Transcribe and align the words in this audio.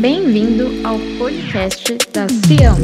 Bem-vindo 0.00 0.86
ao 0.86 0.96
podcast 1.18 1.98
da 2.12 2.28
Sião. 2.28 2.76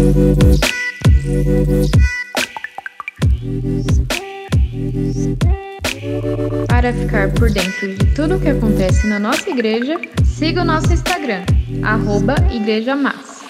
Para 6.66 6.92
ficar 6.92 7.32
por 7.34 7.48
dentro 7.50 7.94
de 7.94 8.06
tudo 8.14 8.36
o 8.36 8.40
que 8.40 8.48
acontece 8.48 9.06
na 9.06 9.20
nossa 9.20 9.48
igreja, 9.48 10.00
siga 10.24 10.62
o 10.62 10.64
nosso 10.64 10.92
Instagram, 10.92 11.44
arroba 11.84 12.34
Igreja 12.52 12.96
Mas. 12.96 13.44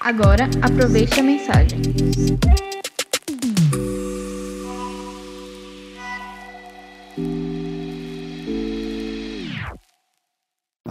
Agora, 0.00 0.48
aproveite 0.62 1.20
a 1.20 1.22
mensagem. 1.22 1.80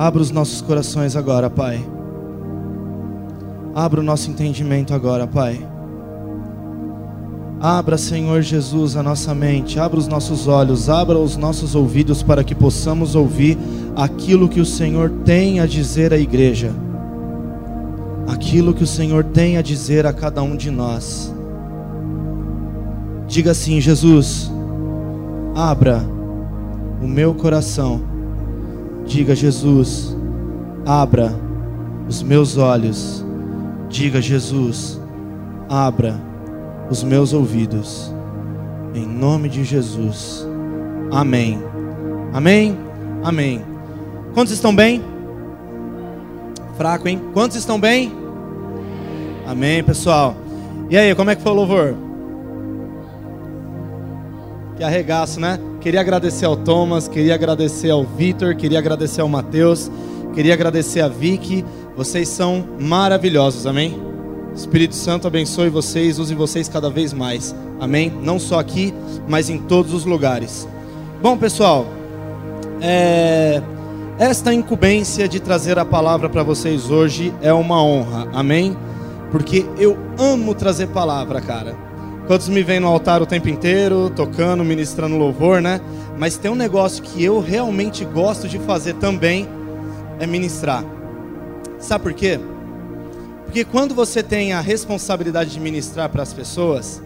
Abra 0.03 0.21
os 0.21 0.31
nossos 0.31 0.59
corações 0.59 1.15
agora, 1.15 1.49
Pai. 1.49 1.81
Abra 3.73 4.01
o 4.01 4.03
nosso 4.03 4.29
entendimento 4.29 4.93
agora, 4.93 5.25
Pai. 5.25 5.65
Abra, 7.57 7.97
Senhor 7.97 8.41
Jesus, 8.41 8.97
a 8.97 9.01
nossa 9.01 9.33
mente, 9.33 9.79
abra 9.79 9.97
os 9.97 10.05
nossos 10.05 10.45
olhos, 10.45 10.89
abra 10.89 11.17
os 11.17 11.37
nossos 11.37 11.73
ouvidos 11.73 12.21
para 12.21 12.43
que 12.43 12.53
possamos 12.53 13.15
ouvir 13.15 13.57
aquilo 13.95 14.49
que 14.49 14.59
o 14.59 14.65
Senhor 14.65 15.09
tem 15.23 15.61
a 15.61 15.65
dizer 15.65 16.11
à 16.11 16.17
igreja, 16.17 16.73
aquilo 18.27 18.73
que 18.73 18.83
o 18.83 18.87
Senhor 18.87 19.23
tem 19.23 19.55
a 19.55 19.61
dizer 19.61 20.05
a 20.05 20.11
cada 20.11 20.43
um 20.43 20.57
de 20.57 20.69
nós. 20.69 21.33
Diga 23.25 23.51
assim: 23.51 23.79
Jesus, 23.79 24.51
abra 25.55 26.03
o 27.01 27.07
meu 27.07 27.33
coração. 27.33 28.12
Diga, 29.05 29.35
Jesus, 29.35 30.15
abra 30.85 31.33
os 32.07 32.23
meus 32.23 32.57
olhos. 32.57 33.23
Diga, 33.89 34.21
Jesus, 34.21 34.99
abra 35.69 36.19
os 36.89 37.03
meus 37.03 37.33
ouvidos. 37.33 38.13
Em 38.93 39.05
nome 39.05 39.49
de 39.49 39.63
Jesus. 39.63 40.47
Amém. 41.11 41.61
Amém. 42.33 42.77
Amém. 43.23 43.61
Quantos 44.33 44.53
estão 44.53 44.75
bem? 44.75 45.03
Fraco, 46.77 47.07
hein? 47.07 47.21
Quantos 47.33 47.57
estão 47.57 47.79
bem? 47.79 48.11
Amém, 49.47 49.83
pessoal. 49.83 50.35
E 50.89 50.97
aí, 50.97 51.13
como 51.13 51.29
é 51.29 51.35
que 51.35 51.41
foi 51.41 51.51
o 51.51 51.55
louvor? 51.55 51.95
Que 54.75 54.83
arregaço, 54.83 55.39
né? 55.39 55.59
Queria 55.83 55.99
agradecer 55.99 56.45
ao 56.45 56.55
Thomas, 56.55 57.09
queria 57.09 57.35
agradecer 57.35 57.89
ao 57.89 58.05
Vitor, 58.05 58.55
queria 58.55 58.79
agradecer 58.79 59.19
ao 59.19 59.27
Mateus, 59.27 59.91
queria 60.33 60.53
agradecer 60.53 61.01
a 61.01 61.09
Vicky. 61.09 61.65
Vocês 61.93 62.29
são 62.29 62.65
maravilhosos, 62.79 63.67
amém? 63.67 64.01
Espírito 64.55 64.95
Santo 64.95 65.27
abençoe 65.27 65.67
vocês, 65.67 66.19
use 66.19 66.33
vocês 66.33 66.69
cada 66.69 66.89
vez 66.89 67.11
mais. 67.11 67.53
Amém? 67.81 68.09
Não 68.23 68.39
só 68.39 68.59
aqui, 68.59 68.93
mas 69.27 69.49
em 69.49 69.57
todos 69.57 69.93
os 69.93 70.05
lugares. 70.05 70.65
Bom, 71.21 71.37
pessoal, 71.37 71.85
é... 72.79 73.61
esta 74.17 74.53
incumbência 74.53 75.27
de 75.27 75.41
trazer 75.41 75.77
a 75.77 75.83
palavra 75.83 76.29
para 76.29 76.43
vocês 76.43 76.89
hoje 76.89 77.33
é 77.41 77.51
uma 77.51 77.83
honra. 77.83 78.29
Amém? 78.31 78.77
Porque 79.31 79.65
eu 79.77 79.97
amo 80.17 80.55
trazer 80.55 80.87
palavra, 80.87 81.41
cara. 81.41 81.75
Quantos 82.25 82.47
me 82.47 82.63
vêm 82.63 82.79
no 82.79 82.87
altar 82.87 83.21
o 83.21 83.25
tempo 83.25 83.49
inteiro, 83.49 84.09
tocando, 84.09 84.63
ministrando 84.63 85.17
louvor, 85.17 85.61
né? 85.61 85.81
Mas 86.17 86.37
tem 86.37 86.49
um 86.49 86.55
negócio 86.55 87.03
que 87.03 87.21
eu 87.21 87.41
realmente 87.41 88.05
gosto 88.05 88.47
de 88.47 88.57
fazer 88.59 88.93
também, 88.95 89.47
é 90.19 90.25
ministrar. 90.25 90.85
Sabe 91.79 92.03
por 92.03 92.13
quê? 92.13 92.39
Porque 93.43 93.65
quando 93.65 93.93
você 93.93 94.23
tem 94.23 94.53
a 94.53 94.61
responsabilidade 94.61 95.51
de 95.51 95.59
ministrar 95.59 96.09
para 96.09 96.23
as 96.23 96.33
pessoas, 96.33 97.03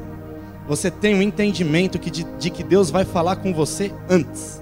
você 0.67 0.91
tem 0.91 1.15
o 1.15 1.17
um 1.17 1.21
entendimento 1.21 1.97
que 1.97 2.11
de, 2.11 2.23
de 2.37 2.51
que 2.51 2.63
Deus 2.63 2.91
vai 2.91 3.03
falar 3.03 3.37
com 3.37 3.51
você 3.51 3.91
antes. 4.07 4.61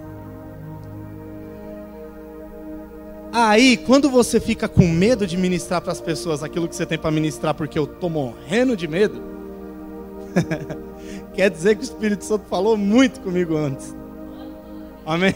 Aí, 3.33 3.75
quando 3.75 4.09
você 4.09 4.39
fica 4.39 4.69
com 4.69 4.87
medo 4.87 5.27
de 5.27 5.35
ministrar 5.35 5.81
para 5.81 5.91
as 5.91 5.99
pessoas 5.99 6.41
aquilo 6.41 6.69
que 6.69 6.75
você 6.75 6.85
tem 6.85 6.97
para 6.97 7.11
ministrar, 7.11 7.53
porque 7.53 7.77
eu 7.77 7.85
tô 7.85 8.07
morrendo 8.07 8.77
de 8.77 8.87
medo, 8.87 9.34
quer 11.34 11.50
dizer 11.50 11.75
que 11.75 11.81
o 11.81 11.84
Espírito 11.84 12.23
Santo 12.23 12.46
falou 12.50 12.78
muito 12.78 13.19
comigo 13.22 13.56
antes. 13.56 13.96
Amém? 15.06 15.34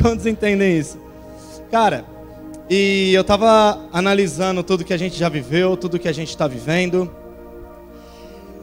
Quantos 0.00 0.26
entendem 0.26 0.78
isso? 0.78 0.98
Cara, 1.70 2.04
e 2.70 3.12
eu 3.14 3.22
estava 3.22 3.88
analisando 3.92 4.62
tudo 4.62 4.84
que 4.84 4.92
a 4.92 4.96
gente 4.96 5.18
já 5.18 5.28
viveu, 5.28 5.76
tudo 5.76 5.98
que 5.98 6.08
a 6.08 6.12
gente 6.12 6.28
está 6.28 6.46
vivendo. 6.46 7.10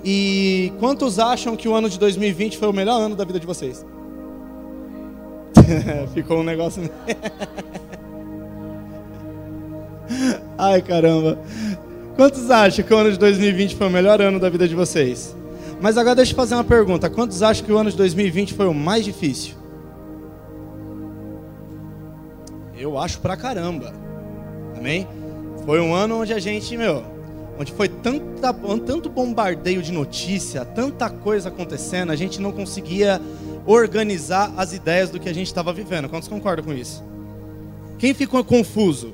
E 0.04 0.72
quantos 0.80 1.18
acham 1.18 1.56
que 1.56 1.68
o 1.68 1.74
ano 1.74 1.90
de 1.90 1.98
2020 1.98 2.58
foi 2.58 2.68
o 2.68 2.74
melhor 2.74 3.02
ano 3.02 3.16
da 3.16 3.26
vida 3.26 3.40
de 3.40 3.48
vocês? 3.48 3.84
Ficou 6.14 6.42
um 6.42 6.44
negócio. 6.44 6.84
Ai 10.58 10.82
caramba. 10.82 11.40
Quantos 12.16 12.50
acham 12.52 12.86
que 12.86 12.94
o 12.94 12.98
ano 12.98 13.12
de 13.12 13.18
2020 13.20 13.76
foi 13.76 13.88
o 13.88 13.90
melhor 13.90 14.22
ano 14.22 14.40
da 14.40 14.50
vida 14.50 14.68
de 14.68 14.76
vocês? 14.76 15.36
Mas 15.86 16.00
agora 16.00 16.16
deixa 16.16 16.32
eu 16.32 16.36
fazer 16.36 16.56
uma 16.56 16.64
pergunta. 16.64 17.12
Quantos 17.12 17.44
acham 17.44 17.64
que 17.64 17.72
o 17.72 17.78
ano 17.78 17.92
de 17.92 17.98
2020 17.98 18.56
foi 18.56 18.66
o 18.66 18.74
mais 18.74 19.06
difícil? 19.06 19.54
Eu 22.76 22.98
acho 22.98 23.20
pra 23.20 23.38
caramba. 23.38 23.94
Amém? 24.76 25.08
Foi 25.64 25.80
um 25.80 25.94
ano 25.94 26.22
onde 26.22 26.34
a 26.34 26.40
gente, 26.40 26.76
meu, 26.76 27.04
onde 27.60 27.72
foi 27.72 27.88
tanta, 27.88 28.52
tanto 28.84 29.12
bombardeio 29.12 29.84
de 29.84 29.92
notícia, 29.92 30.66
tanta 30.66 31.08
coisa 31.08 31.50
acontecendo, 31.50 32.12
a 32.12 32.16
gente 32.16 32.42
não 32.42 32.52
conseguia 32.52 33.22
organizar 33.64 34.52
as 34.58 34.74
ideias 34.74 35.12
do 35.12 35.20
que 35.20 35.30
a 35.30 35.34
gente 35.34 35.46
estava 35.46 35.72
vivendo. 35.72 36.10
Quantos 36.10 36.28
concordam 36.28 36.66
com 36.66 36.74
isso? 36.74 37.04
Quem 38.00 38.12
ficou 38.16 38.44
confuso? 38.44 39.14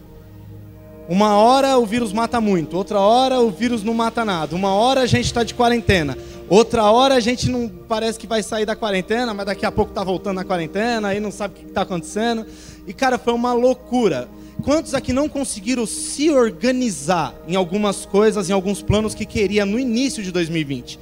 Uma 1.09 1.35
hora 1.35 1.77
o 1.77 1.85
vírus 1.85 2.13
mata 2.13 2.39
muito, 2.39 2.77
outra 2.77 2.97
hora 2.97 3.41
o 3.41 3.51
vírus 3.51 3.83
não 3.83 3.93
mata 3.93 4.23
nada. 4.23 4.55
Uma 4.55 4.73
hora 4.73 5.01
a 5.01 5.05
gente 5.05 5.25
está 5.25 5.43
de 5.43 5.53
quarentena, 5.53 6.17
outra 6.55 6.91
hora 6.91 7.15
a 7.15 7.19
gente 7.19 7.49
não 7.49 7.67
parece 7.67 8.19
que 8.19 8.27
vai 8.27 8.43
sair 8.43 8.65
da 8.65 8.75
quarentena, 8.75 9.33
mas 9.33 9.45
daqui 9.45 9.65
a 9.65 9.71
pouco 9.71 9.91
está 9.91 10.03
voltando 10.03 10.35
na 10.35 10.43
quarentena, 10.43 11.07
aí 11.07 11.19
não 11.19 11.31
sabe 11.31 11.53
o 11.53 11.57
que 11.57 11.65
está 11.65 11.81
acontecendo. 11.81 12.45
E 12.85 12.93
cara, 12.93 13.17
foi 13.17 13.33
uma 13.33 13.53
loucura. 13.53 14.27
Quantos 14.63 14.93
aqui 14.93 15.13
não 15.13 15.27
conseguiram 15.29 15.85
se 15.85 16.29
organizar 16.29 17.33
em 17.47 17.55
algumas 17.55 18.05
coisas, 18.05 18.49
em 18.49 18.53
alguns 18.53 18.81
planos 18.81 19.15
que 19.15 19.25
queria 19.25 19.65
no 19.65 19.79
início 19.79 20.21
de 20.21 20.31
2020? 20.31 20.99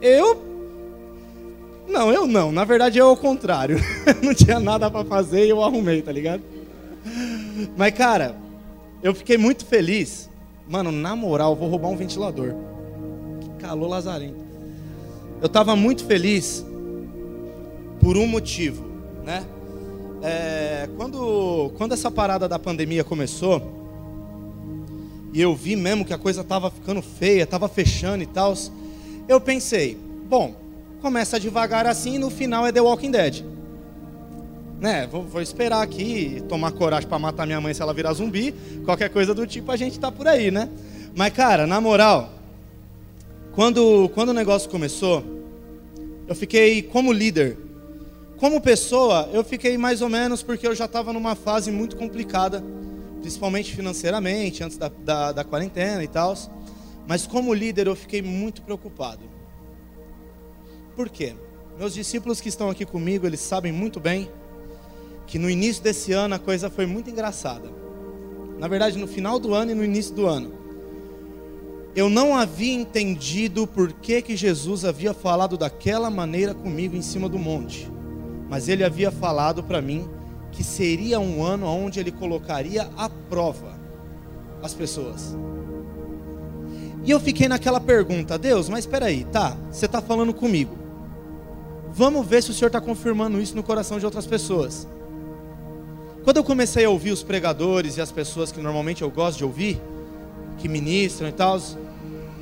Eu 0.00 0.50
não, 1.88 2.12
eu 2.12 2.26
não. 2.26 2.52
Na 2.52 2.64
verdade, 2.64 2.98
é 2.98 3.04
o 3.04 3.16
contrário. 3.16 3.78
não 4.22 4.32
tinha 4.32 4.60
nada 4.60 4.90
para 4.90 5.04
fazer 5.04 5.46
e 5.46 5.50
eu 5.50 5.62
arrumei, 5.62 6.00
tá 6.00 6.12
ligado? 6.12 6.42
Mas, 7.76 7.92
cara, 7.94 8.36
eu 9.02 9.14
fiquei 9.14 9.36
muito 9.36 9.66
feliz. 9.66 10.30
Mano, 10.68 10.92
na 10.92 11.16
moral, 11.16 11.56
vou 11.56 11.68
roubar 11.68 11.88
um 11.88 11.96
ventilador. 11.96 12.54
Que 13.40 13.64
calor 13.64 13.88
lazarento. 13.88 14.49
Eu 15.40 15.48
tava 15.48 15.74
muito 15.74 16.04
feliz 16.04 16.64
por 18.00 18.16
um 18.16 18.26
motivo, 18.26 18.84
né? 19.24 19.44
É, 20.22 20.88
quando, 20.96 21.72
quando 21.78 21.92
essa 21.92 22.10
parada 22.10 22.46
da 22.46 22.58
pandemia 22.58 23.02
começou, 23.02 23.62
e 25.32 25.40
eu 25.40 25.54
vi 25.54 25.76
mesmo 25.76 26.04
que 26.04 26.12
a 26.12 26.18
coisa 26.18 26.44
tava 26.44 26.70
ficando 26.70 27.00
feia, 27.00 27.46
tava 27.46 27.68
fechando 27.68 28.22
e 28.22 28.26
tal, 28.26 28.54
eu 29.26 29.40
pensei, 29.40 29.96
bom, 30.28 30.54
começa 31.00 31.40
devagar 31.40 31.86
assim 31.86 32.16
e 32.16 32.18
no 32.18 32.28
final 32.28 32.66
é 32.66 32.72
The 32.72 32.80
Walking 32.82 33.10
Dead. 33.10 33.44
Né, 34.78 35.06
vou, 35.06 35.24
vou 35.24 35.40
esperar 35.40 35.82
aqui, 35.82 36.42
tomar 36.48 36.72
coragem 36.72 37.08
para 37.08 37.18
matar 37.18 37.46
minha 37.46 37.60
mãe 37.60 37.72
se 37.72 37.80
ela 37.80 37.94
virar 37.94 38.12
zumbi, 38.12 38.54
qualquer 38.84 39.08
coisa 39.10 39.34
do 39.34 39.46
tipo, 39.46 39.70
a 39.70 39.76
gente 39.76 39.98
tá 39.98 40.10
por 40.10 40.26
aí, 40.26 40.50
né? 40.50 40.68
Mas 41.14 41.32
cara, 41.32 41.66
na 41.66 41.80
moral, 41.80 42.30
quando, 43.52 44.08
quando 44.14 44.28
o 44.28 44.32
negócio 44.32 44.70
começou, 44.70 45.24
eu 46.28 46.34
fiquei 46.34 46.82
como 46.82 47.12
líder. 47.12 47.58
Como 48.36 48.60
pessoa, 48.60 49.28
eu 49.32 49.44
fiquei 49.44 49.76
mais 49.76 50.00
ou 50.00 50.08
menos 50.08 50.42
porque 50.42 50.66
eu 50.66 50.74
já 50.74 50.84
estava 50.84 51.12
numa 51.12 51.34
fase 51.34 51.70
muito 51.70 51.96
complicada, 51.96 52.64
principalmente 53.20 53.74
financeiramente, 53.74 54.62
antes 54.62 54.78
da, 54.78 54.88
da, 54.88 55.32
da 55.32 55.44
quarentena 55.44 56.02
e 56.02 56.08
tal. 56.08 56.34
Mas 57.06 57.26
como 57.26 57.52
líder, 57.52 57.88
eu 57.88 57.96
fiquei 57.96 58.22
muito 58.22 58.62
preocupado. 58.62 59.22
Por 60.94 61.08
quê? 61.08 61.34
Meus 61.76 61.94
discípulos 61.94 62.40
que 62.40 62.48
estão 62.48 62.70
aqui 62.70 62.86
comigo, 62.86 63.26
eles 63.26 63.40
sabem 63.40 63.72
muito 63.72 63.98
bem 63.98 64.30
que 65.26 65.38
no 65.38 65.50
início 65.50 65.82
desse 65.82 66.12
ano 66.12 66.34
a 66.34 66.38
coisa 66.38 66.70
foi 66.70 66.86
muito 66.86 67.10
engraçada. 67.10 67.68
Na 68.58 68.68
verdade, 68.68 68.98
no 68.98 69.06
final 69.06 69.38
do 69.38 69.54
ano 69.54 69.72
e 69.72 69.74
no 69.74 69.84
início 69.84 70.14
do 70.14 70.26
ano. 70.26 70.59
Eu 71.94 72.08
não 72.08 72.36
havia 72.36 72.72
entendido 72.72 73.66
por 73.66 73.92
que, 73.92 74.22
que 74.22 74.36
Jesus 74.36 74.84
havia 74.84 75.12
falado 75.12 75.58
daquela 75.58 76.08
maneira 76.10 76.54
comigo 76.54 76.96
em 76.96 77.02
cima 77.02 77.28
do 77.28 77.38
monte. 77.38 77.90
Mas 78.48 78.68
ele 78.68 78.84
havia 78.84 79.10
falado 79.10 79.62
para 79.62 79.80
mim 79.80 80.08
que 80.52 80.62
seria 80.62 81.18
um 81.20 81.42
ano 81.42 81.66
onde 81.66 82.00
ele 82.00 82.10
colocaria 82.10 82.88
à 82.96 83.08
prova 83.08 83.78
as 84.62 84.74
pessoas. 84.74 85.36
E 87.04 87.10
eu 87.10 87.18
fiquei 87.18 87.48
naquela 87.48 87.80
pergunta, 87.80 88.38
Deus, 88.38 88.68
mas 88.68 88.80
espera 88.80 89.06
aí, 89.06 89.24
tá? 89.24 89.56
Você 89.70 89.86
está 89.86 90.02
falando 90.02 90.34
comigo. 90.34 90.76
Vamos 91.92 92.26
ver 92.26 92.42
se 92.42 92.50
o 92.50 92.54
Senhor 92.54 92.68
está 92.68 92.80
confirmando 92.80 93.40
isso 93.40 93.56
no 93.56 93.62
coração 93.62 93.98
de 93.98 94.04
outras 94.04 94.26
pessoas. 94.26 94.86
Quando 96.22 96.36
eu 96.36 96.44
comecei 96.44 96.84
a 96.84 96.90
ouvir 96.90 97.10
os 97.10 97.22
pregadores 97.22 97.96
e 97.96 98.00
as 98.00 98.12
pessoas 98.12 98.52
que 98.52 98.60
normalmente 98.60 99.02
eu 99.02 99.10
gosto 99.10 99.38
de 99.38 99.44
ouvir, 99.44 99.80
que 100.58 100.68
ministram 100.68 101.28
e 101.28 101.32
tal, 101.32 101.58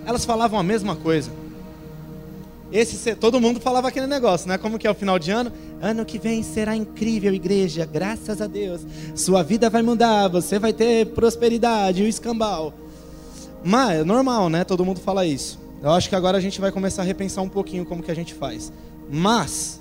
elas 0.06 0.24
falavam 0.24 0.58
a 0.58 0.62
mesma 0.62 0.96
coisa. 0.96 1.30
Esse, 2.70 3.14
todo 3.14 3.40
mundo 3.40 3.60
falava 3.60 3.88
aquele 3.88 4.06
negócio, 4.06 4.46
né? 4.46 4.58
Como 4.58 4.78
que 4.78 4.86
é 4.86 4.90
o 4.90 4.94
final 4.94 5.18
de 5.18 5.30
ano? 5.30 5.50
Ano 5.80 6.04
que 6.04 6.18
vem 6.18 6.42
será 6.42 6.76
incrível, 6.76 7.32
igreja, 7.32 7.86
graças 7.86 8.42
a 8.42 8.46
Deus. 8.46 8.82
Sua 9.14 9.42
vida 9.42 9.70
vai 9.70 9.80
mudar, 9.80 10.28
você 10.28 10.58
vai 10.58 10.72
ter 10.72 11.06
prosperidade, 11.06 12.02
o 12.02 12.06
escambau. 12.06 12.74
Mas 13.64 14.00
é 14.00 14.04
normal, 14.04 14.50
né? 14.50 14.64
Todo 14.64 14.84
mundo 14.84 15.00
fala 15.00 15.24
isso. 15.24 15.58
Eu 15.82 15.90
acho 15.90 16.08
que 16.08 16.14
agora 16.14 16.36
a 16.36 16.40
gente 16.40 16.60
vai 16.60 16.70
começar 16.70 17.02
a 17.02 17.04
repensar 17.04 17.40
um 17.40 17.48
pouquinho 17.48 17.86
como 17.86 18.02
que 18.02 18.10
a 18.10 18.14
gente 18.14 18.34
faz. 18.34 18.70
Mas 19.10 19.80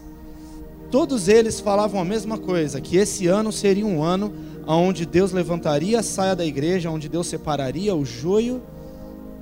todos 0.89 1.27
eles 1.27 1.59
falavam 1.59 1.99
a 1.99 2.05
mesma 2.05 2.37
coisa, 2.37 2.79
que 2.79 2.95
esse 2.95 3.27
ano 3.27 3.51
seria 3.51 3.85
um 3.85 4.01
ano 4.01 4.33
onde 4.65 5.05
Deus 5.05 5.33
levantaria 5.33 5.99
a 5.99 6.03
saia 6.03 6.35
da 6.35 6.45
igreja, 6.45 6.89
onde 6.89 7.09
Deus 7.09 7.27
separaria 7.27 7.93
o 7.93 8.05
joio 8.05 8.61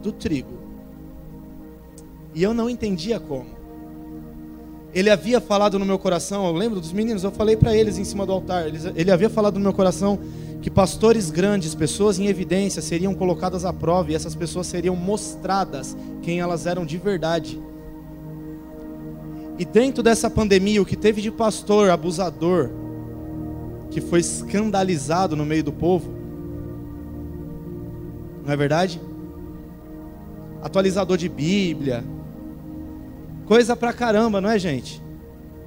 do 0.02 0.12
trigo. 0.12 0.65
E 2.36 2.44
eu 2.44 2.54
não 2.54 2.70
entendia 2.70 3.20
como. 3.20 3.48
Ele 4.94 5.10
havia 5.10 5.42
falado 5.42 5.80
no 5.80 5.86
meu 5.86 5.98
coração, 5.98 6.46
eu 6.46 6.54
lembro 6.54 6.80
dos 6.80 6.92
meninos, 6.92 7.24
eu 7.24 7.32
falei 7.32 7.56
para 7.56 7.76
eles 7.76 7.98
em 7.98 8.04
cima 8.04 8.26
do 8.26 8.32
altar, 8.32 8.66
ele 8.96 9.12
havia 9.12 9.30
falado 9.30 9.56
no 9.56 9.62
meu 9.62 9.74
coração 9.74 10.20
que 10.62 10.70
pastores 10.70 11.30
grandes, 11.30 11.76
pessoas 11.76 12.18
em 12.18 12.28
evidência, 12.28 12.82
seriam 12.82 13.14
colocadas 13.14 13.66
à 13.66 13.74
prova 13.74 14.12
e 14.12 14.16
essas 14.16 14.36
pessoas 14.36 14.68
seriam 14.68 14.96
mostradas 14.96 15.96
quem 16.22 16.40
elas 16.40 16.66
eram 16.66 16.86
de 16.86 16.98
verdade. 16.98 17.60
E 19.58 19.64
dentro 19.64 20.04
dessa 20.04 20.30
pandemia, 20.30 20.82
o 20.82 20.86
que 20.86 20.96
teve 20.96 21.22
de 21.22 21.32
pastor 21.32 21.90
abusador, 21.90 22.70
que 23.92 24.02
foi 24.02 24.20
escandalizado 24.20 25.36
no 25.36 25.46
meio 25.46 25.64
do 25.64 25.72
povo, 25.72 26.10
não 28.46 28.52
é 28.52 28.58
verdade? 28.58 29.02
Atualizador 30.62 31.18
de 31.18 31.30
Bíblia, 31.30 32.04
coisa 33.46 33.76
pra 33.76 33.94
caramba, 33.94 34.42
não 34.42 34.50
é, 34.50 34.60
gente? 34.60 35.02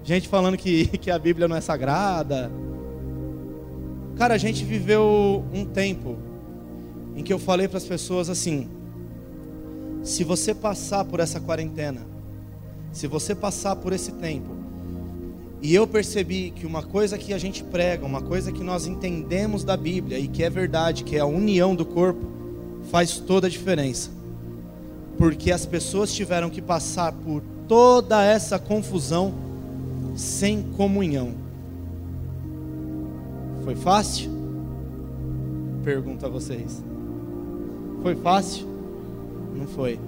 Gente 0.05 0.29
falando 0.29 0.57
que, 0.57 0.87
que 0.99 1.11
a 1.11 1.19
Bíblia 1.19 1.49
não 1.49 1.57
é 1.57 1.61
sagrada. 1.61 2.51
Cara, 4.17 4.35
a 4.35 4.39
gente 4.39 4.65
viveu 4.65 5.45
um 5.53 5.65
tempo 5.65 6.17
em 7.15 7.23
que 7.23 7.33
eu 7.33 7.39
falei 7.39 7.69
para 7.69 7.79
as 7.79 7.85
pessoas 7.85 8.29
assim: 8.29 8.69
se 10.03 10.25
você 10.25 10.55
passar 10.55 11.05
por 11.05 11.21
essa 11.21 11.41
quarentena, 11.41 12.07
se 12.93 13.07
você 13.07 13.35
passar 13.35 13.77
por 13.77 13.93
esse 13.93 14.13
tempo, 14.13 14.57
e 15.61 15.75
eu 15.75 15.87
percebi 15.87 16.51
que 16.51 16.65
uma 16.65 16.83
coisa 16.83 17.19
que 17.19 17.35
a 17.35 17.39
gente 17.39 17.65
prega, 17.65 18.07
uma 18.07 18.23
coisa 18.23 18.53
que 18.53 18.63
nós 18.63 18.87
entendemos 18.87 19.65
da 19.65 19.77
Bíblia 19.77 20.19
e 20.19 20.29
que 20.29 20.43
é 20.45 20.51
verdade, 20.51 21.03
que 21.03 21.17
é 21.17 21.21
a 21.21 21.27
união 21.27 21.75
do 21.75 21.85
corpo, 21.85 22.25
faz 22.91 23.19
toda 23.19 23.49
a 23.49 23.51
diferença. 23.51 24.11
Porque 25.17 25.51
as 25.51 25.67
pessoas 25.67 26.15
tiveram 26.15 26.49
que 26.49 26.63
passar 26.63 27.13
por 27.13 27.43
toda 27.69 28.25
essa 28.25 28.59
confusão 28.59 29.33
sem 30.17 30.63
comunhão. 30.63 31.35
Foi 33.65 33.77
fácil? 33.77 34.31
Pergunto 35.85 36.27
a 36.27 36.29
vocês. 36.29 36.83
Foi 38.03 38.17
fácil? 38.17 38.67
Não 39.55 39.67
foi 39.67 40.01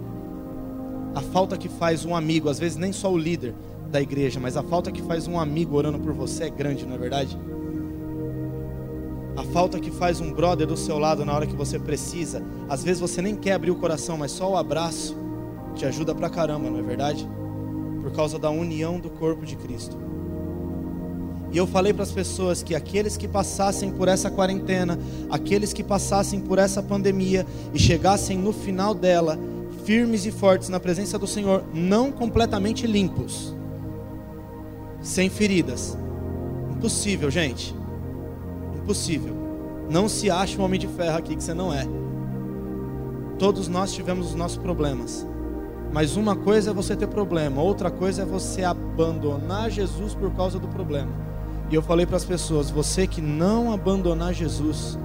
a 1.14 1.20
falta 1.20 1.56
que 1.56 1.68
faz 1.68 2.04
um 2.04 2.14
amigo, 2.14 2.48
às 2.48 2.58
vezes 2.58 2.76
nem 2.76 2.92
só 2.92 3.12
o 3.12 3.18
líder 3.18 3.54
da 3.90 4.00
igreja, 4.00 4.38
mas 4.38 4.56
a 4.56 4.62
falta 4.62 4.92
que 4.92 5.02
faz 5.02 5.26
um 5.26 5.38
amigo 5.38 5.76
orando 5.76 5.98
por 5.98 6.12
você 6.12 6.44
é 6.44 6.50
grande, 6.50 6.86
não 6.86 6.94
é 6.94 6.98
verdade? 6.98 7.36
A 9.36 9.42
falta 9.42 9.80
que 9.80 9.90
faz 9.90 10.20
um 10.20 10.32
brother 10.32 10.66
do 10.66 10.76
seu 10.76 10.98
lado 10.98 11.24
na 11.24 11.34
hora 11.34 11.46
que 11.46 11.56
você 11.56 11.78
precisa, 11.78 12.42
às 12.68 12.84
vezes 12.84 13.00
você 13.00 13.20
nem 13.20 13.34
quer 13.34 13.52
abrir 13.52 13.70
o 13.70 13.76
coração, 13.76 14.16
mas 14.16 14.30
só 14.30 14.52
o 14.52 14.56
abraço 14.56 15.16
te 15.74 15.84
ajuda 15.84 16.14
pra 16.14 16.30
caramba, 16.30 16.70
não 16.70 16.78
é 16.78 16.82
verdade? 16.82 17.28
Por 18.10 18.16
causa 18.16 18.38
da 18.38 18.50
união 18.50 18.98
do 18.98 19.08
corpo 19.08 19.46
de 19.46 19.54
Cristo. 19.54 19.96
E 21.52 21.56
eu 21.56 21.66
falei 21.66 21.92
para 21.92 22.02
as 22.02 22.12
pessoas 22.12 22.62
que 22.62 22.74
aqueles 22.74 23.16
que 23.16 23.26
passassem 23.26 23.90
por 23.90 24.08
essa 24.08 24.30
quarentena, 24.30 24.98
aqueles 25.30 25.72
que 25.72 25.82
passassem 25.82 26.40
por 26.40 26.58
essa 26.58 26.82
pandemia 26.82 27.46
e 27.72 27.78
chegassem 27.78 28.36
no 28.36 28.52
final 28.52 28.94
dela, 28.94 29.38
firmes 29.84 30.26
e 30.26 30.30
fortes 30.30 30.68
na 30.68 30.78
presença 30.80 31.18
do 31.18 31.26
Senhor, 31.26 31.64
não 31.72 32.10
completamente 32.10 32.86
limpos, 32.86 33.54
sem 35.00 35.30
feridas. 35.30 35.96
Impossível, 36.72 37.30
gente. 37.30 37.74
Impossível. 38.76 39.34
Não 39.88 40.08
se 40.08 40.30
acha 40.30 40.60
um 40.60 40.64
homem 40.64 40.78
de 40.78 40.88
ferro 40.88 41.16
aqui 41.16 41.36
que 41.36 41.42
você 41.42 41.54
não 41.54 41.72
é. 41.72 41.86
Todos 43.38 43.68
nós 43.68 43.92
tivemos 43.92 44.28
os 44.28 44.34
nossos 44.34 44.58
problemas. 44.58 45.26
Mas 45.92 46.16
uma 46.16 46.36
coisa 46.36 46.70
é 46.70 46.74
você 46.74 46.94
ter 46.94 47.08
problema, 47.08 47.60
outra 47.60 47.90
coisa 47.90 48.22
é 48.22 48.24
você 48.24 48.62
abandonar 48.62 49.70
Jesus 49.70 50.14
por 50.14 50.30
causa 50.32 50.58
do 50.58 50.68
problema. 50.68 51.10
E 51.70 51.74
eu 51.74 51.82
falei 51.82 52.06
para 52.06 52.16
as 52.16 52.24
pessoas: 52.24 52.70
você 52.70 53.06
que 53.06 53.20
não 53.20 53.72
abandonar 53.72 54.32
Jesus, 54.32 54.98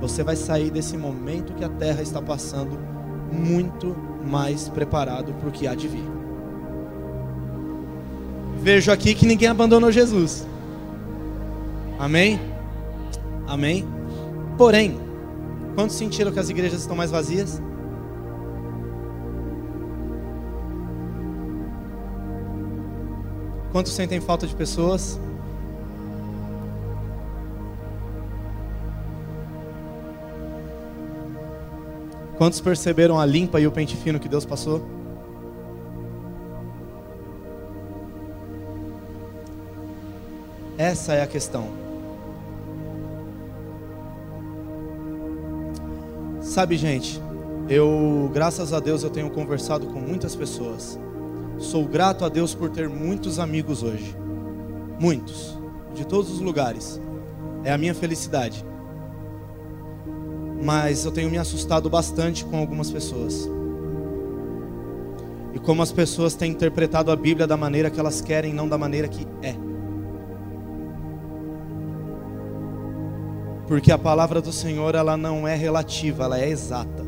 você 0.00 0.22
vai 0.22 0.36
sair 0.36 0.70
desse 0.70 0.96
momento 0.96 1.54
que 1.54 1.64
a 1.64 1.68
terra 1.68 2.02
está 2.02 2.20
passando 2.22 2.78
muito 3.32 3.94
mais 4.24 4.68
preparado 4.68 5.32
para 5.34 5.48
o 5.48 5.52
que 5.52 5.66
há 5.66 5.74
de 5.74 5.88
vir. 5.88 6.04
Vejo 8.60 8.90
aqui 8.90 9.14
que 9.14 9.26
ninguém 9.26 9.48
abandonou 9.48 9.92
Jesus. 9.92 10.46
Amém? 11.98 12.40
Amém? 13.46 13.86
Porém, 14.56 14.98
quantos 15.74 15.96
sentiram 15.96 16.32
que 16.32 16.38
as 16.38 16.48
igrejas 16.48 16.80
estão 16.80 16.96
mais 16.96 17.10
vazias? 17.10 17.62
Quantos 23.70 23.92
sentem 23.92 24.20
falta 24.20 24.46
de 24.46 24.54
pessoas? 24.54 25.20
Quantos 32.38 32.60
perceberam 32.60 33.18
a 33.18 33.26
limpa 33.26 33.60
e 33.60 33.66
o 33.66 33.72
pente 33.72 33.96
fino 33.96 34.20
que 34.20 34.28
Deus 34.28 34.44
passou? 34.44 34.80
Essa 40.78 41.14
é 41.14 41.22
a 41.22 41.26
questão. 41.26 41.68
Sabe, 46.40 46.76
gente, 46.76 47.20
eu, 47.68 48.30
graças 48.32 48.72
a 48.72 48.80
Deus, 48.80 49.02
eu 49.02 49.10
tenho 49.10 49.28
conversado 49.28 49.86
com 49.88 50.00
muitas 50.00 50.34
pessoas. 50.34 50.98
Sou 51.58 51.84
grato 51.86 52.24
a 52.24 52.28
Deus 52.28 52.54
por 52.54 52.70
ter 52.70 52.88
muitos 52.88 53.38
amigos 53.38 53.82
hoje. 53.82 54.16
Muitos, 54.98 55.58
de 55.94 56.06
todos 56.06 56.30
os 56.30 56.40
lugares. 56.40 57.00
É 57.64 57.72
a 57.72 57.78
minha 57.78 57.94
felicidade 57.94 58.64
mas 60.62 61.04
eu 61.04 61.12
tenho 61.12 61.30
me 61.30 61.38
assustado 61.38 61.88
bastante 61.88 62.44
com 62.44 62.56
algumas 62.56 62.90
pessoas. 62.90 63.48
E 65.54 65.58
como 65.58 65.82
as 65.82 65.92
pessoas 65.92 66.34
têm 66.34 66.52
interpretado 66.52 67.10
a 67.10 67.16
Bíblia 67.16 67.46
da 67.46 67.56
maneira 67.56 67.90
que 67.90 67.98
elas 67.98 68.20
querem, 68.20 68.52
não 68.52 68.68
da 68.68 68.76
maneira 68.76 69.08
que 69.08 69.26
é. 69.42 69.54
Porque 73.66 73.92
a 73.92 73.98
palavra 73.98 74.40
do 74.40 74.52
Senhor, 74.52 74.94
ela 74.94 75.16
não 75.16 75.46
é 75.46 75.54
relativa, 75.54 76.24
ela 76.24 76.38
é 76.38 76.48
exata. 76.48 77.06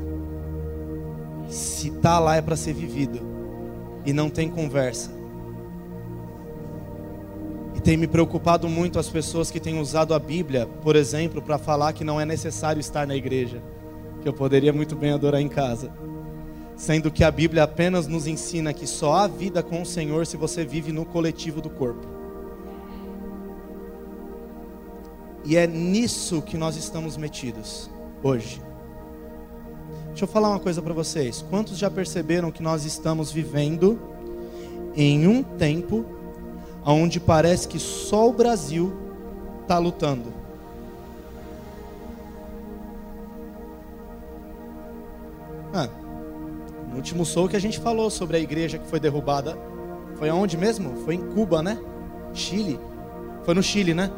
Se 1.49 1.88
está 1.88 2.19
lá 2.19 2.37
é 2.37 2.42
para 2.42 2.57
ser 2.57 2.75
vivido. 2.75 3.29
E 4.04 4.12
não 4.12 4.30
tem 4.30 4.49
conversa. 4.49 5.11
E 7.75 7.80
tem 7.80 7.97
me 7.97 8.07
preocupado 8.07 8.69
muito 8.69 8.99
as 8.99 9.09
pessoas 9.09 9.50
que 9.50 9.61
têm 9.61 9.80
usado 9.80 10.12
a 10.12 10.19
Bíblia, 10.19 10.66
por 10.83 10.97
exemplo, 10.97 11.40
para 11.40 11.59
falar 11.59 11.92
que 11.92 12.04
não 12.04 12.21
é 12.21 12.25
necessário 12.25 12.80
estar 12.80 13.07
na 13.07 13.16
igreja, 13.16 13.62
que 14.21 14.28
eu 14.28 14.33
poderia 14.33 14.73
muito 14.73 14.95
bem 14.95 15.12
adorar 15.12 15.40
em 15.40 15.49
casa. 15.49 15.90
Sendo 16.76 17.11
que 17.11 17.25
a 17.25 17.30
Bíblia 17.30 17.62
apenas 17.62 18.07
nos 18.07 18.26
ensina 18.26 18.73
que 18.73 18.87
só 18.87 19.14
há 19.14 19.26
vida 19.26 19.62
com 19.62 19.83
o 19.83 19.87
Senhor 19.87 20.26
se 20.26 20.37
você 20.37 20.64
vive 20.64 20.92
no 20.92 21.04
coletivo 21.04 21.61
do 21.61 21.71
corpo. 21.71 22.07
E 25.45 25.57
é 25.57 25.66
nisso 25.66 26.42
que 26.42 26.57
nós 26.57 26.76
estamos 26.76 27.16
metidos 27.16 27.90
hoje. 28.23 28.70
Deixa 30.21 30.29
eu 30.29 30.35
falar 30.35 30.50
uma 30.50 30.61
coisa 30.61 30.83
para 30.83 30.93
vocês. 30.93 31.43
Quantos 31.49 31.79
já 31.79 31.91
perceberam 31.91 32.50
que 32.50 32.62
nós 32.62 32.85
estamos 32.85 33.33
vivendo 33.33 33.99
em 34.95 35.27
um 35.27 35.43
tempo 35.43 36.05
onde 36.85 37.19
parece 37.19 37.67
que 37.67 37.79
só 37.79 38.29
o 38.29 38.33
Brasil 38.35 38.93
está 39.62 39.79
lutando? 39.79 40.31
Ah, 45.73 45.89
no 46.91 46.97
último 46.97 47.25
show 47.25 47.49
que 47.49 47.57
a 47.57 47.61
gente 47.61 47.81
falou 47.81 48.11
sobre 48.11 48.37
a 48.37 48.41
igreja 48.41 48.77
que 48.77 48.87
foi 48.89 49.00
derrubada, 49.00 49.57
foi 50.17 50.29
aonde 50.29 50.55
mesmo? 50.59 50.97
Foi 51.03 51.15
em 51.15 51.31
Cuba, 51.31 51.62
né? 51.62 51.79
Chile. 52.35 52.79
Foi 53.43 53.55
no 53.55 53.62
Chile, 53.62 53.95
né? 53.95 54.11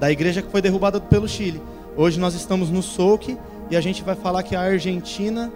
Da 0.00 0.10
igreja 0.10 0.42
que 0.42 0.50
foi 0.50 0.60
derrubada 0.60 1.00
pelo 1.00 1.28
Chile. 1.28 1.62
Hoje 1.96 2.18
nós 2.18 2.34
estamos 2.34 2.68
no 2.68 2.82
Souk 2.82 3.38
e 3.70 3.76
a 3.76 3.80
gente 3.80 4.02
vai 4.02 4.14
falar 4.14 4.42
que 4.42 4.54
a 4.54 4.60
Argentina 4.60 5.52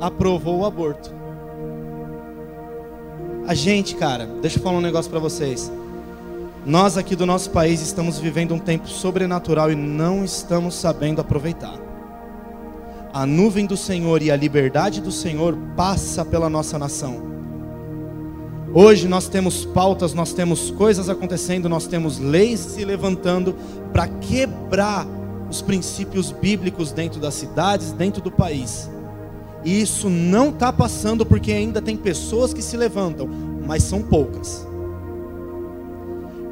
aprovou 0.00 0.60
o 0.60 0.64
aborto. 0.64 1.12
A 3.46 3.54
gente, 3.54 3.94
cara, 3.94 4.26
deixa 4.40 4.58
eu 4.58 4.62
falar 4.62 4.78
um 4.78 4.82
negócio 4.82 5.10
para 5.10 5.20
vocês. 5.20 5.70
Nós 6.64 6.96
aqui 6.96 7.14
do 7.14 7.26
nosso 7.26 7.50
país 7.50 7.82
estamos 7.82 8.18
vivendo 8.18 8.54
um 8.54 8.58
tempo 8.58 8.88
sobrenatural 8.88 9.70
e 9.70 9.74
não 9.74 10.24
estamos 10.24 10.74
sabendo 10.74 11.20
aproveitar. 11.20 11.78
A 13.12 13.26
nuvem 13.26 13.66
do 13.66 13.76
Senhor 13.76 14.22
e 14.22 14.30
a 14.30 14.36
liberdade 14.36 15.00
do 15.00 15.12
Senhor 15.12 15.56
passa 15.76 16.24
pela 16.24 16.48
nossa 16.48 16.78
nação. 16.78 17.34
Hoje 18.72 19.06
nós 19.06 19.28
temos 19.28 19.64
pautas, 19.64 20.14
nós 20.14 20.32
temos 20.32 20.70
coisas 20.70 21.08
acontecendo, 21.08 21.68
nós 21.68 21.86
temos 21.86 22.18
leis 22.18 22.58
se 22.58 22.84
levantando 22.84 23.54
para 23.92 24.08
quebrar 24.08 25.06
os 25.48 25.62
princípios 25.62 26.32
bíblicos 26.32 26.92
dentro 26.92 27.20
das 27.20 27.34
cidades, 27.34 27.92
dentro 27.92 28.22
do 28.22 28.30
país. 28.30 28.90
E 29.64 29.80
isso 29.80 30.10
não 30.10 30.50
está 30.50 30.72
passando 30.72 31.24
porque 31.24 31.52
ainda 31.52 31.80
tem 31.80 31.96
pessoas 31.96 32.52
que 32.52 32.60
se 32.60 32.76
levantam, 32.76 33.26
mas 33.66 33.82
são 33.82 34.02
poucas. 34.02 34.66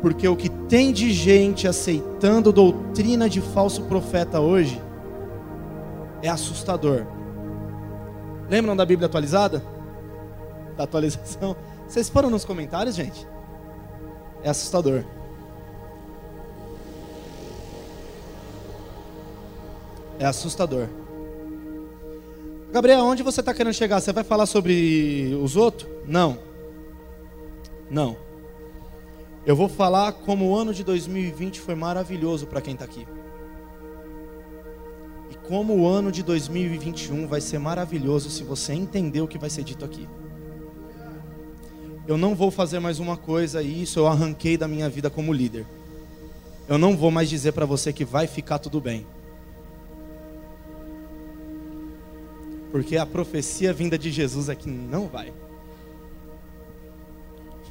Porque 0.00 0.26
o 0.26 0.34
que 0.34 0.48
tem 0.48 0.92
de 0.92 1.12
gente 1.12 1.68
aceitando 1.68 2.52
doutrina 2.52 3.28
de 3.28 3.40
falso 3.40 3.82
profeta 3.82 4.40
hoje 4.40 4.80
é 6.22 6.28
assustador. 6.28 7.06
Lembram 8.48 8.74
da 8.74 8.84
Bíblia 8.84 9.06
atualizada? 9.06 9.62
Da 10.76 10.84
atualização? 10.84 11.54
Vocês 11.86 12.08
foram 12.08 12.30
nos 12.30 12.44
comentários, 12.44 12.94
gente? 12.94 13.26
É 14.42 14.50
assustador. 14.50 15.04
É 20.22 20.24
assustador. 20.24 20.86
Gabriel, 22.70 23.00
onde 23.00 23.24
você 23.24 23.40
está 23.40 23.52
querendo 23.52 23.74
chegar? 23.74 24.00
Você 24.00 24.12
vai 24.12 24.22
falar 24.22 24.46
sobre 24.46 25.36
os 25.42 25.56
outros? 25.56 25.90
Não. 26.06 26.38
Não. 27.90 28.16
Eu 29.44 29.56
vou 29.56 29.68
falar 29.68 30.12
como 30.12 30.48
o 30.48 30.54
ano 30.54 30.72
de 30.72 30.84
2020 30.84 31.60
foi 31.60 31.74
maravilhoso 31.74 32.46
para 32.46 32.60
quem 32.60 32.74
está 32.74 32.84
aqui. 32.84 33.04
E 35.28 35.34
como 35.48 35.76
o 35.76 35.88
ano 35.88 36.12
de 36.12 36.22
2021 36.22 37.26
vai 37.26 37.40
ser 37.40 37.58
maravilhoso 37.58 38.30
se 38.30 38.44
você 38.44 38.74
entender 38.74 39.22
o 39.22 39.26
que 39.26 39.38
vai 39.38 39.50
ser 39.50 39.64
dito 39.64 39.84
aqui. 39.84 40.08
Eu 42.06 42.16
não 42.16 42.36
vou 42.36 42.52
fazer 42.52 42.78
mais 42.78 43.00
uma 43.00 43.16
coisa 43.16 43.60
e 43.60 43.82
isso 43.82 43.98
eu 43.98 44.06
arranquei 44.06 44.56
da 44.56 44.68
minha 44.68 44.88
vida 44.88 45.10
como 45.10 45.32
líder. 45.32 45.66
Eu 46.68 46.78
não 46.78 46.96
vou 46.96 47.10
mais 47.10 47.28
dizer 47.28 47.50
para 47.50 47.66
você 47.66 47.92
que 47.92 48.04
vai 48.04 48.28
ficar 48.28 48.60
tudo 48.60 48.80
bem. 48.80 49.04
Porque 52.72 52.96
a 52.96 53.04
profecia 53.04 53.72
vinda 53.72 53.98
de 53.98 54.10
Jesus 54.10 54.48
é 54.48 54.54
que 54.54 54.68
não 54.68 55.06
vai. 55.06 55.30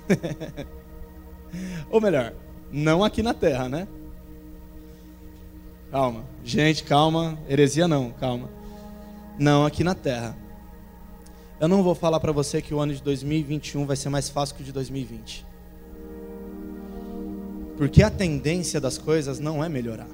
Ou 1.90 2.00
melhor, 2.00 2.34
não 2.72 3.04
aqui 3.04 3.24
na 3.24 3.34
terra, 3.34 3.68
né? 3.68 3.88
Calma. 5.90 6.24
Gente, 6.44 6.84
calma. 6.84 7.38
Heresia 7.50 7.88
não, 7.88 8.12
calma. 8.12 8.48
Não 9.40 9.66
aqui 9.66 9.84
na 9.84 9.96
terra. 9.96 10.38
Eu 11.60 11.68
não 11.68 11.82
vou 11.82 11.96
falar 11.96 12.20
para 12.20 12.32
você 12.32 12.62
que 12.62 12.74
o 12.74 12.80
ano 12.80 12.94
de 12.94 13.02
2021 13.02 13.88
vai 13.88 13.96
ser 13.96 14.10
mais 14.10 14.30
fácil 14.30 14.56
que 14.56 14.62
o 14.62 14.66
de 14.66 14.72
2020. 14.72 15.46
Porque 17.76 18.04
a 18.04 18.12
tendência 18.12 18.80
das 18.80 19.00
coisas 19.00 19.40
não 19.40 19.64
é 19.64 19.68
melhorar. 19.68 20.08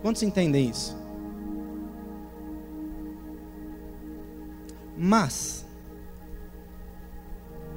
Quantos 0.00 0.22
entendem 0.22 0.70
isso? 0.70 0.99
Mas, 5.02 5.64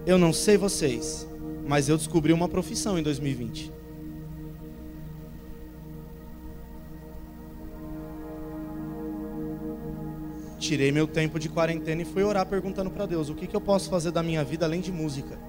eu 0.06 0.18
não 0.18 0.34
sei 0.34 0.58
vocês, 0.58 1.26
mas 1.66 1.88
eu 1.88 1.96
descobri 1.96 2.34
uma 2.34 2.50
profissão 2.50 3.00
em 3.00 3.02
2020. 3.02 3.72
Tirei 10.60 10.92
meu 10.92 11.08
tempo 11.08 11.40
de 11.40 11.48
quarentena 11.48 12.02
e 12.02 12.06
fui 12.06 12.24
orar 12.24 12.46
perguntando 12.46 12.92
para 12.92 13.06
Deus: 13.06 13.30
o 13.30 13.36
que, 13.36 13.48
que 13.48 13.56
eu 13.56 13.62
posso 13.62 13.90
fazer 13.90 14.12
da 14.12 14.22
minha 14.22 14.44
vida 14.44 14.66
além 14.66 14.82
de 14.82 14.92
música? 14.92 15.40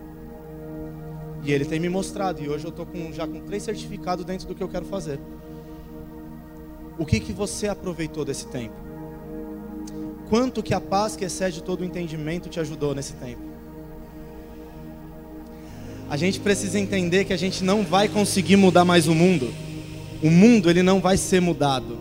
E 1.43 1.51
Ele 1.51 1.65
tem 1.65 1.81
me 1.81 1.89
mostrado, 1.89 2.41
e 2.41 2.49
hoje 2.49 2.65
eu 2.65 2.71
estou 2.71 2.87
com, 2.87 3.13
já 3.13 3.27
com 3.27 3.41
três 3.41 3.65
certificados 3.65 4.25
dentro 4.25 4.47
do 4.47 4.55
que 4.55 4.63
eu 4.63 4.69
quero 4.69 4.85
fazer. 4.85 5.19
O 6.97 7.05
que, 7.05 7.19
que 7.19 7.33
você 7.33 7.67
aproveitou 7.67 8.25
desse 8.25 8.47
tempo? 8.47 8.84
Quanto 10.29 10.63
que 10.63 10.75
a 10.75 10.81
paz 10.81 11.17
que 11.17 11.25
excede 11.25 11.63
todo 11.63 11.81
o 11.81 11.85
entendimento 11.85 12.49
te 12.49 12.61
ajudou 12.61 12.95
nesse 12.95 13.15
tempo. 13.15 13.43
A 16.09 16.17
gente 16.17 16.39
precisa 16.41 16.79
entender 16.79 17.25
que 17.25 17.33
a 17.33 17.37
gente 17.37 17.65
não 17.65 17.83
vai 17.83 18.09
conseguir 18.09 18.57
mudar 18.57 18.85
mais 18.85 19.09
o 19.09 19.15
mundo. 19.15 19.53
O 20.23 20.31
mundo 20.31 20.71
ele 20.71 20.83
não 20.83 21.01
vai 21.01 21.17
ser 21.17 21.41
mudado. 21.41 21.99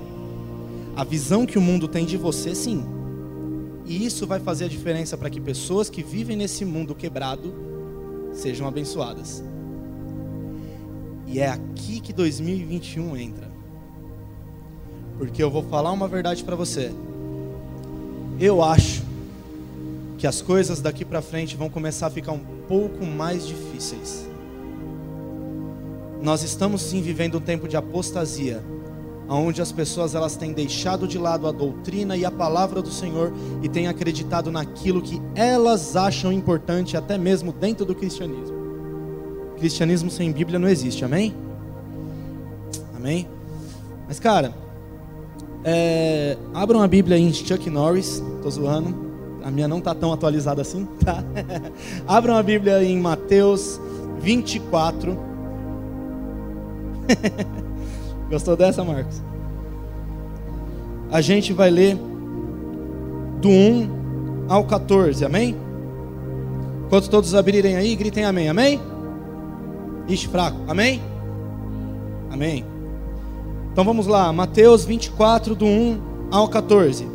A 0.96 1.04
visão 1.04 1.46
que 1.46 1.58
o 1.58 1.62
mundo 1.62 1.88
tem 1.88 2.06
de 2.06 2.18
você, 2.18 2.54
sim. 2.54 2.86
E 3.86 4.06
isso 4.06 4.28
vai 4.28 4.40
fazer 4.40 4.66
a 4.66 4.68
diferença 4.68 5.18
para 5.18 5.30
que 5.30 5.42
pessoas 5.42 5.90
que 5.90 6.04
vivem 6.04 6.38
nesse 6.38 6.64
mundo 6.64 6.94
quebrado 6.94 7.54
sejam 8.34 8.68
abençoadas. 8.68 9.44
E 11.28 11.40
é 11.40 11.48
aqui 11.48 12.00
que 12.00 12.14
2021 12.14 13.18
entra. 13.18 13.52
Porque 15.18 15.42
eu 15.42 15.50
vou 15.50 15.64
falar 15.64 15.92
uma 15.92 16.08
verdade 16.08 16.44
para 16.44 16.56
você. 16.56 16.92
Eu 18.40 18.64
acho 18.64 19.04
que 20.18 20.28
as 20.28 20.42
coisas 20.42 20.82
daqui 20.82 21.04
para 21.04 21.22
frente 21.22 21.56
vão 21.56 21.70
começar 21.70 22.08
a 22.08 22.10
ficar 22.10 22.32
um 22.32 22.40
pouco 22.68 23.06
mais 23.06 23.46
difíceis. 23.46 24.28
Nós 26.22 26.44
estamos 26.44 26.82
sim 26.82 27.02
vivendo 27.02 27.38
um 27.38 27.42
tempo 27.42 27.68
de 27.68 27.76
apostasia, 27.76 28.64
onde 29.28 29.62
as 29.62 29.72
pessoas 29.72 30.16
elas 30.16 30.36
têm 30.36 30.54
deixado 30.54 31.08
de 31.08 31.18
lado 31.18 31.48
a 31.48 31.52
doutrina 31.52 32.16
e 32.16 32.24
a 32.24 32.32
palavra 32.32 32.82
do 32.82 32.92
Senhor 32.92 33.34
e 33.62 33.68
têm 33.68 33.88
acreditado 33.88 34.50
naquilo 34.50 35.02
que 35.02 35.22
elas 35.36 35.96
acham 35.96 36.32
importante, 36.32 36.96
até 36.96 37.18
mesmo 37.18 37.52
dentro 37.52 37.86
do 37.86 37.94
cristianismo. 37.94 38.56
Cristianismo 39.58 40.10
sem 40.10 40.32
Bíblia 40.32 40.58
não 40.58 40.70
existe, 40.70 41.04
amém? 41.04 41.36
Amém? 42.96 43.28
Mas 44.08 44.20
cara, 44.20 44.54
é, 45.64 46.38
abram 46.54 46.82
a 46.82 46.88
Bíblia 46.88 47.18
em 47.18 47.32
Chuck 47.34 47.70
Norris, 47.70 48.24
tô 48.42 48.50
zoando. 48.50 49.14
A 49.44 49.52
minha 49.52 49.68
não 49.68 49.82
tá 49.82 49.94
tão 49.94 50.14
atualizada 50.14 50.62
assim, 50.62 50.88
tá? 51.04 51.24
abram 52.08 52.36
a 52.36 52.44
Bíblia 52.44 52.84
em 52.84 53.00
Mateus 53.00 53.80
24. 54.20 55.18
Gostou 58.30 58.56
dessa, 58.56 58.84
Marcos? 58.84 59.22
A 61.12 61.22
gente 61.22 61.54
vai 61.54 61.70
ler 61.70 61.98
do 63.40 63.50
1 63.50 64.46
ao 64.48 64.64
14, 64.66 65.24
amém? 65.26 65.56
Quando 66.90 67.10
todos 67.10 67.36
abrirem 67.36 67.76
aí, 67.76 67.96
gritem 67.96 68.24
amém, 68.24 68.50
amém? 68.50 68.80
Ixi, 70.08 70.28
fraco, 70.28 70.58
amém? 70.68 71.02
Amém. 72.32 72.73
Então 73.74 73.84
vamos 73.84 74.06
lá, 74.06 74.32
Mateus 74.32 74.86
24, 74.86 75.56
do 75.56 75.66
1 75.66 76.00
ao 76.30 76.48
14. 76.48 77.08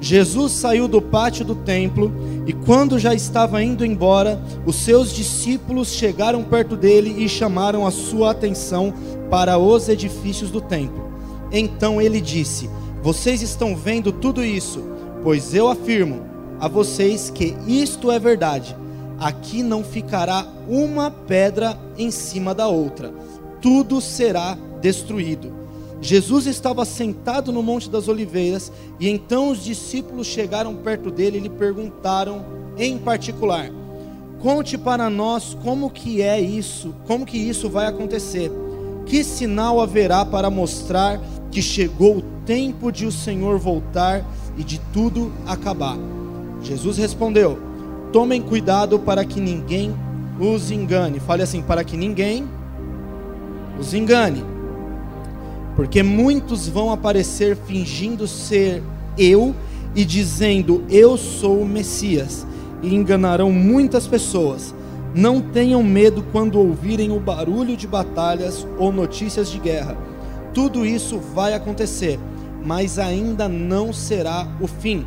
Jesus 0.00 0.52
saiu 0.52 0.86
do 0.86 1.02
pátio 1.02 1.44
do 1.44 1.56
templo 1.56 2.12
e, 2.46 2.52
quando 2.52 3.00
já 3.00 3.12
estava 3.12 3.60
indo 3.60 3.84
embora, 3.84 4.40
os 4.64 4.76
seus 4.76 5.12
discípulos 5.12 5.88
chegaram 5.88 6.44
perto 6.44 6.76
dele 6.76 7.24
e 7.24 7.28
chamaram 7.28 7.84
a 7.84 7.90
sua 7.90 8.30
atenção 8.30 8.94
para 9.28 9.58
os 9.58 9.88
edifícios 9.88 10.52
do 10.52 10.60
templo. 10.60 11.04
Então 11.50 12.00
ele 12.00 12.20
disse: 12.20 12.70
Vocês 13.02 13.42
estão 13.42 13.74
vendo 13.74 14.12
tudo 14.12 14.44
isso? 14.44 14.84
Pois 15.20 15.52
eu 15.52 15.66
afirmo 15.66 16.22
a 16.60 16.68
vocês 16.68 17.28
que 17.28 17.56
isto 17.66 18.12
é 18.12 18.20
verdade. 18.20 18.76
Aqui 19.18 19.64
não 19.64 19.82
ficará 19.82 20.46
uma 20.68 21.10
pedra 21.10 21.76
em 21.98 22.12
cima 22.12 22.54
da 22.54 22.68
outra, 22.68 23.12
tudo 23.60 24.00
será 24.00 24.56
destruído. 24.80 25.53
Jesus 26.04 26.46
estava 26.46 26.84
sentado 26.84 27.50
no 27.50 27.62
Monte 27.62 27.88
das 27.88 28.08
Oliveiras 28.08 28.70
e 29.00 29.08
então 29.08 29.48
os 29.48 29.64
discípulos 29.64 30.26
chegaram 30.26 30.76
perto 30.76 31.10
dele 31.10 31.38
e 31.38 31.40
lhe 31.40 31.48
perguntaram 31.48 32.44
em 32.76 32.98
particular: 32.98 33.70
Conte 34.38 34.76
para 34.76 35.08
nós 35.08 35.56
como 35.64 35.88
que 35.88 36.20
é 36.20 36.38
isso, 36.38 36.94
como 37.06 37.24
que 37.24 37.38
isso 37.38 37.70
vai 37.70 37.86
acontecer? 37.86 38.52
Que 39.06 39.24
sinal 39.24 39.80
haverá 39.80 40.26
para 40.26 40.50
mostrar 40.50 41.18
que 41.50 41.62
chegou 41.62 42.18
o 42.18 42.22
tempo 42.44 42.92
de 42.92 43.06
o 43.06 43.12
Senhor 43.12 43.58
voltar 43.58 44.22
e 44.58 44.62
de 44.62 44.78
tudo 44.92 45.32
acabar? 45.46 45.96
Jesus 46.60 46.98
respondeu: 46.98 47.58
Tomem 48.12 48.42
cuidado 48.42 48.98
para 48.98 49.24
que 49.24 49.40
ninguém 49.40 49.94
os 50.38 50.70
engane. 50.70 51.18
Fale 51.18 51.42
assim: 51.42 51.62
para 51.62 51.82
que 51.82 51.96
ninguém 51.96 52.46
os 53.80 53.94
engane 53.94 54.52
porque 55.76 56.02
muitos 56.02 56.68
vão 56.68 56.92
aparecer 56.92 57.56
fingindo 57.56 58.26
ser 58.26 58.82
eu 59.18 59.54
e 59.94 60.04
dizendo 60.04 60.84
eu 60.88 61.16
sou 61.16 61.60
o 61.60 61.66
Messias, 61.66 62.46
e 62.82 62.94
enganarão 62.94 63.50
muitas 63.50 64.06
pessoas. 64.06 64.74
Não 65.14 65.40
tenham 65.40 65.82
medo 65.82 66.24
quando 66.32 66.58
ouvirem 66.58 67.12
o 67.12 67.20
barulho 67.20 67.76
de 67.76 67.86
batalhas 67.86 68.66
ou 68.78 68.92
notícias 68.92 69.48
de 69.48 69.58
guerra. 69.58 69.96
Tudo 70.52 70.84
isso 70.84 71.18
vai 71.18 71.54
acontecer, 71.54 72.18
mas 72.64 72.98
ainda 72.98 73.48
não 73.48 73.92
será 73.92 74.46
o 74.60 74.66
fim. 74.66 75.06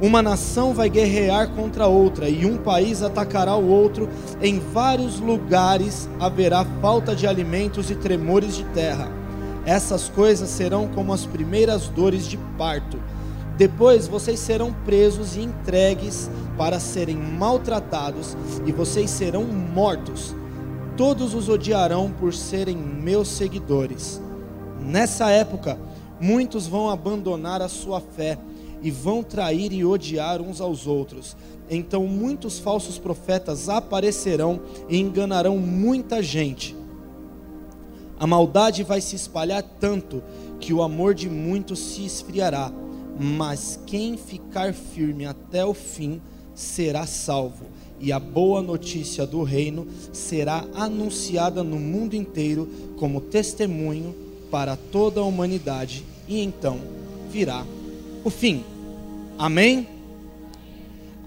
Uma 0.00 0.20
nação 0.20 0.74
vai 0.74 0.90
guerrear 0.90 1.50
contra 1.50 1.86
outra 1.86 2.28
e 2.28 2.44
um 2.44 2.56
país 2.56 3.00
atacará 3.00 3.54
o 3.54 3.68
outro. 3.68 4.08
Em 4.42 4.58
vários 4.58 5.20
lugares 5.20 6.08
haverá 6.18 6.64
falta 6.82 7.14
de 7.14 7.26
alimentos 7.26 7.90
e 7.90 7.94
tremores 7.94 8.56
de 8.56 8.64
terra 8.64 9.23
essas 9.66 10.08
coisas 10.08 10.50
serão 10.50 10.88
como 10.88 11.12
as 11.12 11.24
primeiras 11.24 11.88
dores 11.88 12.26
de 12.26 12.36
parto. 12.58 12.98
Depois 13.56 14.06
vocês 14.06 14.40
serão 14.40 14.72
presos 14.84 15.36
e 15.36 15.40
entregues 15.40 16.30
para 16.56 16.80
serem 16.80 17.16
maltratados, 17.16 18.36
e 18.66 18.72
vocês 18.72 19.10
serão 19.10 19.44
mortos. 19.44 20.34
Todos 20.96 21.34
os 21.34 21.48
odiarão 21.48 22.10
por 22.10 22.34
serem 22.34 22.76
meus 22.76 23.28
seguidores. 23.28 24.20
Nessa 24.80 25.30
época, 25.30 25.78
muitos 26.20 26.66
vão 26.66 26.90
abandonar 26.90 27.62
a 27.62 27.68
sua 27.68 28.00
fé 28.00 28.38
e 28.82 28.90
vão 28.90 29.22
trair 29.22 29.72
e 29.72 29.84
odiar 29.84 30.42
uns 30.42 30.60
aos 30.60 30.86
outros. 30.86 31.36
Então, 31.70 32.06
muitos 32.06 32.58
falsos 32.58 32.98
profetas 32.98 33.68
aparecerão 33.68 34.60
e 34.88 34.98
enganarão 34.98 35.56
muita 35.56 36.22
gente. 36.22 36.76
A 38.18 38.26
maldade 38.26 38.82
vai 38.82 39.00
se 39.00 39.16
espalhar 39.16 39.62
tanto 39.62 40.22
que 40.60 40.72
o 40.72 40.82
amor 40.82 41.14
de 41.14 41.28
muitos 41.28 41.78
se 41.78 42.04
esfriará, 42.04 42.72
mas 43.18 43.78
quem 43.86 44.16
ficar 44.16 44.72
firme 44.72 45.26
até 45.26 45.64
o 45.64 45.74
fim 45.74 46.20
será 46.54 47.06
salvo. 47.06 47.66
E 48.00 48.12
a 48.12 48.18
boa 48.18 48.62
notícia 48.62 49.26
do 49.26 49.42
reino 49.42 49.86
será 50.12 50.64
anunciada 50.74 51.62
no 51.62 51.78
mundo 51.78 52.14
inteiro 52.14 52.68
como 52.96 53.20
testemunho 53.20 54.14
para 54.50 54.76
toda 54.76 55.20
a 55.20 55.24
humanidade, 55.24 56.04
e 56.28 56.40
então 56.40 56.78
virá 57.30 57.66
o 58.24 58.30
fim. 58.30 58.64
Amém? 59.36 59.88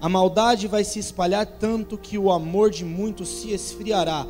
A 0.00 0.08
maldade 0.08 0.66
vai 0.66 0.84
se 0.84 0.98
espalhar 0.98 1.44
tanto 1.44 1.98
que 1.98 2.16
o 2.16 2.30
amor 2.30 2.70
de 2.70 2.84
muitos 2.84 3.28
se 3.28 3.50
esfriará. 3.50 4.26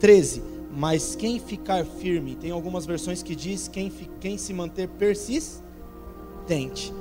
13 0.00 0.53
mas 0.76 1.14
quem 1.14 1.38
ficar 1.38 1.84
firme, 1.84 2.34
tem 2.34 2.50
algumas 2.50 2.84
versões 2.84 3.22
que 3.22 3.36
diz 3.36 3.68
quem, 3.68 3.92
quem 4.20 4.36
se 4.36 4.52
manter 4.52 4.88
persistente. 4.88 6.92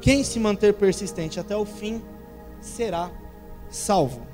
Quem 0.00 0.22
se 0.22 0.38
manter 0.38 0.74
persistente 0.74 1.40
até 1.40 1.56
o 1.56 1.64
fim 1.64 2.00
será 2.60 3.10
salvo. 3.68 4.24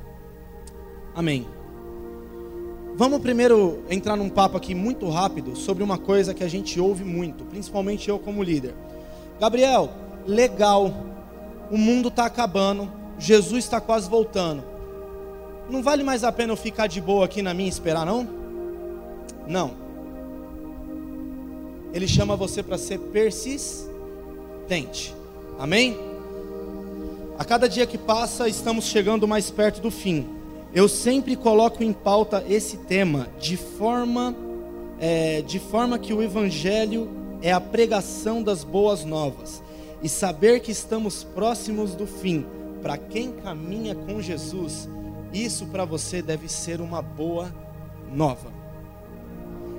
Amém. 1.14 1.46
Vamos 2.94 3.20
primeiro 3.20 3.82
entrar 3.88 4.16
num 4.16 4.28
papo 4.28 4.56
aqui 4.56 4.74
muito 4.74 5.08
rápido 5.08 5.56
sobre 5.56 5.82
uma 5.82 5.96
coisa 5.96 6.34
que 6.34 6.44
a 6.44 6.48
gente 6.48 6.78
ouve 6.78 7.04
muito, 7.04 7.44
principalmente 7.44 8.10
eu 8.10 8.18
como 8.18 8.42
líder. 8.42 8.74
Gabriel, 9.40 9.88
legal, 10.26 10.92
o 11.70 11.78
mundo 11.78 12.08
está 12.08 12.26
acabando, 12.26 12.90
Jesus 13.18 13.64
está 13.64 13.80
quase 13.80 14.10
voltando. 14.10 14.62
Não 15.70 15.82
vale 15.82 16.02
mais 16.02 16.24
a 16.24 16.32
pena 16.32 16.52
eu 16.52 16.56
ficar 16.56 16.86
de 16.86 17.00
boa 17.00 17.24
aqui 17.24 17.40
na 17.40 17.54
minha 17.54 17.68
e 17.68 17.70
esperar, 17.70 18.04
não? 18.04 18.37
Não. 19.48 19.72
Ele 21.92 22.06
chama 22.06 22.36
você 22.36 22.62
para 22.62 22.76
ser 22.76 22.98
persistente. 22.98 23.88
Amém? 25.58 25.96
A 27.38 27.44
cada 27.44 27.68
dia 27.68 27.86
que 27.86 27.96
passa, 27.96 28.48
estamos 28.48 28.84
chegando 28.84 29.26
mais 29.26 29.50
perto 29.50 29.80
do 29.80 29.90
fim. 29.90 30.26
Eu 30.74 30.86
sempre 30.86 31.34
coloco 31.34 31.82
em 31.82 31.92
pauta 31.94 32.44
esse 32.48 32.76
tema 32.76 33.28
de 33.40 33.56
forma, 33.56 34.36
é, 35.00 35.40
de 35.40 35.58
forma 35.58 35.98
que 35.98 36.12
o 36.12 36.22
Evangelho 36.22 37.08
é 37.40 37.50
a 37.50 37.60
pregação 37.60 38.42
das 38.42 38.62
boas 38.62 39.04
novas. 39.04 39.62
E 40.02 40.08
saber 40.08 40.60
que 40.60 40.70
estamos 40.70 41.24
próximos 41.24 41.94
do 41.94 42.06
fim, 42.06 42.44
para 42.82 42.98
quem 42.98 43.32
caminha 43.32 43.94
com 43.94 44.20
Jesus, 44.20 44.88
isso 45.32 45.66
para 45.66 45.84
você 45.84 46.20
deve 46.20 46.48
ser 46.48 46.80
uma 46.80 47.00
boa 47.00 47.52
nova. 48.12 48.57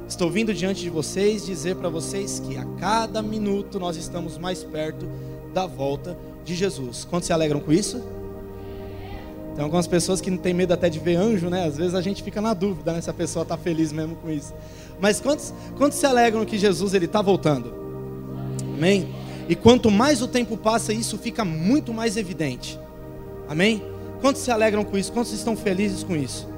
Estou 0.09 0.31
vindo 0.31 0.51
diante 0.55 0.81
de 0.81 0.89
vocês 0.89 1.45
dizer 1.45 1.75
para 1.75 1.87
vocês 1.87 2.39
que 2.39 2.57
a 2.57 2.65
cada 2.79 3.21
minuto 3.21 3.79
nós 3.79 3.95
estamos 3.95 4.39
mais 4.39 4.63
perto 4.63 5.07
da 5.53 5.67
volta 5.67 6.17
de 6.43 6.55
Jesus. 6.55 7.05
Quantos 7.07 7.27
se 7.27 7.31
alegram 7.31 7.59
com 7.59 7.71
isso? 7.71 8.01
Tem 9.53 9.63
algumas 9.63 9.85
pessoas 9.85 10.19
que 10.19 10.31
não 10.31 10.39
têm 10.39 10.51
medo 10.51 10.73
até 10.73 10.89
de 10.89 10.97
ver 10.97 11.15
anjo, 11.15 11.47
né? 11.47 11.63
Às 11.63 11.77
vezes 11.77 11.93
a 11.93 12.01
gente 12.01 12.23
fica 12.23 12.41
na 12.41 12.55
dúvida 12.55 12.91
né, 12.91 12.99
se 13.01 13.09
a 13.09 13.13
pessoa 13.13 13.43
está 13.43 13.55
feliz 13.55 13.91
mesmo 13.91 14.15
com 14.15 14.31
isso. 14.31 14.51
Mas 14.99 15.21
quantos, 15.21 15.53
quantos 15.77 15.99
se 15.99 16.07
alegram 16.07 16.43
que 16.43 16.57
Jesus 16.57 16.95
ele 16.95 17.05
está 17.05 17.21
voltando? 17.21 17.71
Amém? 18.75 19.13
E 19.47 19.55
quanto 19.55 19.91
mais 19.91 20.23
o 20.23 20.27
tempo 20.27 20.57
passa, 20.57 20.91
isso 20.91 21.19
fica 21.19 21.45
muito 21.45 21.93
mais 21.93 22.17
evidente. 22.17 22.79
Amém? 23.47 23.83
Quantos 24.21 24.41
se 24.41 24.49
alegram 24.49 24.83
com 24.83 24.97
isso? 24.97 25.11
Quantos 25.11 25.33
estão 25.33 25.55
felizes 25.55 26.03
com 26.03 26.15
isso? 26.15 26.49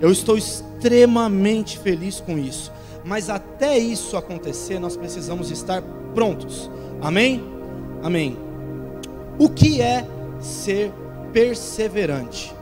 Eu 0.00 0.10
estou 0.10 0.36
extremamente 0.36 1.78
feliz 1.78 2.18
com 2.18 2.36
isso. 2.36 2.74
Mas 3.06 3.30
até 3.30 3.78
isso 3.78 4.16
acontecer, 4.16 4.80
nós 4.80 4.96
precisamos 4.96 5.52
estar 5.52 5.80
prontos. 6.12 6.68
Amém? 7.00 7.40
Amém. 8.02 8.36
O 9.38 9.48
que 9.48 9.80
é 9.80 10.04
ser 10.40 10.92
perseverante? 11.32 12.52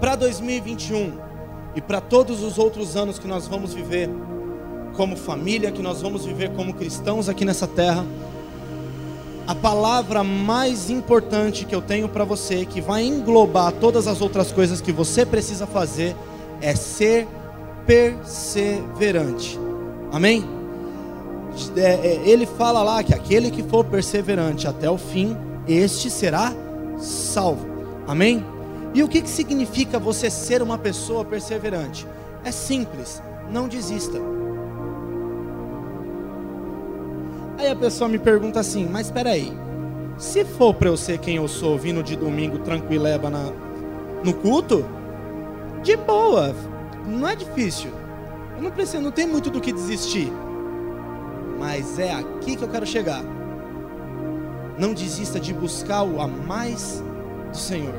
Para 0.00 0.16
2021 0.16 1.12
e 1.74 1.82
para 1.82 2.00
todos 2.00 2.42
os 2.42 2.56
outros 2.56 2.96
anos 2.96 3.18
que 3.18 3.28
nós 3.28 3.46
vamos 3.46 3.74
viver 3.74 4.08
como 4.94 5.14
família, 5.14 5.70
que 5.70 5.82
nós 5.82 6.00
vamos 6.00 6.24
viver 6.24 6.52
como 6.52 6.72
cristãos 6.72 7.28
aqui 7.28 7.44
nessa 7.44 7.66
terra, 7.66 8.02
a 9.46 9.54
palavra 9.54 10.24
mais 10.24 10.88
importante 10.88 11.66
que 11.66 11.74
eu 11.74 11.82
tenho 11.82 12.08
para 12.08 12.24
você, 12.24 12.64
que 12.64 12.80
vai 12.80 13.04
englobar 13.04 13.72
todas 13.72 14.06
as 14.06 14.22
outras 14.22 14.50
coisas 14.50 14.80
que 14.80 14.90
você 14.90 15.26
precisa 15.26 15.66
fazer, 15.66 16.16
é 16.60 16.74
ser 16.74 17.28
perseverante. 17.86 19.58
Amém? 20.12 20.44
É, 21.76 21.80
é, 21.80 22.28
ele 22.28 22.44
fala 22.44 22.82
lá 22.82 23.02
que 23.02 23.14
aquele 23.14 23.50
que 23.50 23.62
for 23.62 23.84
perseverante 23.84 24.68
até 24.68 24.90
o 24.90 24.98
fim, 24.98 25.36
este 25.66 26.10
será 26.10 26.52
salvo. 26.98 27.66
Amém? 28.06 28.44
E 28.94 29.02
o 29.02 29.08
que, 29.08 29.26
significa 29.26 29.98
você 29.98 30.30
ser 30.30 30.62
uma 30.62 30.78
pessoa 30.78 31.24
perseverante? 31.24 32.06
É 32.44 32.50
simples, 32.50 33.22
não 33.50 33.68
desista. 33.68 34.18
Aí 37.58 37.68
a 37.68 37.76
pessoa 37.76 38.08
me 38.08 38.18
pergunta 38.18 38.60
assim, 38.60 38.86
mas 38.90 39.06
espera 39.06 39.30
aí, 39.30 39.52
se 40.18 40.44
for 40.44 40.74
para 40.74 40.88
eu 40.88 40.96
ser 40.96 41.18
quem 41.18 41.36
eu 41.36 41.48
sou, 41.48 41.76
vindo 41.76 42.02
de 42.02 42.16
domingo 42.16 42.58
tranquileba 42.60 43.28
na, 43.28 43.50
no 44.22 44.32
culto, 44.32 44.84
de 45.86 45.96
boa, 45.96 46.52
não 47.06 47.28
é 47.28 47.36
difícil. 47.36 47.92
Eu 48.56 48.62
não 48.62 48.72
preciso, 48.72 49.00
não 49.00 49.12
tem 49.12 49.24
muito 49.24 49.50
do 49.50 49.60
que 49.60 49.72
desistir. 49.72 50.32
Mas 51.60 51.96
é 52.00 52.12
aqui 52.12 52.56
que 52.56 52.64
eu 52.64 52.68
quero 52.68 52.84
chegar. 52.84 53.22
Não 54.76 54.92
desista 54.92 55.38
de 55.38 55.54
buscar 55.54 56.02
o 56.02 56.20
a 56.20 56.26
mais 56.26 57.02
do 57.52 57.56
Senhor. 57.56 57.94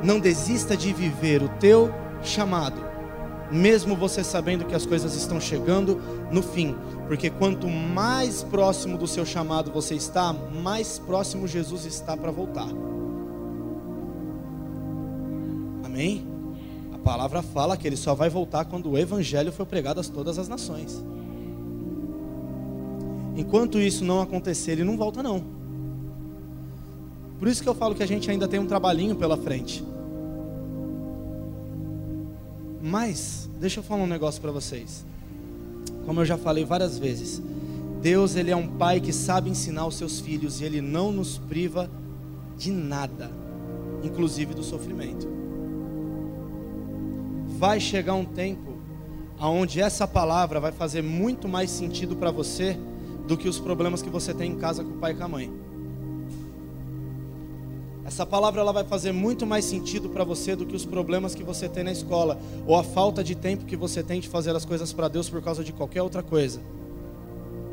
Não 0.00 0.20
desista 0.20 0.76
de 0.76 0.92
viver 0.92 1.42
o 1.42 1.48
teu 1.48 1.92
chamado, 2.22 2.80
mesmo 3.50 3.96
você 3.96 4.22
sabendo 4.22 4.64
que 4.64 4.76
as 4.76 4.86
coisas 4.86 5.16
estão 5.16 5.40
chegando 5.40 6.00
no 6.30 6.40
fim, 6.40 6.76
porque 7.08 7.30
quanto 7.30 7.66
mais 7.66 8.44
próximo 8.44 8.96
do 8.96 9.08
seu 9.08 9.26
chamado 9.26 9.72
você 9.72 9.96
está, 9.96 10.32
mais 10.32 11.00
próximo 11.00 11.48
Jesus 11.48 11.84
está 11.84 12.16
para 12.16 12.30
voltar. 12.30 12.68
Amém? 15.98 16.38
palavra 17.08 17.40
fala 17.40 17.76
que 17.76 17.86
ele 17.86 17.96
só 17.96 18.14
vai 18.14 18.28
voltar 18.28 18.66
quando 18.66 18.90
o 18.90 18.98
evangelho 18.98 19.50
for 19.50 19.64
pregado 19.64 19.98
a 19.98 20.04
todas 20.04 20.38
as 20.38 20.46
nações. 20.46 21.02
Enquanto 23.34 23.80
isso 23.80 24.04
não 24.04 24.20
acontecer, 24.20 24.72
ele 24.72 24.84
não 24.84 24.96
volta 24.96 25.22
não. 25.22 25.42
Por 27.38 27.48
isso 27.48 27.62
que 27.62 27.68
eu 27.68 27.74
falo 27.74 27.94
que 27.94 28.02
a 28.02 28.06
gente 28.06 28.30
ainda 28.30 28.46
tem 28.46 28.60
um 28.60 28.66
trabalhinho 28.66 29.16
pela 29.16 29.38
frente. 29.38 29.82
Mas, 32.82 33.48
deixa 33.58 33.80
eu 33.80 33.84
falar 33.84 34.02
um 34.02 34.06
negócio 34.06 34.40
para 34.40 34.52
vocês. 34.52 35.04
Como 36.04 36.20
eu 36.20 36.26
já 36.26 36.36
falei 36.36 36.64
várias 36.64 36.98
vezes, 36.98 37.42
Deus 38.02 38.36
ele 38.36 38.50
é 38.50 38.56
um 38.56 38.68
pai 38.68 39.00
que 39.00 39.14
sabe 39.14 39.48
ensinar 39.48 39.86
os 39.86 39.96
seus 39.96 40.20
filhos 40.20 40.60
e 40.60 40.64
ele 40.64 40.82
não 40.82 41.10
nos 41.10 41.38
priva 41.38 41.90
de 42.56 42.70
nada, 42.70 43.30
inclusive 44.04 44.52
do 44.52 44.62
sofrimento. 44.62 45.47
Vai 47.58 47.80
chegar 47.80 48.14
um 48.14 48.24
tempo 48.24 48.78
aonde 49.36 49.80
essa 49.80 50.06
palavra 50.06 50.60
vai 50.60 50.70
fazer 50.70 51.02
muito 51.02 51.48
mais 51.48 51.70
sentido 51.70 52.14
para 52.14 52.30
você 52.30 52.78
do 53.26 53.36
que 53.36 53.48
os 53.48 53.58
problemas 53.58 54.00
que 54.00 54.08
você 54.08 54.32
tem 54.32 54.52
em 54.52 54.56
casa 54.56 54.84
com 54.84 54.90
o 54.90 54.98
pai 54.98 55.10
e 55.10 55.14
com 55.16 55.24
a 55.24 55.28
mãe. 55.28 55.50
Essa 58.06 58.24
palavra 58.24 58.60
ela 58.60 58.72
vai 58.72 58.84
fazer 58.84 59.10
muito 59.10 59.44
mais 59.44 59.64
sentido 59.64 60.08
para 60.08 60.22
você 60.22 60.54
do 60.54 60.64
que 60.64 60.76
os 60.76 60.84
problemas 60.84 61.34
que 61.34 61.42
você 61.42 61.68
tem 61.68 61.82
na 61.82 61.90
escola 61.90 62.40
ou 62.64 62.76
a 62.76 62.84
falta 62.84 63.24
de 63.24 63.34
tempo 63.34 63.64
que 63.64 63.76
você 63.76 64.04
tem 64.04 64.20
de 64.20 64.28
fazer 64.28 64.54
as 64.54 64.64
coisas 64.64 64.92
para 64.92 65.08
Deus 65.08 65.28
por 65.28 65.42
causa 65.42 65.64
de 65.64 65.72
qualquer 65.72 66.02
outra 66.02 66.22
coisa. 66.22 66.60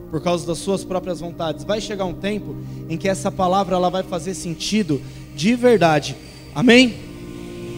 Por 0.10 0.20
causa 0.20 0.48
das 0.48 0.58
suas 0.58 0.84
próprias 0.84 1.20
vontades. 1.20 1.64
Vai 1.64 1.80
chegar 1.80 2.06
um 2.06 2.14
tempo 2.14 2.56
em 2.90 2.98
que 2.98 3.08
essa 3.08 3.32
palavra 3.32 3.76
ela 3.76 3.90
vai 3.90 4.02
fazer 4.02 4.34
sentido 4.34 5.00
de 5.36 5.56
verdade. 5.56 6.16
Amém? 6.56 6.96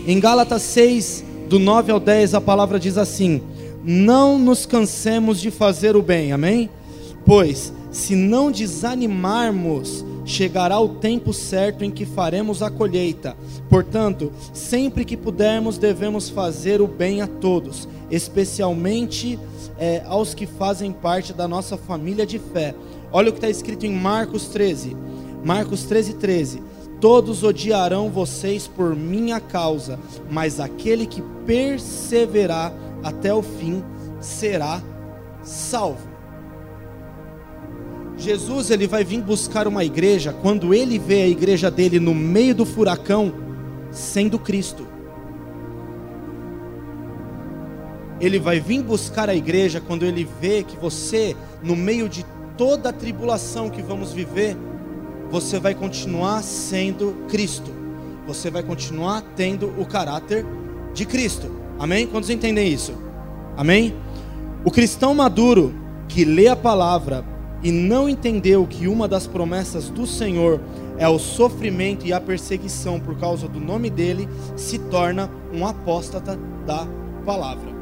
Em 0.08 0.20
Gálatas 0.20 0.62
6, 0.62 1.27
do 1.48 1.60
9 1.60 1.92
ao 1.92 2.00
10, 2.00 2.34
a 2.34 2.42
palavra 2.42 2.80
diz 2.80 2.98
assim: 2.98 3.42
Não 3.84 4.38
nos 4.38 4.66
cansemos 4.66 5.40
de 5.40 5.50
fazer 5.50 5.96
o 5.96 6.02
bem. 6.02 6.32
Amém? 6.32 6.70
Pois, 7.26 7.74
se 7.92 8.16
não 8.16 8.52
desanimarmos, 8.52 10.06
chegará 10.26 10.80
o 10.80 10.90
tempo 10.90 11.34
certo 11.34 11.84
em 11.84 11.92
que 11.92 12.06
faremos 12.06 12.62
a 12.62 12.70
colheita. 12.70 13.36
Portanto, 13.70 14.32
sempre 14.54 15.06
que 15.06 15.16
pudermos, 15.16 15.78
devemos 15.78 16.30
fazer 16.30 16.82
o 16.82 16.88
bem 16.88 17.22
a 17.22 17.28
todos, 17.28 17.88
especialmente 18.12 19.40
é, 19.80 20.04
aos 20.06 20.34
que 20.34 20.46
fazem 20.46 20.92
parte 20.92 21.34
da 21.34 21.48
nossa 21.48 21.78
família 21.78 22.26
de 22.26 22.40
fé. 22.40 22.76
Olha 23.12 23.30
o 23.30 23.32
que 23.32 23.38
está 23.38 23.50
escrito 23.50 23.86
em 23.86 23.92
Marcos 23.92 24.48
13. 24.48 24.96
Marcos 25.44 25.84
13, 25.84 26.14
13. 26.16 26.62
Todos 27.00 27.44
odiarão 27.44 28.10
vocês 28.10 28.68
por 28.68 28.96
minha 28.96 29.40
causa, 29.40 30.00
mas 30.30 30.60
aquele 30.60 31.06
que 31.06 31.22
perseverar 31.46 32.74
até 33.04 33.34
o 33.34 33.44
fim 33.44 33.84
será 34.20 34.82
salvo. 35.44 36.08
Jesus 38.18 38.72
ele 38.72 38.88
vai 38.88 39.04
vir 39.04 39.22
buscar 39.22 39.68
uma 39.68 39.86
igreja 39.86 40.34
quando 40.34 40.74
ele 40.74 40.98
vê 40.98 41.22
a 41.22 41.28
igreja 41.28 41.70
dele 41.70 42.00
no 42.00 42.16
meio 42.16 42.56
do 42.56 42.66
furacão 42.66 43.32
sendo 43.92 44.40
Cristo. 44.40 44.88
Ele 48.20 48.40
vai 48.40 48.60
vir 48.60 48.82
buscar 48.82 49.30
a 49.30 49.36
igreja 49.36 49.80
quando 49.80 50.04
ele 50.04 50.28
vê 50.42 50.64
que 50.64 50.76
você 50.76 51.38
no 51.62 51.76
meio 51.76 52.10
de 52.10 52.26
toda 52.58 52.90
a 52.90 52.94
tribulação 52.94 53.70
que 53.70 53.84
vamos 53.84 54.12
viver, 54.12 54.58
você 55.30 55.60
vai 55.60 55.76
continuar 55.76 56.42
sendo 56.44 57.26
Cristo. 57.28 57.72
Você 58.26 58.50
vai 58.50 58.64
continuar 58.64 59.22
tendo 59.36 59.74
o 59.80 59.86
caráter 59.86 60.46
de 60.94 61.06
Cristo. 61.06 61.50
Amém? 61.80 62.08
Quantos 62.08 62.30
entendem 62.30 62.68
isso? 62.68 62.94
Amém? 63.56 63.96
O 64.66 64.72
cristão 64.72 65.14
maduro 65.14 65.74
que 66.08 66.26
lê 66.26 66.48
a 66.48 66.56
palavra 66.56 67.24
e 67.64 67.72
não 67.72 68.08
entendeu 68.08 68.66
que 68.68 68.88
uma 68.88 69.08
das 69.08 69.28
promessas 69.28 69.90
do 69.90 70.06
Senhor 70.06 70.60
é 70.98 71.08
o 71.08 71.20
sofrimento 71.20 72.06
e 72.06 72.14
a 72.14 72.20
perseguição 72.20 73.00
por 73.00 73.18
causa 73.18 73.48
do 73.48 73.60
nome 73.60 73.90
dele, 73.90 74.28
se 74.56 74.80
torna 74.80 75.30
um 75.54 75.66
apóstata 75.66 76.38
da 76.66 76.88
palavra. 77.26 77.76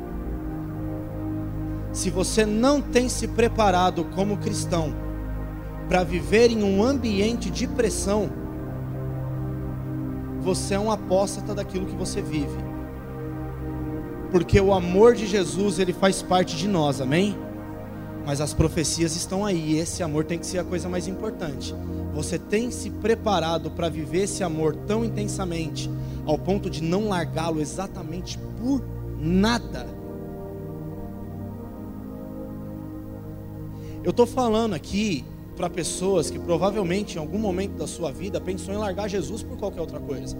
Se 1.91 2.09
você 2.09 2.45
não 2.45 2.81
tem 2.81 3.07
se 3.07 3.27
preparado 3.29 4.03
como 4.13 4.37
cristão 4.37 4.93
para 5.87 6.03
viver 6.03 6.51
em 6.51 6.63
um 6.63 6.83
ambiente 6.83 7.49
de 7.49 7.67
pressão, 7.67 8.29
você 10.41 10.75
é 10.75 10.79
um 10.79 10.91
apóstata 10.91 11.53
daquilo 11.53 11.85
que 11.85 11.95
você 11.95 12.21
vive. 12.21 12.57
Porque 14.31 14.59
o 14.59 14.73
amor 14.73 15.15
de 15.15 15.25
Jesus, 15.25 15.79
ele 15.79 15.93
faz 15.93 16.21
parte 16.21 16.55
de 16.55 16.67
nós, 16.67 17.01
amém? 17.01 17.37
Mas 18.25 18.41
as 18.41 18.53
profecias 18.53 19.15
estão 19.15 19.45
aí, 19.45 19.73
e 19.73 19.79
esse 19.79 20.01
amor 20.01 20.25
tem 20.25 20.39
que 20.39 20.45
ser 20.45 20.59
a 20.59 20.63
coisa 20.63 20.89
mais 20.89 21.07
importante. 21.07 21.75
Você 22.13 22.39
tem 22.39 22.71
se 22.71 22.89
preparado 22.89 23.69
para 23.71 23.89
viver 23.89 24.23
esse 24.23 24.43
amor 24.43 24.75
tão 24.87 25.05
intensamente, 25.05 25.89
ao 26.25 26.37
ponto 26.37 26.69
de 26.69 26.81
não 26.81 27.07
largá-lo 27.07 27.61
exatamente 27.61 28.39
por 28.59 28.83
nada. 29.19 29.87
Eu 34.03 34.11
estou 34.11 34.25
falando 34.25 34.73
aqui 34.73 35.25
para 35.55 35.69
pessoas 35.69 36.29
que 36.29 36.37
provavelmente 36.37 37.15
em 37.15 37.19
algum 37.19 37.37
momento 37.37 37.77
da 37.77 37.87
sua 37.87 38.11
vida 38.11 38.41
pensou 38.41 38.73
em 38.73 38.77
largar 38.77 39.09
Jesus 39.09 39.41
por 39.41 39.57
qualquer 39.57 39.81
outra 39.81 39.99
coisa. 39.99 40.37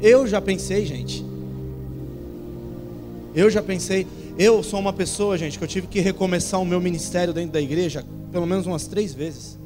Eu 0.00 0.26
já 0.26 0.40
pensei, 0.40 0.84
gente. 0.84 1.24
Eu 3.34 3.50
já 3.50 3.62
pensei, 3.62 4.06
eu 4.38 4.62
sou 4.62 4.80
uma 4.80 4.92
pessoa, 4.92 5.36
gente, 5.36 5.58
que 5.58 5.64
eu 5.64 5.68
tive 5.68 5.86
que 5.86 6.00
recomeçar 6.00 6.60
o 6.60 6.64
meu 6.64 6.80
ministério 6.80 7.34
dentro 7.34 7.52
da 7.52 7.60
igreja 7.60 8.04
pelo 8.32 8.46
menos 8.46 8.66
umas 8.66 8.86
três 8.86 9.14
vezes. 9.14 9.58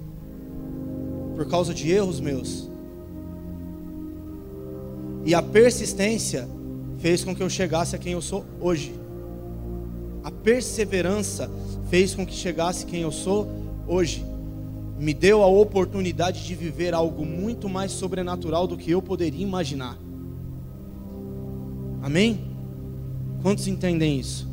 Por 1.34 1.48
causa 1.48 1.74
de 1.74 1.90
erros 1.90 2.20
meus. 2.20 2.68
E 5.24 5.34
a 5.34 5.42
persistência 5.42 6.48
fez 6.98 7.24
com 7.24 7.34
que 7.34 7.42
eu 7.42 7.50
chegasse 7.50 7.96
a 7.96 7.98
quem 7.98 8.12
eu 8.12 8.22
sou 8.22 8.44
hoje. 8.60 8.94
A 10.22 10.30
perseverança 10.30 11.50
fez 11.88 12.14
com 12.14 12.26
que 12.26 12.34
chegasse 12.34 12.86
quem 12.86 13.02
eu 13.02 13.10
sou 13.10 13.48
hoje. 13.86 14.24
Me 15.00 15.12
deu 15.12 15.42
a 15.42 15.46
oportunidade 15.46 16.46
de 16.46 16.54
viver 16.54 16.94
algo 16.94 17.24
muito 17.24 17.68
mais 17.68 17.90
sobrenatural 17.90 18.68
do 18.68 18.76
que 18.76 18.90
eu 18.90 19.02
poderia 19.02 19.42
imaginar. 19.42 19.98
Amém? 22.02 22.44
Quantos 23.42 23.66
entendem 23.66 24.20
isso? 24.20 24.50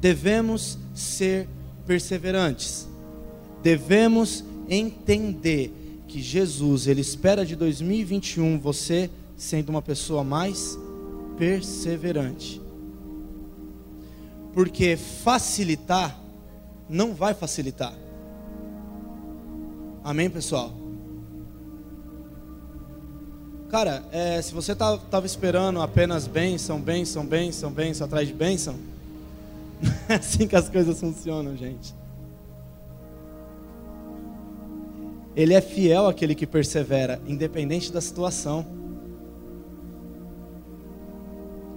devemos 0.00 0.78
ser 0.94 1.46
perseverantes. 1.86 2.88
Devemos 3.62 4.42
entender 4.68 5.72
que 6.08 6.22
Jesus, 6.22 6.86
ele 6.86 7.02
espera 7.02 7.44
de 7.44 7.54
2021 7.54 8.58
você 8.58 9.10
sendo 9.36 9.68
uma 9.68 9.82
pessoa 9.82 10.24
mais 10.24 10.78
perseverante. 11.36 12.60
Porque 14.52 14.96
facilitar 14.96 16.18
não 16.88 17.14
vai 17.14 17.34
facilitar. 17.34 17.94
Amém, 20.02 20.30
pessoal? 20.30 20.72
Cara, 23.70 24.02
é, 24.10 24.42
se 24.42 24.52
você 24.52 24.74
tá, 24.74 24.98
esperando 25.24 25.80
apenas 25.80 26.26
bênção, 26.26 26.80
bênção, 26.80 27.24
bênção, 27.24 27.70
bênção 27.70 28.06
atrás 28.06 28.26
de 28.26 28.34
bênção, 28.34 28.74
é 30.08 30.14
assim 30.14 30.48
que 30.48 30.56
as 30.56 30.68
coisas 30.68 30.98
funcionam, 30.98 31.56
gente. 31.56 31.94
Ele 35.36 35.54
é 35.54 35.60
fiel 35.60 36.08
àquele 36.08 36.34
que 36.34 36.46
persevera, 36.46 37.20
independente 37.26 37.92
da 37.92 38.00
situação. 38.00 38.66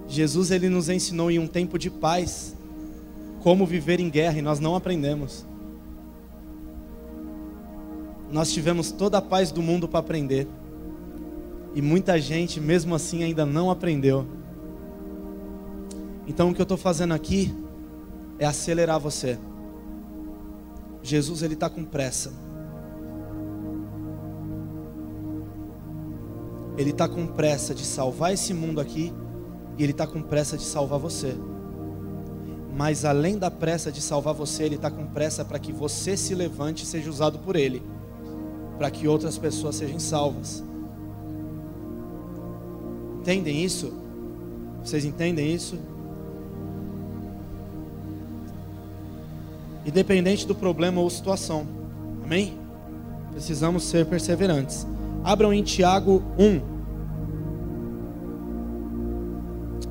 Jesus 0.08 0.50
ele 0.50 0.68
nos 0.68 0.88
ensinou 0.88 1.30
em 1.30 1.38
um 1.38 1.46
tempo 1.46 1.78
de 1.78 1.90
paz 1.90 2.56
como 3.42 3.64
viver 3.64 4.00
em 4.00 4.10
guerra 4.10 4.38
e 4.38 4.42
nós 4.42 4.58
não 4.58 4.74
aprendemos. 4.74 5.46
Nós 8.34 8.52
tivemos 8.52 8.90
toda 8.90 9.18
a 9.18 9.22
paz 9.22 9.52
do 9.52 9.62
mundo 9.62 9.86
para 9.86 10.00
aprender. 10.00 10.48
E 11.72 11.80
muita 11.80 12.20
gente, 12.20 12.60
mesmo 12.60 12.92
assim, 12.92 13.22
ainda 13.22 13.46
não 13.46 13.70
aprendeu. 13.70 14.26
Então, 16.26 16.50
o 16.50 16.54
que 16.54 16.60
eu 16.60 16.64
estou 16.64 16.76
fazendo 16.76 17.14
aqui 17.14 17.54
é 18.36 18.44
acelerar 18.44 18.98
você. 18.98 19.38
Jesus 21.00 21.44
ele 21.44 21.54
está 21.54 21.70
com 21.70 21.84
pressa. 21.84 22.32
Ele 26.76 26.90
está 26.90 27.08
com 27.08 27.28
pressa 27.28 27.72
de 27.72 27.84
salvar 27.84 28.32
esse 28.32 28.52
mundo 28.52 28.80
aqui 28.80 29.12
e 29.78 29.82
ele 29.84 29.92
está 29.92 30.08
com 30.08 30.20
pressa 30.20 30.56
de 30.56 30.64
salvar 30.64 30.98
você. 30.98 31.36
Mas 32.76 33.04
além 33.04 33.38
da 33.38 33.48
pressa 33.48 33.92
de 33.92 34.00
salvar 34.00 34.34
você, 34.34 34.64
ele 34.64 34.74
está 34.74 34.90
com 34.90 35.06
pressa 35.06 35.44
para 35.44 35.60
que 35.60 35.72
você 35.72 36.16
se 36.16 36.34
levante 36.34 36.82
e 36.82 36.86
seja 36.86 37.08
usado 37.08 37.38
por 37.38 37.54
ele, 37.54 37.93
para 38.76 38.90
que 38.90 39.06
outras 39.06 39.38
pessoas 39.38 39.76
sejam 39.76 39.98
salvas. 39.98 40.62
Entendem 43.20 43.64
isso? 43.64 43.92
Vocês 44.82 45.04
entendem 45.04 45.54
isso? 45.54 45.78
Independente 49.86 50.46
do 50.46 50.54
problema 50.54 51.00
ou 51.00 51.08
situação. 51.08 51.66
Amém? 52.22 52.58
Precisamos 53.32 53.84
ser 53.84 54.06
perseverantes. 54.06 54.86
Abram 55.22 55.52
em 55.52 55.62
Tiago 55.62 56.22
1. 56.38 56.74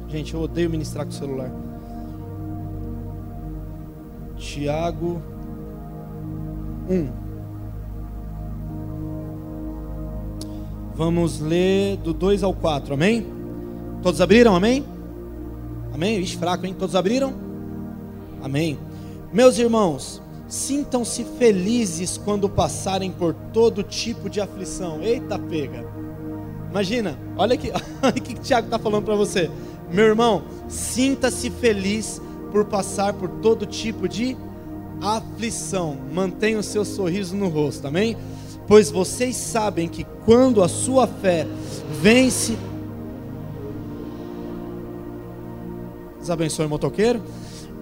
Gente, 0.09 0.33
eu 0.33 0.41
odeio 0.41 0.69
ministrar 0.69 1.05
com 1.05 1.11
o 1.11 1.15
celular. 1.15 1.51
Tiago 4.37 5.21
1. 6.89 7.22
Vamos 10.95 11.39
ler 11.39 11.97
do 11.97 12.13
2 12.13 12.43
ao 12.43 12.53
4, 12.53 12.93
amém? 12.93 13.25
Todos 14.03 14.21
abriram, 14.21 14.55
amém? 14.55 14.85
Amém? 15.93 16.19
Ixi, 16.19 16.37
fraco, 16.37 16.65
hein? 16.65 16.75
Todos 16.77 16.95
abriram? 16.95 17.33
Amém. 18.43 18.77
Meus 19.31 19.57
irmãos, 19.57 20.21
sintam-se 20.47 21.23
felizes 21.39 22.17
quando 22.17 22.47
passarem 22.47 23.11
por 23.11 23.33
todo 23.51 23.81
tipo 23.81 24.29
de 24.29 24.39
aflição. 24.39 25.01
Eita, 25.01 25.39
pega. 25.39 25.83
Imagina, 26.69 27.17
olha 27.35 27.55
aqui, 27.55 27.71
olha 28.01 28.11
o 28.11 28.21
que 28.21 28.33
o 28.33 28.39
Tiago 28.39 28.67
está 28.67 28.77
falando 28.77 29.05
para 29.05 29.15
você. 29.15 29.49
Meu 29.91 30.05
irmão, 30.05 30.43
sinta-se 30.67 31.49
feliz 31.49 32.21
por 32.51 32.65
passar 32.65 33.13
por 33.13 33.29
todo 33.41 33.65
tipo 33.65 34.07
de 34.07 34.37
aflição. 35.01 35.97
Mantenha 36.13 36.59
o 36.59 36.63
seu 36.63 36.85
sorriso 36.85 37.35
no 37.35 37.47
rosto, 37.47 37.87
amém? 37.87 38.15
Pois 38.67 38.89
vocês 38.89 39.35
sabem 39.35 39.87
que 39.87 40.05
quando 40.25 40.63
a 40.63 40.67
sua 40.67 41.05
fé 41.05 41.45
vence. 42.01 42.57
Deus 46.17 46.29
abençoe 46.29 46.67
motoqueiro. 46.67 47.21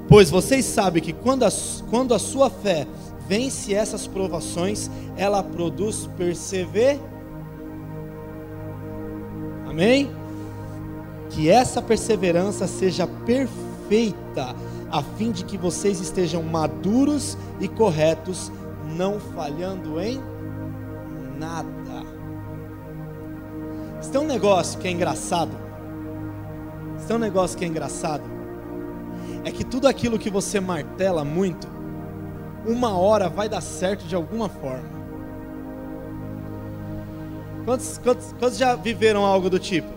Pois 0.08 0.30
vocês 0.30 0.66
sabem 0.66 1.02
que 1.02 1.14
quando 1.14 1.44
a, 1.44 1.50
quando 1.90 2.14
a 2.14 2.20
sua 2.20 2.50
fé 2.50 2.88
vence 3.28 3.74
essas 3.74 4.08
provações, 4.08 4.90
ela 5.16 5.42
produz 5.42 6.10
persever. 6.18 7.00
Amém? 9.70 10.12
Que 11.30 11.50
essa 11.50 11.82
perseverança 11.82 12.68
seja 12.68 13.08
perfeita, 13.08 14.54
a 14.92 15.02
fim 15.02 15.32
de 15.32 15.46
que 15.46 15.58
vocês 15.58 16.02
estejam 16.02 16.44
maduros 16.44 17.38
e 17.62 17.70
corretos, 17.70 18.52
não 18.98 19.18
falhando 19.18 19.98
em 20.02 20.22
nada. 21.42 21.70
Isso 24.00 24.12
tem 24.12 24.22
um 24.22 24.26
negócio 24.26 24.80
que 24.80 24.88
é 24.88 24.92
engraçado. 24.92 25.52
Isso 26.98 27.08
tem 27.08 27.16
um 27.16 27.20
negócio 27.20 27.58
que 27.58 27.66
é 27.66 27.68
engraçado 27.68 28.42
é 29.44 29.52
que 29.52 29.64
tudo 29.64 29.88
aquilo 29.88 30.20
que 30.20 30.30
você 30.30 30.60
martela 30.60 31.24
muito, 31.24 31.68
uma 32.66 32.98
hora 32.98 33.30
vai 33.30 33.50
dar 33.50 33.62
certo 33.62 34.06
de 34.06 34.16
alguma 34.16 34.48
forma. 34.48 35.02
Quantos, 37.66 37.98
quantos, 37.98 38.34
quantos 38.34 38.58
já 38.58 38.76
viveram 38.76 39.26
algo 39.26 39.50
do 39.50 39.60
tipo? 39.60 39.90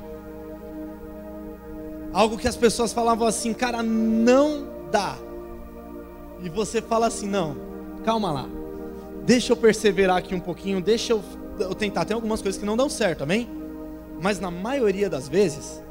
Algo 2.12 2.38
que 2.38 2.46
as 2.46 2.56
pessoas 2.56 2.92
falavam 2.92 3.26
assim, 3.26 3.52
cara, 3.52 3.82
não 3.82 4.66
dá. 4.90 5.16
E 6.42 6.48
você 6.48 6.80
fala 6.80 7.06
assim, 7.06 7.28
não, 7.28 7.56
calma 8.04 8.30
lá. 8.30 8.46
Deixa 9.24 9.52
eu 9.52 9.56
perseverar 9.56 10.18
aqui 10.18 10.34
um 10.34 10.40
pouquinho, 10.40 10.82
deixa 10.82 11.12
eu, 11.12 11.22
eu 11.58 11.74
tentar. 11.74 12.04
Tem 12.04 12.14
algumas 12.14 12.42
coisas 12.42 12.60
que 12.60 12.66
não 12.66 12.76
dão 12.76 12.88
certo, 12.88 13.22
amém? 13.22 13.48
Mas 14.20 14.38
na 14.38 14.50
maioria 14.50 15.08
das 15.08 15.28
vezes, 15.28 15.82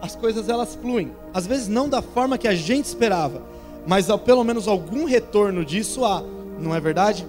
as 0.00 0.16
coisas 0.16 0.48
elas 0.48 0.74
fluem. 0.74 1.12
Às 1.34 1.46
vezes 1.46 1.68
não 1.68 1.88
da 1.88 2.00
forma 2.00 2.38
que 2.38 2.48
a 2.48 2.54
gente 2.54 2.86
esperava, 2.86 3.42
mas 3.86 4.08
pelo 4.24 4.42
menos 4.44 4.66
algum 4.66 5.04
retorno 5.04 5.64
disso 5.64 6.04
há, 6.04 6.22
não 6.58 6.74
é 6.74 6.80
verdade? 6.80 7.26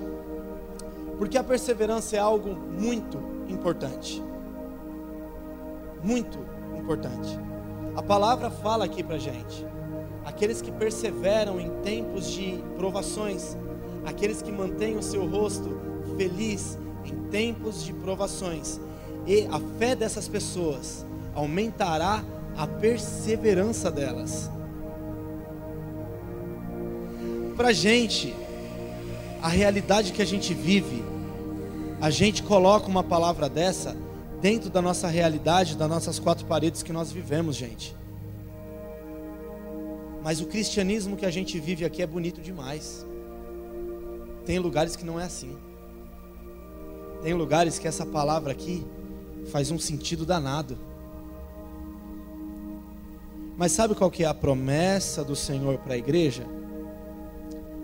Porque 1.17 1.37
a 1.37 1.43
perseverança 1.43 2.15
é 2.15 2.19
algo 2.19 2.55
muito 2.55 3.19
importante. 3.49 4.23
Muito 6.01 6.39
importante. 6.77 7.37
A 7.95 8.01
palavra 8.01 8.49
fala 8.49 8.85
aqui 8.85 9.03
pra 9.03 9.17
gente. 9.17 9.65
Aqueles 10.25 10.61
que 10.61 10.71
perseveram 10.71 11.59
em 11.59 11.69
tempos 11.81 12.31
de 12.31 12.63
provações, 12.75 13.57
aqueles 14.05 14.41
que 14.41 14.51
mantêm 14.51 14.97
o 14.97 15.03
seu 15.03 15.25
rosto 15.25 15.79
feliz 16.17 16.77
em 17.05 17.15
tempos 17.29 17.83
de 17.83 17.93
provações, 17.93 18.79
e 19.25 19.47
a 19.51 19.59
fé 19.77 19.95
dessas 19.95 20.27
pessoas 20.27 21.05
aumentará 21.33 22.23
a 22.55 22.67
perseverança 22.67 23.89
delas. 23.89 24.49
Para 27.55 27.71
gente, 27.71 28.33
a 29.41 29.47
realidade 29.47 30.11
que 30.11 30.21
a 30.21 30.25
gente 30.25 30.53
vive, 30.53 31.03
a 32.01 32.09
gente 32.09 32.43
coloca 32.43 32.87
uma 32.87 33.03
palavra 33.03 33.47
dessa 33.47 33.95
dentro 34.41 34.69
da 34.69 34.81
nossa 34.81 35.07
realidade, 35.07 35.77
das 35.77 35.89
nossas 35.89 36.19
quatro 36.19 36.45
paredes 36.45 36.83
que 36.83 36.91
nós 36.91 37.11
vivemos, 37.11 37.55
gente. 37.55 37.95
Mas 40.21 40.41
o 40.41 40.45
cristianismo 40.45 41.15
que 41.15 41.25
a 41.25 41.31
gente 41.31 41.59
vive 41.59 41.85
aqui 41.85 42.01
é 42.01 42.07
bonito 42.07 42.41
demais. 42.41 43.05
Tem 44.45 44.59
lugares 44.59 44.95
que 44.95 45.05
não 45.05 45.19
é 45.19 45.23
assim. 45.23 45.55
Tem 47.21 47.33
lugares 47.33 47.79
que 47.79 47.87
essa 47.87 48.05
palavra 48.05 48.51
aqui 48.51 48.85
faz 49.51 49.71
um 49.71 49.79
sentido 49.79 50.25
danado. 50.25 50.77
Mas 53.57 53.71
sabe 53.71 53.95
qual 53.95 54.11
que 54.11 54.23
é 54.23 54.27
a 54.27 54.33
promessa 54.33 55.23
do 55.23 55.35
Senhor 55.35 55.77
para 55.77 55.93
a 55.93 55.97
igreja? 55.97 56.45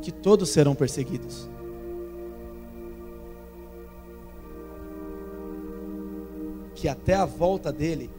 Que 0.01 0.11
todos 0.11 0.49
serão 0.49 0.75
perseguidos. 0.75 1.49
Que 6.75 6.87
até 6.87 7.13
a 7.13 7.25
volta 7.25 7.71
dele, 7.71 8.09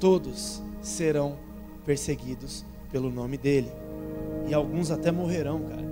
todos 0.00 0.62
serão 0.82 1.38
perseguidos 1.84 2.64
pelo 2.90 3.10
nome 3.10 3.38
dele. 3.38 3.70
E 4.48 4.52
alguns 4.52 4.90
até 4.90 5.10
morrerão, 5.10 5.62
cara. 5.62 5.91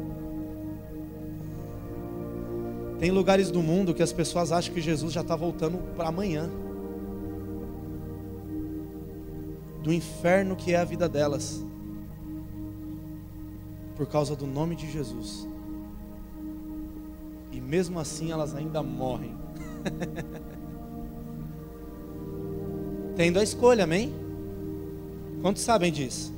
Tem 3.01 3.11
lugares 3.11 3.51
do 3.51 3.61
mundo 3.61 3.93
que 3.93 4.03
as 4.03 4.13
pessoas 4.13 4.53
acham 4.53 4.73
que 4.73 4.81
Jesus 4.81 5.13
já 5.13 5.23
está 5.23 5.35
voltando 5.35 5.79
para 5.97 6.09
amanhã. 6.09 6.49
do 9.83 9.93
inferno 9.93 10.57
que 10.57 10.73
é 10.73 10.77
a 10.77 10.85
vida 10.85 11.09
delas, 11.09 11.65
por 13.97 14.07
causa 14.07 14.37
do 14.37 14.47
nome 14.47 14.77
de 14.77 14.89
Jesus. 14.91 15.47
E 17.53 17.61
mesmo 17.61 17.99
assim 17.99 18.31
elas 18.31 18.55
ainda 18.55 18.83
morrem. 18.83 19.35
Tendo 23.17 23.39
a 23.39 23.43
escolha, 23.43 23.85
amém? 23.85 24.15
Quantos 25.43 25.63
sabem 25.63 25.93
disso? 25.93 26.33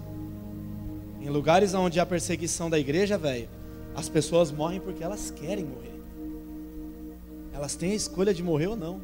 Em 1.21 1.29
lugares 1.29 1.75
onde 1.75 2.01
há 2.01 2.07
perseguição 2.07 2.71
da 2.71 2.79
igreja, 2.79 3.19
velho, 3.19 3.49
as 3.95 4.09
pessoas 4.09 4.51
morrem 4.51 4.81
porque 4.81 5.05
elas 5.05 5.31
querem 5.31 5.65
morrer. 5.65 5.92
Elas 7.63 7.77
têm 7.77 7.93
a 7.93 7.95
escolha 7.95 8.35
de 8.35 8.43
morrer 8.43 8.67
ou 8.67 8.75
não. 8.75 9.01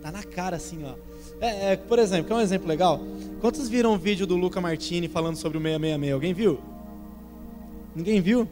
Tá 0.00 0.10
na 0.10 0.22
cara 0.22 0.56
assim, 0.56 0.82
ó. 0.82 0.94
É, 1.38 1.72
é, 1.72 1.76
por 1.76 1.98
exemplo, 1.98 2.28
quer 2.28 2.34
um 2.34 2.40
exemplo 2.40 2.66
legal? 2.66 2.98
Quantos 3.38 3.68
viram 3.68 3.92
o 3.92 3.98
vídeo 3.98 4.26
do 4.26 4.34
Luca 4.34 4.62
Martini 4.62 5.08
falando 5.08 5.36
sobre 5.36 5.58
o 5.58 5.60
666? 5.60 6.14
Alguém 6.14 6.32
viu? 6.32 6.58
Ninguém 7.94 8.22
viu? 8.22 8.48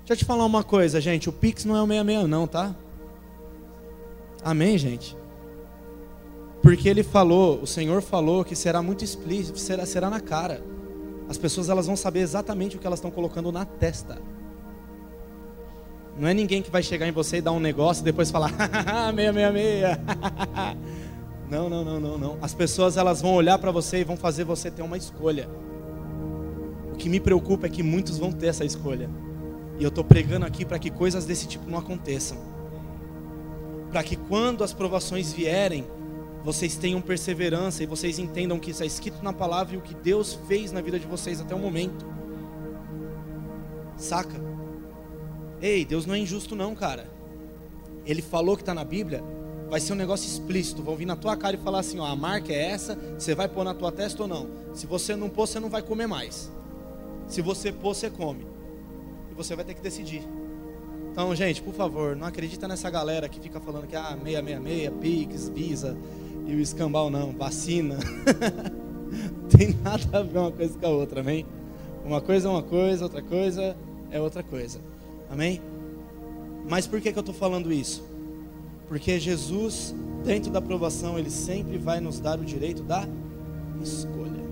Deixa 0.00 0.12
eu 0.12 0.16
te 0.18 0.26
falar 0.26 0.44
uma 0.44 0.62
coisa, 0.62 1.00
gente. 1.00 1.30
O 1.30 1.32
Pix 1.32 1.64
não 1.64 1.74
é 1.74 1.82
o 1.82 1.86
66, 1.86 2.28
não, 2.28 2.46
tá? 2.46 2.76
Amém, 4.44 4.76
gente? 4.76 5.16
Porque 6.62 6.86
ele 6.86 7.02
falou, 7.02 7.62
o 7.62 7.66
Senhor 7.66 8.02
falou 8.02 8.44
que 8.44 8.54
será 8.54 8.82
muito 8.82 9.02
explícito, 9.02 9.58
será, 9.58 9.86
será 9.86 10.10
na 10.10 10.20
cara. 10.20 10.62
As 11.30 11.38
pessoas 11.38 11.70
elas 11.70 11.86
vão 11.86 11.96
saber 11.96 12.20
exatamente 12.20 12.76
o 12.76 12.78
que 12.78 12.86
elas 12.86 12.98
estão 12.98 13.10
colocando 13.10 13.50
na 13.50 13.64
testa. 13.64 14.20
Não 16.18 16.26
é 16.26 16.34
ninguém 16.34 16.60
que 16.62 16.70
vai 16.70 16.82
chegar 16.82 17.06
em 17.06 17.12
você 17.12 17.36
e 17.36 17.40
dar 17.40 17.52
um 17.52 17.60
negócio 17.60 18.02
e 18.02 18.04
depois 18.04 18.30
falar, 18.30 18.50
666. 19.14 19.98
Não, 21.48 21.66
não, 21.66 21.82
não, 21.82 21.98
não, 21.98 22.18
não. 22.18 22.38
As 22.42 22.52
pessoas 22.52 22.98
elas 22.98 23.22
vão 23.22 23.32
olhar 23.32 23.58
para 23.58 23.70
você 23.70 24.00
e 24.00 24.04
vão 24.04 24.18
fazer 24.18 24.44
você 24.44 24.70
ter 24.70 24.82
uma 24.82 24.98
escolha. 24.98 25.48
O 26.92 26.96
que 26.96 27.08
me 27.08 27.18
preocupa 27.18 27.66
é 27.66 27.70
que 27.70 27.82
muitos 27.82 28.18
vão 28.18 28.30
ter 28.30 28.48
essa 28.48 28.66
escolha. 28.66 29.08
E 29.78 29.82
eu 29.82 29.88
estou 29.88 30.04
pregando 30.04 30.44
aqui 30.44 30.62
para 30.62 30.78
que 30.78 30.90
coisas 30.90 31.24
desse 31.24 31.48
tipo 31.48 31.70
não 31.70 31.78
aconteçam. 31.78 32.36
Para 33.90 34.02
que 34.02 34.14
quando 34.14 34.62
as 34.62 34.74
provações 34.74 35.32
vierem, 35.32 35.86
vocês 36.44 36.76
tenham 36.76 37.00
perseverança 37.00 37.82
e 37.82 37.86
vocês 37.86 38.18
entendam 38.18 38.58
que 38.58 38.70
isso 38.70 38.82
é 38.82 38.86
escrito 38.86 39.22
na 39.22 39.32
palavra 39.32 39.74
e 39.74 39.78
o 39.78 39.80
que 39.80 39.94
Deus 39.94 40.38
fez 40.46 40.70
na 40.70 40.82
vida 40.82 40.98
de 40.98 41.06
vocês 41.06 41.40
até 41.40 41.54
o 41.54 41.58
momento. 41.58 42.04
Saca? 43.96 44.47
Ei, 45.60 45.84
Deus 45.84 46.06
não 46.06 46.14
é 46.14 46.18
injusto 46.18 46.54
não, 46.54 46.74
cara. 46.74 47.08
Ele 48.06 48.22
falou 48.22 48.56
que 48.56 48.62
está 48.62 48.72
na 48.72 48.84
Bíblia, 48.84 49.22
vai 49.68 49.80
ser 49.80 49.92
um 49.92 49.96
negócio 49.96 50.26
explícito. 50.26 50.82
Vão 50.82 50.96
vir 50.96 51.06
na 51.06 51.16
tua 51.16 51.36
cara 51.36 51.56
e 51.56 51.58
falar 51.58 51.80
assim: 51.80 51.98
ó, 51.98 52.06
a 52.06 52.16
marca 52.16 52.52
é 52.52 52.70
essa, 52.70 52.96
você 53.18 53.34
vai 53.34 53.48
pôr 53.48 53.64
na 53.64 53.74
tua 53.74 53.92
testa 53.92 54.22
ou 54.22 54.28
não. 54.28 54.48
Se 54.74 54.86
você 54.86 55.14
não 55.14 55.28
pôr, 55.28 55.46
você 55.46 55.60
não 55.60 55.68
vai 55.68 55.82
comer 55.82 56.06
mais. 56.06 56.50
Se 57.26 57.42
você 57.42 57.72
pôr, 57.72 57.94
você 57.94 58.08
come. 58.08 58.46
E 59.30 59.34
você 59.34 59.54
vai 59.54 59.64
ter 59.64 59.74
que 59.74 59.82
decidir. 59.82 60.22
Então, 61.12 61.34
gente, 61.34 61.60
por 61.60 61.74
favor, 61.74 62.14
não 62.14 62.26
acredita 62.26 62.68
nessa 62.68 62.88
galera 62.88 63.28
que 63.28 63.40
fica 63.40 63.58
falando 63.58 63.86
que 63.86 63.96
ah, 63.96 64.16
666, 64.22 64.92
Pix, 65.00 65.48
Visa 65.48 65.96
e 66.46 66.54
o 66.54 66.60
escambau 66.60 67.10
não, 67.10 67.32
vacina. 67.32 67.98
Tem 69.50 69.74
nada 69.82 70.18
a 70.18 70.22
ver 70.22 70.38
uma 70.38 70.52
coisa 70.52 70.78
com 70.78 70.86
a 70.86 70.90
outra, 70.90 71.20
amém? 71.20 71.44
Uma 72.04 72.20
coisa 72.20 72.48
é 72.48 72.50
uma 72.50 72.62
coisa, 72.62 73.04
outra 73.04 73.20
coisa 73.20 73.76
é 74.10 74.20
outra 74.20 74.42
coisa. 74.42 74.80
Amém? 75.30 75.60
Mas 76.68 76.86
por 76.86 77.00
que, 77.00 77.12
que 77.12 77.18
eu 77.18 77.20
estou 77.20 77.34
falando 77.34 77.72
isso? 77.72 78.04
Porque 78.88 79.18
Jesus, 79.18 79.94
dentro 80.24 80.50
da 80.50 80.58
aprovação, 80.58 81.18
Ele 81.18 81.30
sempre 81.30 81.78
vai 81.78 82.00
nos 82.00 82.20
dar 82.20 82.38
o 82.38 82.44
direito 82.44 82.82
da 82.82 83.06
escolha. 83.82 84.42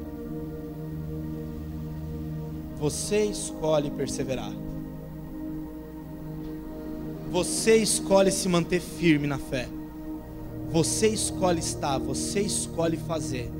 Você 2.78 3.24
escolhe 3.24 3.90
perseverar. 3.90 4.52
Você 7.30 7.76
escolhe 7.76 8.30
se 8.30 8.48
manter 8.48 8.80
firme 8.80 9.26
na 9.26 9.38
fé. 9.38 9.68
Você 10.70 11.08
escolhe 11.08 11.60
estar, 11.60 11.98
você 11.98 12.40
escolhe 12.40 12.96
fazer. 12.96 13.50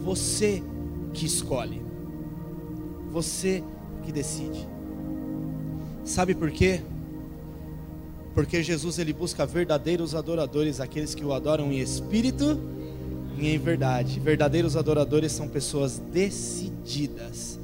Você 0.00 0.62
que 1.12 1.24
escolhe. 1.24 1.82
Você 3.12 3.62
que 4.04 4.12
decide. 4.12 4.75
Sabe 6.06 6.36
por 6.36 6.52
quê? 6.52 6.80
Porque 8.32 8.62
Jesus 8.62 8.98
ele 9.00 9.12
busca 9.12 9.44
verdadeiros 9.44 10.14
adoradores, 10.14 10.80
aqueles 10.80 11.14
que 11.16 11.24
o 11.24 11.32
adoram 11.32 11.72
em 11.72 11.80
espírito 11.80 12.60
e 13.36 13.48
em 13.48 13.58
verdade. 13.58 14.20
Verdadeiros 14.20 14.76
adoradores 14.76 15.32
são 15.32 15.48
pessoas 15.48 15.98
decididas 16.12 17.58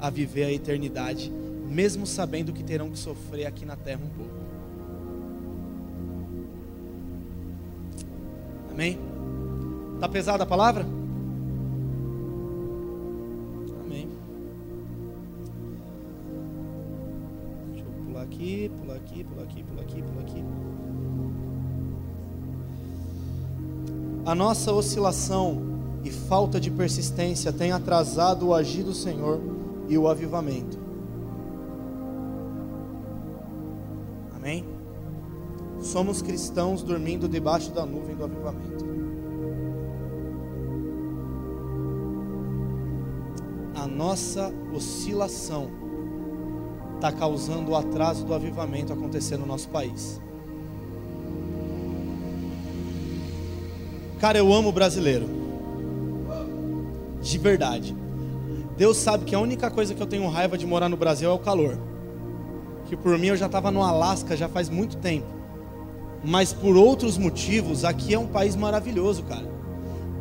a 0.00 0.08
viver 0.08 0.44
a 0.44 0.52
eternidade, 0.52 1.30
mesmo 1.68 2.06
sabendo 2.06 2.52
que 2.52 2.64
terão 2.64 2.90
que 2.90 2.98
sofrer 2.98 3.44
aqui 3.44 3.66
na 3.66 3.76
terra 3.76 4.00
um 4.02 4.16
pouco. 4.16 4.42
Amém? 8.70 8.98
Tá 10.00 10.08
pesada 10.08 10.44
a 10.44 10.46
palavra? 10.46 11.01
Aqui, 18.42 18.70
pular 18.80 18.96
aqui, 18.96 19.24
pular 19.24 19.42
aqui, 19.44 19.62
pular 19.62 19.82
aqui, 19.82 20.02
pular 20.02 20.22
aqui. 20.22 20.44
A 24.26 24.34
nossa 24.34 24.72
oscilação 24.72 25.62
e 26.04 26.10
falta 26.10 26.60
de 26.60 26.70
persistência 26.70 27.52
tem 27.52 27.72
atrasado 27.72 28.48
o 28.48 28.54
agir 28.54 28.82
do 28.82 28.92
Senhor 28.92 29.40
e 29.88 29.96
o 29.96 30.08
avivamento. 30.08 30.78
Amém? 34.34 34.64
Somos 35.80 36.20
cristãos 36.20 36.82
dormindo 36.82 37.28
debaixo 37.28 37.70
da 37.70 37.86
nuvem 37.86 38.16
do 38.16 38.24
avivamento. 38.24 38.92
A 43.74 43.86
nossa 43.86 44.52
oscilação 44.72 45.81
está 47.02 47.10
causando 47.10 47.72
o 47.72 47.76
atraso 47.76 48.24
do 48.24 48.32
avivamento 48.32 48.92
acontecer 48.92 49.36
no 49.36 49.44
nosso 49.44 49.68
país. 49.68 50.20
Cara, 54.20 54.38
eu 54.38 54.52
amo 54.52 54.68
o 54.68 54.72
brasileiro. 54.72 55.28
De 57.20 57.38
verdade. 57.38 57.96
Deus 58.76 58.98
sabe 58.98 59.24
que 59.24 59.34
a 59.34 59.40
única 59.40 59.68
coisa 59.68 59.94
que 59.94 60.00
eu 60.00 60.06
tenho 60.06 60.28
raiva 60.28 60.56
de 60.56 60.64
morar 60.64 60.88
no 60.88 60.96
Brasil 60.96 61.28
é 61.28 61.32
o 61.32 61.40
calor. 61.40 61.76
Que 62.86 62.96
por 62.96 63.18
mim 63.18 63.28
eu 63.28 63.36
já 63.36 63.46
estava 63.46 63.72
no 63.72 63.82
Alasca 63.82 64.36
já 64.36 64.48
faz 64.48 64.68
muito 64.68 64.96
tempo. 64.98 65.26
Mas 66.24 66.52
por 66.52 66.76
outros 66.76 67.18
motivos, 67.18 67.84
aqui 67.84 68.14
é 68.14 68.18
um 68.18 68.28
país 68.28 68.54
maravilhoso, 68.54 69.24
cara. 69.24 69.50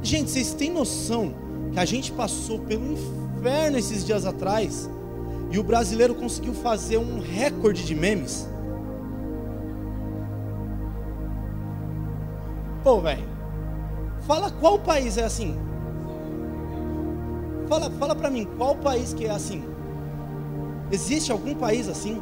Gente, 0.02 0.32
vocês 0.32 0.52
têm 0.56 0.72
noção 0.72 1.36
que 1.72 1.80
a 1.80 1.86
gente 1.86 2.12
passou 2.12 2.58
pelo 2.58 2.94
inferno 2.94 3.78
esses 3.78 4.04
dias 4.04 4.26
atrás 4.26 4.90
e 5.52 5.60
o 5.60 5.64
brasileiro 5.64 6.16
conseguiu 6.16 6.54
fazer 6.54 6.98
um 6.98 7.20
recorde 7.20 7.86
de 7.86 7.94
memes? 7.94 8.48
Pô, 12.84 13.02
velho. 13.02 13.30
Fala 14.22 14.50
qual 14.50 14.80
país 14.80 15.18
é 15.18 15.24
assim? 15.24 15.58
Fala, 17.68 17.90
fala 17.92 18.16
para 18.16 18.30
mim, 18.30 18.48
qual 18.58 18.76
país 18.76 19.14
que 19.14 19.26
é 19.26 19.32
assim? 19.32 19.64
Existe 20.92 21.32
algum 21.32 21.54
país 21.54 21.88
assim? 21.88 22.22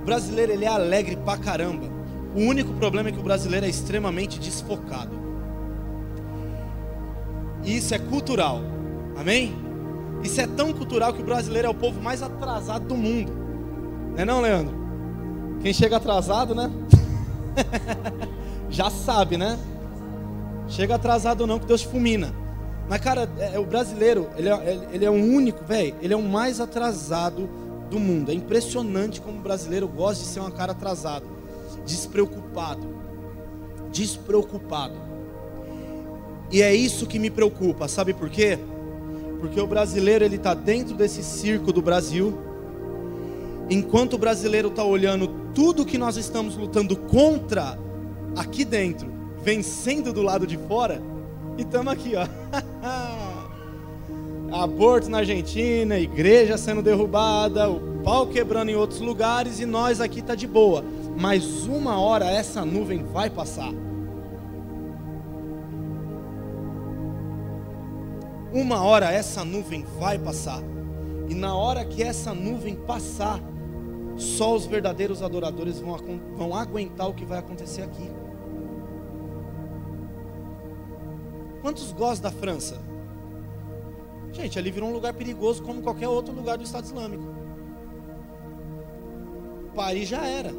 O 0.00 0.04
brasileiro 0.04 0.52
ele 0.52 0.64
é 0.64 0.68
alegre 0.68 1.16
pra 1.16 1.36
caramba. 1.36 1.86
O 2.34 2.40
único 2.40 2.72
problema 2.74 3.08
é 3.08 3.12
que 3.12 3.18
o 3.18 3.22
brasileiro 3.22 3.66
é 3.66 3.68
extremamente 3.68 4.38
desfocado. 4.38 5.18
E 7.64 7.76
isso 7.76 7.94
é 7.94 7.98
cultural. 7.98 8.60
Amém? 9.16 9.54
Isso 10.22 10.40
é 10.40 10.46
tão 10.46 10.72
cultural 10.72 11.12
que 11.12 11.22
o 11.22 11.24
brasileiro 11.24 11.68
é 11.68 11.70
o 11.70 11.74
povo 11.74 12.00
mais 12.00 12.22
atrasado 12.22 12.86
do 12.86 12.96
mundo. 12.96 13.32
Não 14.12 14.18
é 14.18 14.24
não, 14.24 14.40
Leandro? 14.40 14.74
Quem 15.62 15.72
chega 15.72 15.96
atrasado, 15.96 16.54
né? 16.54 16.70
Já 18.68 18.90
sabe, 18.90 19.36
né? 19.36 19.58
Chega 20.68 20.94
atrasado 20.94 21.46
não, 21.46 21.58
que 21.58 21.66
Deus 21.66 21.82
fulmina. 21.82 22.34
Mas, 22.88 23.00
cara, 23.00 23.28
é, 23.38 23.54
é, 23.54 23.58
o 23.58 23.64
brasileiro, 23.64 24.28
ele 24.36 24.48
é, 24.48 24.88
ele 24.92 25.04
é 25.04 25.10
o 25.10 25.14
único, 25.14 25.64
velho, 25.64 25.94
ele 26.00 26.12
é 26.12 26.16
o 26.16 26.22
mais 26.22 26.60
atrasado 26.60 27.48
do 27.90 27.98
mundo. 27.98 28.30
É 28.30 28.34
impressionante 28.34 29.20
como 29.20 29.38
o 29.38 29.42
brasileiro 29.42 29.88
gosta 29.88 30.22
de 30.24 30.28
ser 30.28 30.40
um 30.40 30.50
cara 30.50 30.72
atrasado, 30.72 31.24
despreocupado. 31.84 32.86
Despreocupado. 33.92 34.94
E 36.50 36.62
é 36.62 36.74
isso 36.74 37.06
que 37.06 37.18
me 37.18 37.30
preocupa, 37.30 37.86
sabe 37.86 38.12
por 38.12 38.28
quê? 38.28 38.58
Porque 39.40 39.60
o 39.60 39.66
brasileiro 39.66 40.24
ele 40.24 40.36
está 40.36 40.54
dentro 40.54 40.94
desse 40.94 41.22
circo 41.22 41.72
do 41.72 41.80
Brasil, 41.80 42.38
enquanto 43.70 44.14
o 44.14 44.18
brasileiro 44.18 44.68
está 44.68 44.84
olhando 44.84 45.28
tudo 45.54 45.86
que 45.86 45.98
nós 45.98 46.16
estamos 46.16 46.56
lutando 46.56 46.96
contra 46.96 47.78
aqui 48.36 48.64
dentro, 48.64 49.08
vencendo 49.42 50.12
do 50.12 50.22
lado 50.22 50.46
de 50.46 50.56
fora, 50.56 51.02
e 51.56 51.62
estamos 51.62 51.92
aqui, 51.92 52.12
ó. 52.14 52.26
Aborto 54.52 55.08
na 55.08 55.18
Argentina, 55.18 55.98
igreja 55.98 56.58
sendo 56.58 56.82
derrubada, 56.82 57.70
o 57.70 58.00
pau 58.02 58.26
quebrando 58.26 58.68
em 58.70 58.74
outros 58.74 59.00
lugares 59.00 59.60
e 59.60 59.66
nós 59.66 60.00
aqui 60.00 60.20
tá 60.20 60.34
de 60.34 60.46
boa. 60.46 60.84
Mas 61.18 61.66
uma 61.66 62.00
hora 62.00 62.30
essa 62.30 62.64
nuvem 62.64 63.04
vai 63.04 63.30
passar. 63.30 63.72
Uma 68.52 68.82
hora 68.82 69.10
essa 69.10 69.44
nuvem 69.44 69.84
vai 69.98 70.18
passar. 70.18 70.62
E 71.28 71.34
na 71.34 71.54
hora 71.54 71.84
que 71.84 72.02
essa 72.02 72.34
nuvem 72.34 72.74
passar, 72.74 73.40
só 74.16 74.54
os 74.54 74.66
verdadeiros 74.66 75.22
adoradores 75.22 75.78
vão, 75.78 75.96
vão 76.36 76.54
aguentar 76.54 77.08
o 77.08 77.14
que 77.14 77.24
vai 77.24 77.38
acontecer 77.38 77.82
aqui. 77.82 78.10
Quantos 81.62 81.92
gostam 81.92 82.30
da 82.30 82.36
França? 82.36 82.80
Gente, 84.32 84.58
ali 84.58 84.70
virou 84.70 84.88
um 84.88 84.92
lugar 84.92 85.14
perigoso 85.14 85.62
como 85.62 85.82
qualquer 85.82 86.08
outro 86.08 86.34
lugar 86.34 86.58
do 86.58 86.64
Estado 86.64 86.84
Islâmico. 86.84 87.24
Paris 89.74 90.08
já 90.08 90.26
era. 90.26 90.52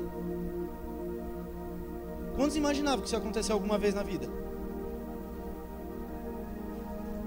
Quantos 2.36 2.56
imaginavam 2.56 3.02
que 3.02 3.08
isso 3.08 3.16
ia 3.16 3.20
acontecer 3.20 3.52
alguma 3.52 3.78
vez 3.78 3.94
na 3.94 4.04
vida? 4.04 4.41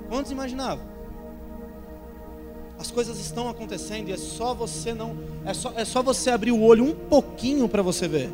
Quantos 0.09 0.31
imaginavam? 0.31 0.85
As 2.79 2.91
coisas 2.91 3.19
estão 3.19 3.49
acontecendo 3.49 4.09
e 4.09 4.13
é 4.13 4.17
só 4.17 4.53
você 4.53 4.93
não, 4.93 5.17
é 5.45 5.55
só, 5.55 5.73
é 5.77 5.85
só 5.85 6.03
você 6.03 6.31
abrir 6.31 6.53
o 6.53 6.63
olho 6.63 6.85
um 6.85 6.95
pouquinho 6.95 7.69
para 7.69 7.83
você 7.83 8.07
ver 8.07 8.31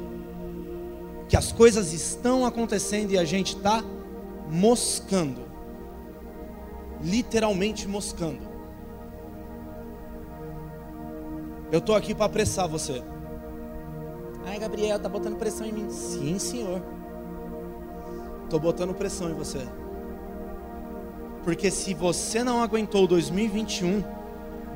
que 1.31 1.37
as 1.37 1.53
coisas 1.53 1.93
estão 1.93 2.45
acontecendo 2.45 3.13
e 3.13 3.19
a 3.19 3.25
gente 3.25 3.55
está 3.55 3.85
moscando. 4.51 5.43
Literalmente 7.01 7.87
moscando. 7.87 8.41
Eu 11.71 11.79
estou 11.79 11.95
aqui 11.95 12.17
para 12.17 12.27
apressar 12.27 12.67
você. 12.67 13.01
Ai, 14.45 14.59
Gabriel, 14.59 14.99
tá 14.99 15.09
botando 15.09 15.37
pressão 15.37 15.65
em 15.65 15.73
mim. 15.73 15.89
Sim, 15.89 16.37
senhor. 16.41 16.83
Estou 18.43 18.59
botando 18.59 18.93
pressão 18.93 19.31
em 19.31 19.35
você. 19.35 19.65
Porque 21.45 21.71
se 21.71 21.95
você 21.95 22.45
não 22.45 22.63
aguentou 22.63 23.07
2021, 23.07 24.05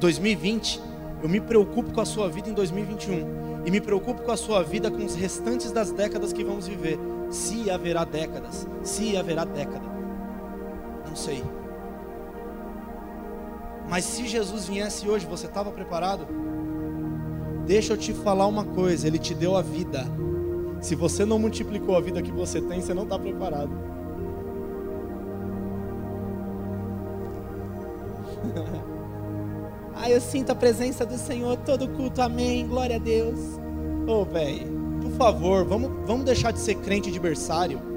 2020, 0.01 0.81
eu 1.23 1.29
me 1.29 1.41
preocupo 1.41 1.93
com 1.93 2.01
a 2.01 2.05
sua 2.05 2.29
vida 2.29 2.49
em 2.49 2.55
2021. 2.55 3.65
E 3.67 3.71
me 3.71 3.81
preocupo 3.81 4.23
com 4.23 4.31
a 4.31 4.37
sua 4.37 4.62
vida 4.62 4.91
com 4.91 5.05
os 5.05 5.15
restantes 5.15 5.73
das 5.73 5.91
décadas 5.91 6.35
que 6.35 6.45
vamos 6.45 6.69
viver 6.69 6.99
Se 7.31 7.71
haverá 7.71 8.05
décadas, 8.05 8.67
se 8.83 9.17
haverá 9.17 9.45
década. 9.45 9.85
Não 11.09 11.17
sei. 11.17 11.43
Mas 13.89 14.05
se 14.05 14.27
Jesus 14.27 14.67
viesse 14.67 15.09
hoje, 15.09 15.27
você 15.27 15.47
estava 15.47 15.71
preparado? 15.71 16.27
Deixa 17.67 17.95
eu 17.95 17.97
te 17.97 18.12
falar 18.12 18.47
uma 18.47 18.65
coisa, 18.65 19.07
ele 19.07 19.19
te 19.19 19.35
deu 19.35 19.57
a 19.57 19.62
vida. 19.62 20.05
Se 20.81 20.95
você 20.95 21.25
não 21.25 21.39
multiplicou 21.39 21.97
a 21.97 22.01
vida 22.01 22.21
que 22.21 22.31
você 22.31 22.61
tem, 22.61 22.81
você 22.81 22.93
não 22.93 23.05
está 23.05 23.19
preparado. 23.19 23.71
ah, 29.95 30.11
eu 30.11 30.21
sinto 30.21 30.51
a 30.51 30.55
presença 30.55 31.05
do 31.05 31.17
Senhor 31.19 31.57
todo 31.59 31.89
culto, 31.89 32.23
amém, 32.23 32.67
glória 32.67 32.97
a 32.97 32.99
Deus. 32.99 33.39
Ô, 34.07 34.21
oh, 34.21 34.25
velho, 34.25 34.67
por 35.03 35.13
favor, 35.13 35.65
vamos, 35.65 35.91
vamos 36.07 36.25
deixar 36.25 36.53
de 36.53 36.59
ser 36.59 36.77
crente 36.77 37.11
de 37.11 37.19
berçário 37.19 37.95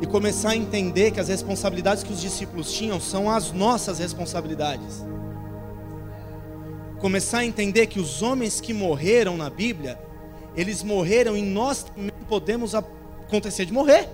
e 0.00 0.06
começar 0.06 0.50
a 0.50 0.56
entender 0.56 1.12
que 1.12 1.20
as 1.20 1.28
responsabilidades 1.28 2.02
que 2.02 2.12
os 2.12 2.20
discípulos 2.20 2.72
tinham 2.72 3.00
são 3.00 3.30
as 3.30 3.52
nossas 3.52 3.98
responsabilidades. 3.98 5.04
Começar 6.98 7.38
a 7.38 7.44
entender 7.44 7.86
que 7.86 8.00
os 8.00 8.22
homens 8.22 8.60
que 8.60 8.72
morreram 8.72 9.36
na 9.36 9.48
Bíblia, 9.48 9.98
eles 10.56 10.82
morreram 10.82 11.36
e 11.36 11.42
nós 11.42 11.84
também 11.84 12.10
podemos 12.28 12.74
acontecer 12.74 13.64
de 13.64 13.72
morrer. 13.72 14.08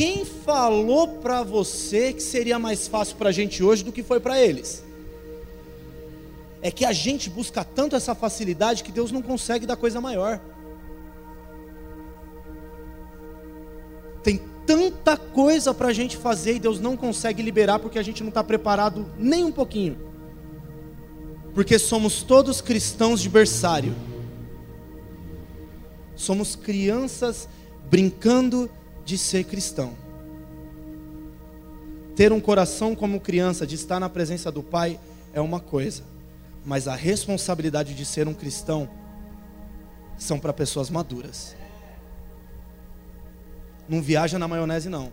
Quem 0.00 0.24
falou 0.24 1.06
para 1.06 1.42
você 1.42 2.14
que 2.14 2.22
seria 2.22 2.58
mais 2.58 2.88
fácil 2.88 3.16
para 3.16 3.28
a 3.28 3.32
gente 3.32 3.62
hoje 3.62 3.84
do 3.84 3.92
que 3.92 4.02
foi 4.02 4.18
para 4.18 4.40
eles? 4.40 4.82
É 6.62 6.70
que 6.70 6.86
a 6.86 6.92
gente 6.94 7.28
busca 7.28 7.62
tanto 7.62 7.94
essa 7.94 8.14
facilidade 8.14 8.82
que 8.82 8.90
Deus 8.90 9.12
não 9.12 9.20
consegue 9.20 9.66
dar 9.66 9.76
coisa 9.76 10.00
maior. 10.00 10.40
Tem 14.22 14.40
tanta 14.64 15.18
coisa 15.18 15.74
para 15.74 15.88
a 15.88 15.92
gente 15.92 16.16
fazer 16.16 16.54
e 16.54 16.58
Deus 16.58 16.80
não 16.80 16.96
consegue 16.96 17.42
liberar 17.42 17.78
porque 17.78 17.98
a 17.98 18.02
gente 18.02 18.22
não 18.22 18.30
está 18.30 18.42
preparado 18.42 19.04
nem 19.18 19.44
um 19.44 19.52
pouquinho. 19.52 19.98
Porque 21.52 21.78
somos 21.78 22.22
todos 22.22 22.62
cristãos 22.62 23.20
de 23.20 23.28
berçário. 23.28 23.94
Somos 26.16 26.56
crianças 26.56 27.46
brincando 27.90 28.70
de 29.04 29.16
ser 29.18 29.44
cristão. 29.44 29.94
Ter 32.14 32.32
um 32.32 32.40
coração 32.40 32.94
como 32.94 33.20
criança, 33.20 33.66
de 33.66 33.74
estar 33.74 33.98
na 33.98 34.08
presença 34.08 34.50
do 34.50 34.62
Pai, 34.62 34.98
é 35.32 35.40
uma 35.40 35.60
coisa, 35.60 36.02
mas 36.64 36.86
a 36.86 36.94
responsabilidade 36.94 37.94
de 37.94 38.04
ser 38.04 38.28
um 38.28 38.34
cristão 38.34 38.88
são 40.18 40.38
para 40.38 40.52
pessoas 40.52 40.90
maduras. 40.90 41.56
Não 43.88 44.02
viaja 44.02 44.38
na 44.38 44.46
maionese, 44.46 44.88
não. 44.88 45.10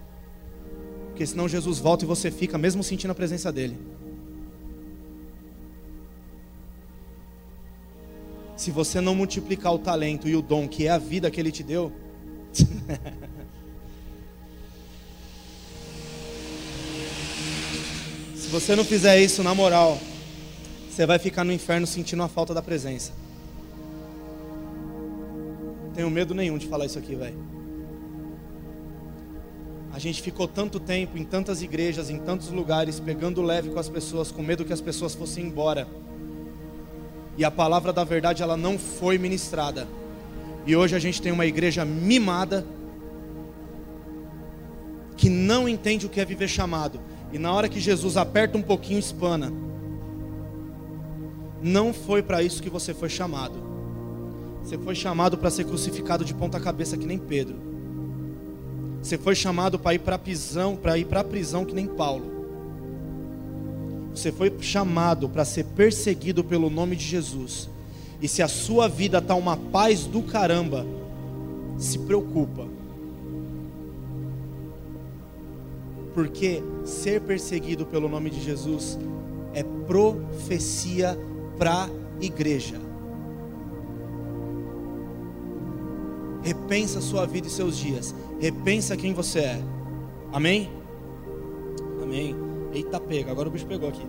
Porque 1.07 1.25
senão 1.25 1.47
Jesus 1.47 1.79
volta 1.79 2.03
e 2.03 2.07
você 2.07 2.29
fica 2.29 2.57
mesmo 2.57 2.83
sentindo 2.83 3.11
a 3.11 3.15
presença 3.15 3.51
dele. 3.51 3.77
Se 8.55 8.69
você 8.69 8.99
não 8.99 9.15
multiplicar 9.15 9.73
o 9.73 9.79
talento 9.79 10.27
e 10.27 10.35
o 10.35 10.41
dom, 10.41 10.67
que 10.67 10.87
é 10.87 10.89
a 10.89 10.97
vida 10.97 11.31
que 11.31 11.39
ele 11.39 11.51
te 11.51 11.63
deu, 11.63 11.91
se 18.47 18.51
você 18.53 18.77
não 18.77 18.85
fizer 18.85 19.19
isso 19.19 19.43
na 19.43 19.53
moral, 19.53 19.99
você 20.89 21.05
vai 21.05 21.19
ficar 21.19 21.43
no 21.43 21.51
inferno 21.51 21.85
sentindo 21.85 22.23
a 22.23 22.29
falta 22.29 22.53
da 22.53 22.61
presença. 22.61 23.11
Tenho 25.93 26.09
medo 26.09 26.33
nenhum 26.33 26.57
de 26.57 26.65
falar 26.65 26.85
isso 26.85 26.97
aqui, 26.97 27.13
velho. 27.13 27.35
A 29.91 29.99
gente 29.99 30.21
ficou 30.21 30.47
tanto 30.47 30.79
tempo 30.79 31.17
em 31.17 31.25
tantas 31.25 31.61
igrejas, 31.61 32.09
em 32.09 32.19
tantos 32.19 32.47
lugares, 32.47 33.01
pegando 33.01 33.41
leve 33.41 33.69
com 33.69 33.79
as 33.79 33.89
pessoas, 33.89 34.31
com 34.31 34.41
medo 34.41 34.63
que 34.63 34.71
as 34.71 34.79
pessoas 34.79 35.13
fossem 35.13 35.47
embora. 35.47 35.85
E 37.37 37.43
a 37.43 37.51
palavra 37.51 37.91
da 37.91 38.05
verdade 38.05 38.41
ela 38.41 38.55
não 38.55 38.79
foi 38.79 39.17
ministrada. 39.17 39.89
E 40.65 40.73
hoje 40.73 40.95
a 40.95 40.99
gente 40.99 41.21
tem 41.21 41.33
uma 41.33 41.45
igreja 41.45 41.83
mimada 41.83 42.65
que 45.17 45.27
não 45.27 45.67
entende 45.67 46.05
o 46.05 46.09
que 46.09 46.21
é 46.21 46.23
viver 46.23 46.47
chamado. 46.47 47.01
E 47.31 47.37
na 47.37 47.53
hora 47.53 47.69
que 47.69 47.79
Jesus 47.79 48.17
aperta 48.17 48.57
um 48.57 48.61
pouquinho, 48.61 48.99
espana. 48.99 49.51
Não 51.61 51.93
foi 51.93 52.21
para 52.21 52.41
isso 52.41 52.61
que 52.61 52.69
você 52.69 52.93
foi 52.93 53.09
chamado. 53.09 53.55
Você 54.63 54.77
foi 54.77 54.95
chamado 54.95 55.37
para 55.37 55.49
ser 55.49 55.65
crucificado 55.65 56.25
de 56.25 56.33
ponta 56.33 56.59
cabeça 56.59 56.97
que 56.97 57.05
nem 57.05 57.17
Pedro. 57.17 57.55
Você 59.01 59.17
foi 59.17 59.35
chamado 59.35 59.79
para 59.79 59.93
ir 59.93 59.99
para 59.99 60.15
a 60.15 60.19
prisão, 60.19 60.75
para 60.75 60.97
ir 60.97 61.05
para 61.05 61.21
a 61.21 61.23
prisão 61.23 61.63
que 61.63 61.73
nem 61.73 61.87
Paulo. 61.87 62.37
Você 64.13 64.31
foi 64.31 64.51
chamado 64.59 65.29
para 65.29 65.45
ser 65.45 65.63
perseguido 65.63 66.43
pelo 66.43 66.69
nome 66.69 66.95
de 66.95 67.05
Jesus. 67.05 67.69
E 68.21 68.27
se 68.27 68.41
a 68.41 68.47
sua 68.47 68.87
vida 68.87 69.19
está 69.19 69.35
uma 69.35 69.55
paz 69.55 70.05
do 70.05 70.23
caramba, 70.23 70.85
se 71.77 71.99
preocupa. 71.99 72.76
Porque 76.17 76.63
ser 76.83 77.21
perseguido 77.21 77.85
pelo 77.85 78.09
nome 78.09 78.31
de 78.31 78.41
Jesus 78.41 78.97
é 79.53 79.61
profecia 79.85 81.15
para 81.59 81.83
a 81.83 81.89
igreja. 82.19 82.81
Repensa 86.41 87.01
sua 87.01 87.27
vida 87.27 87.45
e 87.45 87.51
seus 87.51 87.77
dias. 87.77 88.15
Repensa 88.39 88.97
quem 88.97 89.13
você 89.13 89.41
é. 89.41 89.63
Amém? 90.33 90.71
Amém. 92.01 92.35
Eita, 92.73 92.99
pega. 92.99 93.29
Agora 93.29 93.47
o 93.47 93.51
bicho 93.51 93.67
pegou 93.67 93.87
aqui. 93.87 94.07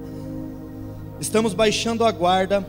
Estamos 1.21 1.53
baixando 1.53 2.07
a 2.07 2.11
guarda 2.11 2.67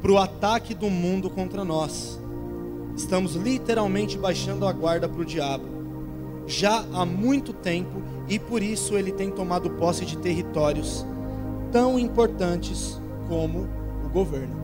para 0.00 0.10
o 0.10 0.16
ataque 0.16 0.72
do 0.72 0.88
mundo 0.88 1.28
contra 1.28 1.66
nós. 1.66 2.18
Estamos 2.96 3.34
literalmente 3.34 4.16
baixando 4.16 4.66
a 4.66 4.72
guarda 4.72 5.06
para 5.06 5.20
o 5.20 5.24
diabo. 5.26 5.77
Já 6.48 6.82
há 6.94 7.04
muito 7.04 7.52
tempo 7.52 8.02
e 8.26 8.38
por 8.38 8.62
isso 8.62 8.96
ele 8.96 9.12
tem 9.12 9.30
tomado 9.30 9.68
posse 9.68 10.06
de 10.06 10.16
territórios 10.16 11.04
tão 11.70 11.98
importantes 11.98 12.98
como 13.28 13.68
o 14.02 14.08
governo. 14.08 14.56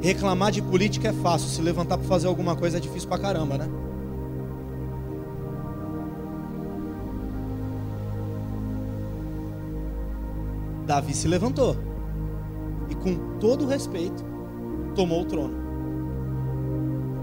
Reclamar 0.00 0.50
de 0.50 0.62
política 0.62 1.08
é 1.08 1.12
fácil, 1.12 1.50
se 1.50 1.60
levantar 1.60 1.98
para 1.98 2.08
fazer 2.08 2.26
alguma 2.28 2.56
coisa 2.56 2.78
é 2.78 2.80
difícil 2.80 3.06
pra 3.06 3.18
caramba, 3.18 3.58
né? 3.58 3.68
Davi 10.86 11.12
se 11.12 11.28
levantou 11.28 11.76
e, 12.88 12.94
com 12.94 13.36
todo 13.38 13.66
respeito, 13.66 14.24
tomou 14.94 15.20
o 15.20 15.24
trono. 15.26 15.69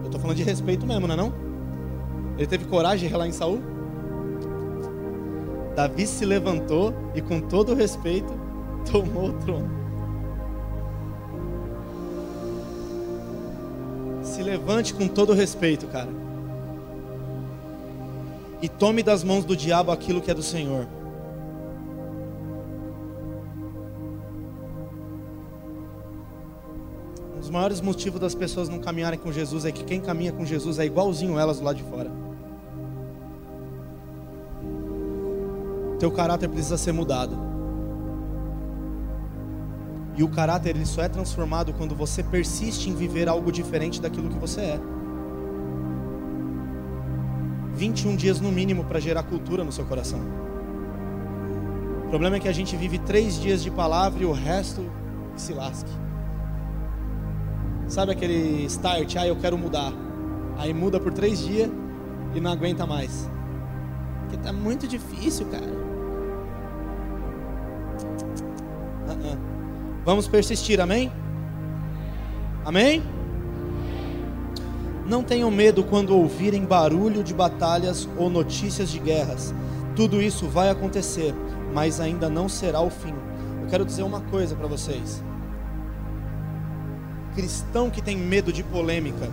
Eu 0.08 0.10
estou 0.10 0.22
falando 0.22 0.38
de 0.38 0.44
respeito 0.44 0.86
mesmo, 0.86 1.06
não 1.06 1.14
é? 1.14 1.18
Não? 1.18 1.34
Ele 2.38 2.48
teve 2.48 2.64
coragem 2.64 3.08
de 3.08 3.12
relar 3.12 3.28
em 3.28 3.34
Saul? 3.34 3.60
Davi 5.76 6.08
se 6.08 6.26
levantou 6.26 6.94
e, 7.14 7.22
com 7.22 7.42
todo 7.42 7.76
respeito, 7.76 8.32
tomou 8.90 9.32
o 9.32 9.34
trono. 9.34 9.70
Se 14.24 14.42
levante 14.42 14.94
com 14.94 15.10
todo 15.10 15.34
respeito, 15.34 15.88
cara. 15.88 16.10
E 18.62 18.70
tome 18.70 19.04
das 19.04 19.26
mãos 19.26 19.44
do 19.44 19.58
diabo 19.58 19.92
aquilo 19.92 20.22
que 20.22 20.32
é 20.32 20.34
do 20.34 20.42
Senhor. 20.42 20.88
Dos 27.48 27.52
maiores 27.54 27.80
motivos 27.80 28.20
das 28.20 28.36
pessoas 28.36 28.68
não 28.68 28.78
caminharem 28.78 29.18
com 29.18 29.32
Jesus 29.32 29.64
é 29.64 29.72
que 29.72 29.86
quem 29.86 30.02
caminha 30.02 30.34
com 30.34 30.46
Jesus 30.46 30.80
é 30.80 30.86
igualzinho 30.86 31.40
elas 31.40 31.60
do 31.60 31.64
lado 31.64 31.78
de 31.78 31.84
fora. 31.84 32.12
Teu 35.98 36.12
caráter 36.12 36.50
precisa 36.50 36.78
ser 36.78 36.92
mudado. 36.92 37.38
E 40.18 40.24
o 40.24 40.28
caráter 40.28 40.76
ele 40.76 40.86
só 40.86 41.02
é 41.04 41.08
transformado 41.08 41.72
quando 41.72 41.96
você 41.96 42.22
persiste 42.22 42.90
em 42.90 42.94
viver 42.94 43.30
algo 43.30 43.50
diferente 43.50 44.02
daquilo 44.02 44.28
que 44.28 44.38
você 44.38 44.62
é. 44.62 44.80
21 47.76 48.18
dias 48.18 48.42
no 48.42 48.52
mínimo 48.52 48.84
para 48.84 49.00
gerar 49.00 49.24
cultura 49.24 49.64
no 49.64 49.72
seu 49.72 49.86
coração. 49.86 50.20
O 52.06 52.10
problema 52.10 52.36
é 52.36 52.40
que 52.42 52.50
a 52.50 52.54
gente 52.54 52.76
vive 52.76 53.00
três 53.00 53.40
dias 53.40 53.64
de 53.64 53.72
palavra 53.72 54.22
e 54.22 54.26
o 54.26 54.34
resto 54.34 54.84
se 55.38 55.54
lasque. 55.54 56.07
Sabe 57.88 58.12
aquele 58.12 58.66
start? 58.66 59.16
Ah, 59.16 59.28
eu 59.28 59.36
quero 59.36 59.58
mudar. 59.58 59.94
Aí 60.58 60.74
muda 60.74 61.00
por 61.00 61.14
três 61.14 61.40
dias 61.40 61.70
e 62.36 62.40
não 62.40 62.52
aguenta 62.52 62.86
mais. 62.86 63.30
Porque 64.22 64.38
tá 64.38 64.52
muito 64.52 64.88
difícil, 64.88 65.46
cara. 65.48 65.66
Uh 69.08 69.12
-uh. 69.12 69.38
Vamos 70.04 70.28
persistir, 70.28 70.82
amém? 70.82 71.12
Amém? 72.66 73.02
Não 75.08 75.24
tenham 75.24 75.50
medo 75.50 75.86
quando 75.86 76.14
ouvirem 76.14 76.66
barulho 76.66 77.24
de 77.24 77.34
batalhas 77.34 78.08
ou 78.18 78.30
notícias 78.30 78.90
de 78.90 79.00
guerras. 79.00 79.54
Tudo 79.96 80.22
isso 80.22 80.48
vai 80.48 80.70
acontecer, 80.70 81.34
mas 81.74 82.02
ainda 82.02 82.30
não 82.30 82.50
será 82.50 82.82
o 82.82 82.90
fim. 82.90 83.14
Eu 83.62 83.68
quero 83.70 83.86
dizer 83.86 84.04
uma 84.04 84.20
coisa 84.20 84.54
para 84.54 84.68
vocês. 84.68 85.24
Cristão 87.38 87.92
que 87.92 88.02
tem 88.02 88.18
medo 88.18 88.52
de 88.52 88.64
polêmica, 88.64 89.30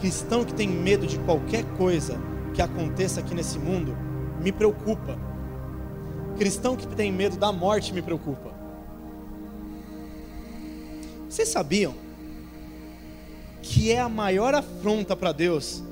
cristão 0.00 0.44
que 0.44 0.52
tem 0.52 0.66
medo 0.66 1.06
de 1.06 1.16
qualquer 1.20 1.64
coisa 1.76 2.18
que 2.54 2.60
aconteça 2.60 3.20
aqui 3.20 3.36
nesse 3.36 3.56
mundo, 3.56 3.96
me 4.42 4.50
preocupa. 4.50 5.16
Cristão 6.36 6.74
que 6.74 6.88
tem 6.88 7.12
medo 7.12 7.36
da 7.36 7.52
morte 7.52 7.94
me 7.94 8.02
preocupa. 8.02 8.52
Vocês 11.30 11.48
sabiam 11.50 11.94
que 13.62 13.92
é 13.92 14.00
a 14.00 14.08
maior 14.08 14.52
afronta 14.52 15.14
para 15.14 15.30
Deus 15.30 15.84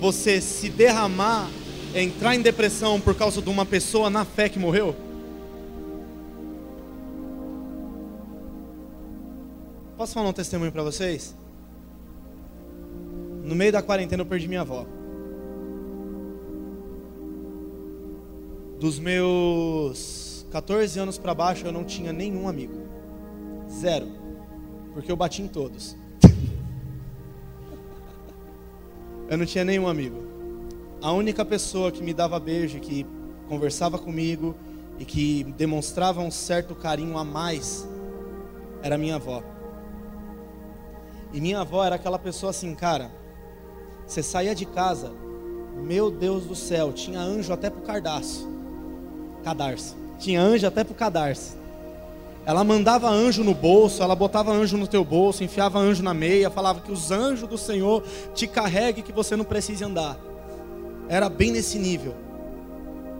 você 0.00 0.40
se 0.40 0.68
derramar, 0.68 1.48
entrar 1.94 2.34
em 2.34 2.42
depressão 2.42 3.00
por 3.00 3.14
causa 3.14 3.40
de 3.40 3.48
uma 3.48 3.64
pessoa 3.64 4.10
na 4.10 4.24
fé 4.24 4.48
que 4.48 4.58
morreu? 4.58 5.03
Posso 10.04 10.12
falar 10.12 10.28
um 10.28 10.34
testemunho 10.34 10.70
para 10.70 10.82
vocês? 10.82 11.34
No 13.42 13.54
meio 13.54 13.72
da 13.72 13.80
quarentena 13.80 14.20
eu 14.20 14.26
perdi 14.26 14.46
minha 14.46 14.60
avó. 14.60 14.84
Dos 18.78 18.98
meus 18.98 20.44
14 20.50 21.00
anos 21.00 21.16
para 21.16 21.32
baixo 21.32 21.66
eu 21.66 21.72
não 21.72 21.84
tinha 21.84 22.12
nenhum 22.12 22.46
amigo. 22.46 22.82
Zero. 23.66 24.08
Porque 24.92 25.10
eu 25.10 25.16
bati 25.16 25.40
em 25.40 25.48
todos. 25.48 25.96
eu 29.30 29.38
não 29.38 29.46
tinha 29.46 29.64
nenhum 29.64 29.88
amigo. 29.88 30.22
A 31.00 31.12
única 31.12 31.46
pessoa 31.46 31.90
que 31.90 32.02
me 32.02 32.12
dava 32.12 32.38
beijo, 32.38 32.78
que 32.78 33.06
conversava 33.48 33.98
comigo 33.98 34.54
e 34.98 35.04
que 35.06 35.44
demonstrava 35.56 36.20
um 36.20 36.30
certo 36.30 36.74
carinho 36.74 37.16
a 37.16 37.24
mais 37.24 37.88
era 38.82 38.98
minha 38.98 39.14
avó. 39.14 39.53
E 41.34 41.40
minha 41.40 41.62
avó 41.62 41.84
era 41.84 41.96
aquela 41.96 42.18
pessoa 42.18 42.50
assim, 42.50 42.72
cara. 42.76 43.10
Você 44.06 44.22
saía 44.22 44.54
de 44.54 44.64
casa, 44.64 45.10
meu 45.76 46.08
Deus 46.08 46.44
do 46.44 46.54
céu, 46.54 46.92
tinha 46.92 47.18
anjo 47.18 47.52
até 47.52 47.68
pro 47.68 47.82
cardaço. 47.82 48.48
Cadarço. 49.42 49.96
Tinha 50.16 50.40
anjo 50.40 50.64
até 50.64 50.84
pro 50.84 50.94
cadarço. 50.94 51.56
Ela 52.46 52.62
mandava 52.62 53.08
anjo 53.08 53.42
no 53.42 53.52
bolso, 53.52 54.00
ela 54.00 54.14
botava 54.14 54.52
anjo 54.52 54.76
no 54.76 54.86
teu 54.86 55.04
bolso, 55.04 55.42
enfiava 55.42 55.80
anjo 55.80 56.04
na 56.04 56.14
meia, 56.14 56.50
falava 56.50 56.80
que 56.80 56.92
os 56.92 57.10
anjos 57.10 57.48
do 57.48 57.58
Senhor 57.58 58.04
te 58.32 58.46
carreguem 58.46 59.02
que 59.02 59.12
você 59.12 59.34
não 59.34 59.44
precise 59.44 59.82
andar. 59.82 60.16
Era 61.08 61.28
bem 61.28 61.50
nesse 61.50 61.80
nível. 61.80 62.14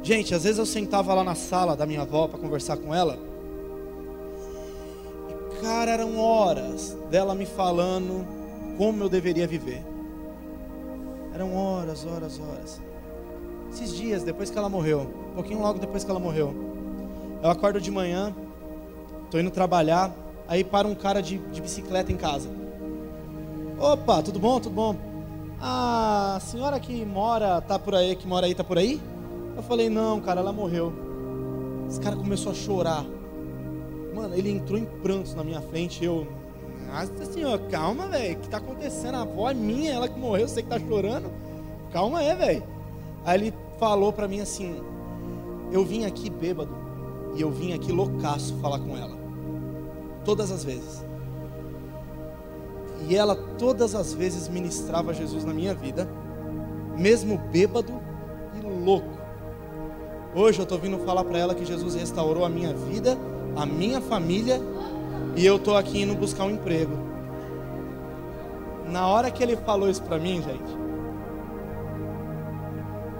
Gente, 0.05 0.33
às 0.37 0.45
vezes 0.45 0.59
eu 0.59 0.67
sentava 0.67 1.13
lá 1.15 1.25
na 1.25 1.35
sala 1.35 1.75
da 1.75 1.85
minha 1.85 2.03
avó 2.03 2.29
para 2.29 2.39
conversar 2.39 2.77
com 2.77 2.95
ela. 2.95 3.19
Cara, 5.65 5.91
eram 5.91 6.19
horas 6.19 6.95
dela 7.11 7.35
me 7.35 7.47
falando 7.47 8.27
como 8.77 9.03
eu 9.03 9.09
deveria 9.09 9.47
viver. 9.47 9.83
Eram 11.35 11.57
horas, 11.57 12.05
horas, 12.05 12.39
horas. 12.39 12.81
Esses 13.73 13.97
dias 13.97 14.23
depois 14.23 14.51
que 14.51 14.59
ela 14.59 14.69
morreu, 14.69 15.09
um 15.31 15.35
pouquinho 15.35 15.63
logo 15.63 15.79
depois 15.79 16.05
que 16.05 16.11
ela 16.11 16.21
morreu, 16.21 16.55
eu 17.43 17.51
acordo 17.51 17.81
de 17.81 17.91
manhã, 17.91 18.35
Estou 19.25 19.41
indo 19.41 19.51
trabalhar, 19.51 20.15
aí 20.47 20.63
para 20.63 20.87
um 20.87 20.95
cara 20.95 21.21
de, 21.21 21.39
de 21.39 21.61
bicicleta 21.61 22.13
em 22.13 22.17
casa. 22.17 22.49
Opa, 23.81 24.23
tudo 24.23 24.39
bom? 24.39 24.61
Tudo 24.61 24.73
bom? 24.73 24.97
Ah, 25.61 26.35
a 26.37 26.41
senhora 26.41 26.79
que 26.79 27.05
mora, 27.05 27.61
tá 27.61 27.77
por 27.77 27.97
aí, 27.97 28.15
que 28.15 28.29
mora 28.29 28.47
aí, 28.47 28.55
tá 28.55 28.63
por 28.63 28.79
aí? 28.79 29.01
Eu 29.57 29.63
falei, 29.65 29.91
não, 29.91 30.21
cara, 30.21 30.41
ela 30.41 30.53
morreu. 30.53 30.93
Esse 31.89 31.99
cara 31.99 32.15
começou 32.15 32.53
a 32.53 32.55
chorar. 32.55 33.05
Mano, 34.15 34.35
ele 34.35 34.51
entrou 34.51 34.79
em 34.79 34.85
prantos 34.85 35.35
na 35.35 35.43
minha 35.43 35.61
frente. 35.61 36.05
Eu, 36.05 36.27
nossa 36.87 37.25
senhor, 37.27 37.59
calma, 37.71 38.07
velho. 38.09 38.37
O 38.37 38.41
que 38.41 38.49
tá 38.49 38.59
acontecendo? 38.59 39.17
A 39.17 39.23
avó 39.23 39.51
é 39.51 39.55
minha, 39.55 39.93
ela 39.93 40.09
que 40.09 40.19
morreu, 40.19 40.47
você 40.47 40.63
que 40.63 40.69
tá 40.69 40.79
chorando. 40.79 41.31
Calma 41.93 42.21
aí, 42.21 42.35
velho. 42.35 42.63
Aí 43.25 43.41
ele 43.41 43.55
falou 43.79 44.13
pra 44.13 44.29
mim 44.29 44.41
assim: 44.41 44.81
Eu 45.73 45.85
vim 45.85 46.05
aqui 46.05 46.31
bêbado 46.31 46.75
e 47.35 47.41
eu 47.41 47.51
vim 47.51 47.73
aqui 47.73 47.91
loucaço 47.91 48.55
falar 48.59 48.79
com 48.79 48.97
ela 48.97 49.25
todas 50.25 50.51
as 50.51 50.65
vezes. 50.65 51.05
E 53.09 53.15
ela 53.15 53.37
todas 53.37 53.95
as 53.95 54.15
vezes 54.15 54.49
ministrava 54.49 55.13
Jesus 55.13 55.45
na 55.45 55.53
minha 55.53 55.75
vida, 55.75 56.09
mesmo 56.97 57.37
bêbado 57.37 57.93
e 58.55 58.85
louco. 58.85 59.11
Hoje 60.35 60.59
eu 60.59 60.63
estou 60.63 60.79
vindo 60.79 60.99
falar 61.01 61.25
para 61.25 61.39
ela 61.39 61.55
que 61.55 61.65
Jesus 61.65 61.95
restaurou 61.95 62.45
a 62.45 62.49
minha 62.49 62.73
vida, 62.73 63.19
a 63.57 63.67
minha 63.67 64.01
família, 64.01 64.61
e 65.37 65.45
eu 65.45 65.57
estou 65.57 65.77
aqui 65.77 66.03
indo 66.03 66.15
buscar 66.15 66.45
um 66.45 66.51
emprego. 66.51 66.97
Na 68.91 69.07
hora 69.07 69.31
que 69.31 69.43
ele 69.43 69.57
falou 69.57 69.89
isso 69.89 70.03
para 70.03 70.19
mim, 70.19 70.43
gente, 70.43 70.85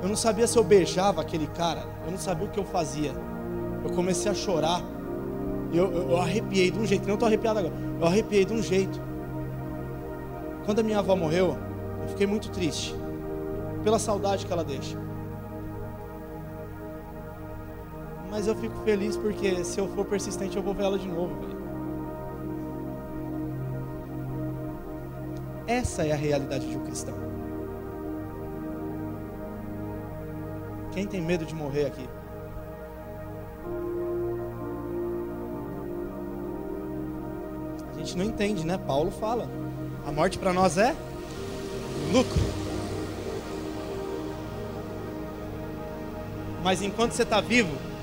eu 0.03 0.09
não 0.09 0.17
sabia 0.17 0.47
se 0.47 0.57
eu 0.57 0.65
beijava 0.65 1.21
aquele 1.21 1.47
cara, 1.47 1.85
eu 2.05 2.11
não 2.11 2.19
sabia 2.19 2.47
o 2.47 2.51
que 2.51 2.61
eu 2.61 2.65
fazia. 2.65 3.13
Eu 3.83 3.91
comecei 3.91 4.31
a 4.31 4.35
chorar 4.35 4.83
eu, 5.77 5.93
eu, 5.93 6.11
eu 6.11 6.17
arrepiei 6.17 6.71
de 6.71 6.79
um 6.79 6.87
jeito, 6.87 7.07
não 7.07 7.15
estou 7.15 7.27
arrepiado 7.27 7.59
agora. 7.59 7.75
Eu 8.01 8.07
arrepiei 8.07 8.45
de 8.45 8.53
um 8.53 8.63
jeito. 8.63 9.01
Quando 10.65 10.79
a 10.81 10.83
minha 10.83 10.99
avó 11.01 11.17
morreu, 11.17 11.57
eu 12.03 12.09
fiquei 12.09 12.27
muito 12.27 12.51
triste. 12.51 12.95
Pela 13.83 13.99
saudade 13.99 14.47
que 14.47 14.53
ela 14.53 14.65
deixa. 14.65 14.97
Mas 18.35 18.49
eu 18.49 18.57
fico 18.57 18.75
feliz 18.81 19.17
porque 19.17 19.63
se 19.63 19.79
eu 19.79 19.87
for 19.91 20.05
persistente 20.05 20.57
eu 20.57 20.63
vou 20.63 20.75
ver 20.75 20.83
ela 20.83 20.99
de 20.99 21.07
novo. 21.07 21.37
Essa 25.69 26.05
é 26.05 26.11
a 26.11 26.17
realidade 26.17 26.69
de 26.69 26.77
um 26.77 26.85
cristão. 26.85 27.15
Quem 30.91 31.07
tem 31.07 31.23
medo 31.23 31.47
de 31.47 31.55
morrer 31.55 31.87
aqui? 31.87 32.09
gente 37.99 38.19
não 38.19 38.25
entende, 38.25 38.67
né? 38.67 38.77
Paulo 38.77 39.13
fala: 39.13 39.49
a 40.05 40.11
morte 40.11 40.39
para 40.39 40.53
nós 40.53 40.77
é 40.77 40.93
lucro. 42.13 42.43
Mas 46.65 46.83
enquanto 46.83 47.13
você 47.13 47.23
está 47.23 47.41
vivo, 47.41 47.94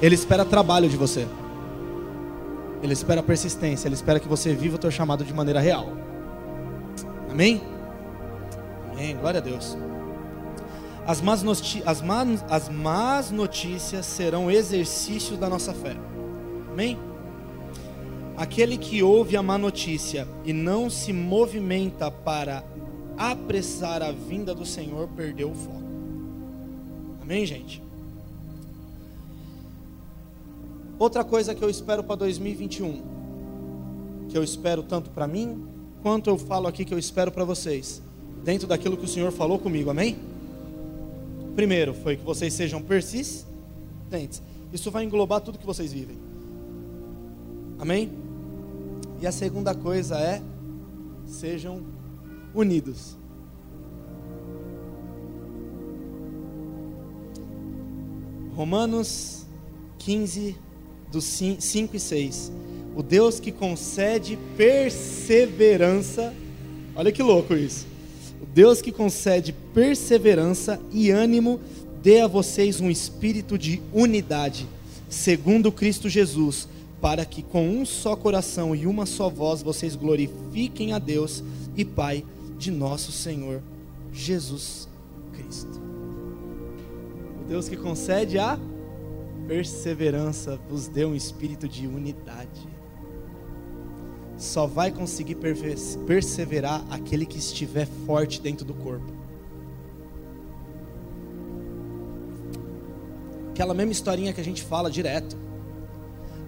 Ele 0.00 0.14
espera 0.14 0.44
trabalho 0.44 0.88
de 0.88 0.96
você. 0.96 1.26
Ele 2.82 2.92
espera 2.92 3.22
persistência. 3.22 3.88
Ele 3.88 3.94
espera 3.94 4.20
que 4.20 4.28
você 4.28 4.54
viva 4.54 4.76
o 4.76 4.78
teu 4.78 4.90
chamado 4.90 5.24
de 5.24 5.32
maneira 5.32 5.60
real. 5.60 5.88
Amém? 7.30 7.62
Amém. 8.92 9.16
Glória 9.16 9.40
a 9.40 9.42
Deus. 9.42 9.76
As 11.06 11.20
más, 11.20 11.44
as, 11.86 12.02
más, 12.02 12.44
as 12.50 12.68
más 12.68 13.30
notícias 13.30 14.06
serão 14.06 14.50
exercícios 14.50 15.38
da 15.38 15.48
nossa 15.48 15.72
fé. 15.72 15.96
Amém? 16.72 16.98
Aquele 18.36 18.76
que 18.76 19.02
ouve 19.02 19.36
a 19.36 19.42
má 19.42 19.56
notícia 19.56 20.28
e 20.44 20.52
não 20.52 20.90
se 20.90 21.12
movimenta 21.12 22.10
para 22.10 22.62
apressar 23.16 24.02
a 24.02 24.12
vinda 24.12 24.54
do 24.54 24.66
Senhor 24.66 25.08
perdeu 25.16 25.50
o 25.50 25.54
foco. 25.54 25.86
Amém, 27.22 27.46
gente? 27.46 27.85
Outra 30.98 31.22
coisa 31.22 31.54
que 31.54 31.62
eu 31.62 31.68
espero 31.68 32.02
para 32.02 32.16
2021, 32.16 33.02
que 34.28 34.36
eu 34.36 34.42
espero 34.42 34.82
tanto 34.82 35.10
para 35.10 35.26
mim, 35.26 35.66
quanto 36.02 36.30
eu 36.30 36.38
falo 36.38 36.66
aqui 36.66 36.84
que 36.84 36.94
eu 36.94 36.98
espero 36.98 37.30
para 37.30 37.44
vocês, 37.44 38.00
dentro 38.42 38.66
daquilo 38.66 38.96
que 38.96 39.04
o 39.04 39.08
Senhor 39.08 39.30
falou 39.30 39.58
comigo, 39.58 39.90
amém? 39.90 40.16
Primeiro, 41.54 41.92
foi 41.92 42.16
que 42.16 42.24
vocês 42.24 42.52
sejam 42.54 42.80
persistentes. 42.80 44.42
Isso 44.72 44.90
vai 44.90 45.04
englobar 45.04 45.40
tudo 45.40 45.58
que 45.58 45.66
vocês 45.66 45.92
vivem. 45.92 46.16
Amém? 47.78 48.10
E 49.20 49.26
a 49.26 49.32
segunda 49.32 49.74
coisa 49.74 50.18
é: 50.18 50.42
sejam 51.26 51.82
unidos. 52.54 53.16
Romanos 58.54 59.44
15, 59.98 60.56
dos 61.10 61.24
5 61.24 61.96
e 61.96 62.00
6. 62.00 62.52
O 62.96 63.02
Deus 63.02 63.38
que 63.38 63.52
concede 63.52 64.38
perseverança, 64.56 66.32
olha 66.94 67.12
que 67.12 67.22
louco 67.22 67.54
isso. 67.54 67.86
O 68.40 68.46
Deus 68.46 68.80
que 68.80 68.90
concede 68.90 69.54
perseverança 69.74 70.80
e 70.90 71.10
ânimo, 71.10 71.60
dê 72.02 72.20
a 72.20 72.26
vocês 72.26 72.80
um 72.80 72.90
espírito 72.90 73.58
de 73.58 73.82
unidade, 73.92 74.66
segundo 75.08 75.72
Cristo 75.72 76.08
Jesus, 76.08 76.68
para 77.00 77.24
que 77.24 77.42
com 77.42 77.68
um 77.68 77.84
só 77.84 78.16
coração 78.16 78.74
e 78.74 78.86
uma 78.86 79.04
só 79.04 79.28
voz 79.28 79.62
vocês 79.62 79.94
glorifiquem 79.94 80.92
a 80.92 80.98
Deus 80.98 81.42
e 81.76 81.84
Pai 81.84 82.24
de 82.58 82.70
nosso 82.70 83.12
Senhor 83.12 83.60
Jesus 84.12 84.88
Cristo. 85.34 85.80
O 87.42 87.48
Deus 87.48 87.68
que 87.68 87.76
concede 87.76 88.38
a 88.38 88.58
perseverança 89.46 90.58
vos 90.68 90.88
deu 90.88 91.10
um 91.10 91.14
espírito 91.14 91.68
de 91.68 91.86
unidade. 91.86 92.68
Só 94.36 94.66
vai 94.66 94.90
conseguir 94.90 95.36
perseverar 96.06 96.84
aquele 96.90 97.24
que 97.24 97.38
estiver 97.38 97.86
forte 98.04 98.40
dentro 98.40 98.64
do 98.64 98.74
corpo. 98.74 99.12
Aquela 103.50 103.72
mesma 103.72 103.92
historinha 103.92 104.34
que 104.34 104.40
a 104.40 104.44
gente 104.44 104.62
fala 104.62 104.90
direto. 104.90 105.36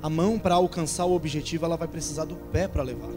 A 0.02 0.10
mão 0.10 0.38
para 0.38 0.54
alcançar 0.56 1.06
o 1.06 1.14
objetivo, 1.14 1.64
ela 1.64 1.76
vai 1.76 1.88
precisar 1.88 2.26
do 2.26 2.36
pé 2.36 2.68
para 2.68 2.82
levar. 2.82 3.10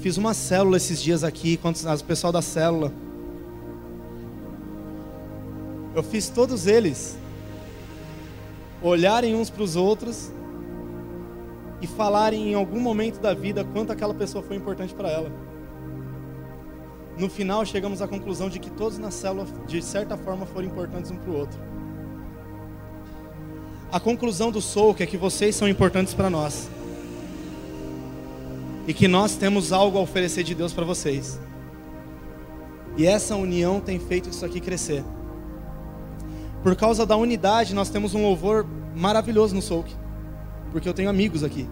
Fiz 0.00 0.16
uma 0.16 0.34
célula 0.34 0.78
esses 0.78 1.00
dias 1.00 1.22
aqui, 1.22 1.56
quando 1.56 1.76
o 1.76 2.04
pessoal 2.04 2.32
da 2.32 2.42
célula. 2.42 2.92
Eu 5.94 6.02
fiz 6.02 6.28
todos 6.28 6.66
eles 6.66 7.16
olharem 8.82 9.34
uns 9.34 9.48
para 9.48 9.62
os 9.62 9.76
outros 9.76 10.30
e 11.80 11.86
falarem 11.86 12.50
em 12.50 12.54
algum 12.54 12.80
momento 12.80 13.20
da 13.20 13.34
vida 13.34 13.64
quanto 13.64 13.92
aquela 13.92 14.14
pessoa 14.14 14.42
foi 14.42 14.56
importante 14.56 14.94
para 14.94 15.10
ela. 15.10 15.30
No 17.18 17.28
final, 17.28 17.64
chegamos 17.66 18.00
à 18.00 18.08
conclusão 18.08 18.48
de 18.48 18.58
que 18.58 18.70
todos 18.70 18.98
na 18.98 19.10
célula, 19.10 19.46
de 19.66 19.82
certa 19.82 20.16
forma, 20.16 20.46
foram 20.46 20.66
importantes 20.66 21.10
um 21.10 21.16
para 21.16 21.30
o 21.30 21.36
outro. 21.36 21.60
A 23.92 24.00
conclusão 24.00 24.50
do 24.50 24.60
Soul 24.60 24.96
é 24.98 25.06
que 25.06 25.18
vocês 25.18 25.54
são 25.54 25.68
importantes 25.68 26.14
para 26.14 26.30
nós 26.30 26.68
e 28.86 28.94
que 28.94 29.06
nós 29.06 29.36
temos 29.36 29.72
algo 29.72 29.98
a 29.98 30.00
oferecer 30.00 30.42
de 30.42 30.54
Deus 30.54 30.72
para 30.72 30.84
vocês. 30.84 31.38
E 32.96 33.06
essa 33.06 33.36
união 33.36 33.80
tem 33.80 33.98
feito 33.98 34.30
isso 34.30 34.44
aqui 34.44 34.60
crescer. 34.60 35.04
Por 36.62 36.76
causa 36.76 37.04
da 37.04 37.16
unidade, 37.16 37.74
nós 37.74 37.90
temos 37.90 38.14
um 38.14 38.22
louvor 38.22 38.66
maravilhoso 38.94 39.54
no 39.54 39.62
Souk, 39.62 39.94
porque 40.70 40.88
eu 40.88 40.94
tenho 40.94 41.10
amigos 41.10 41.42
aqui. 41.42 41.68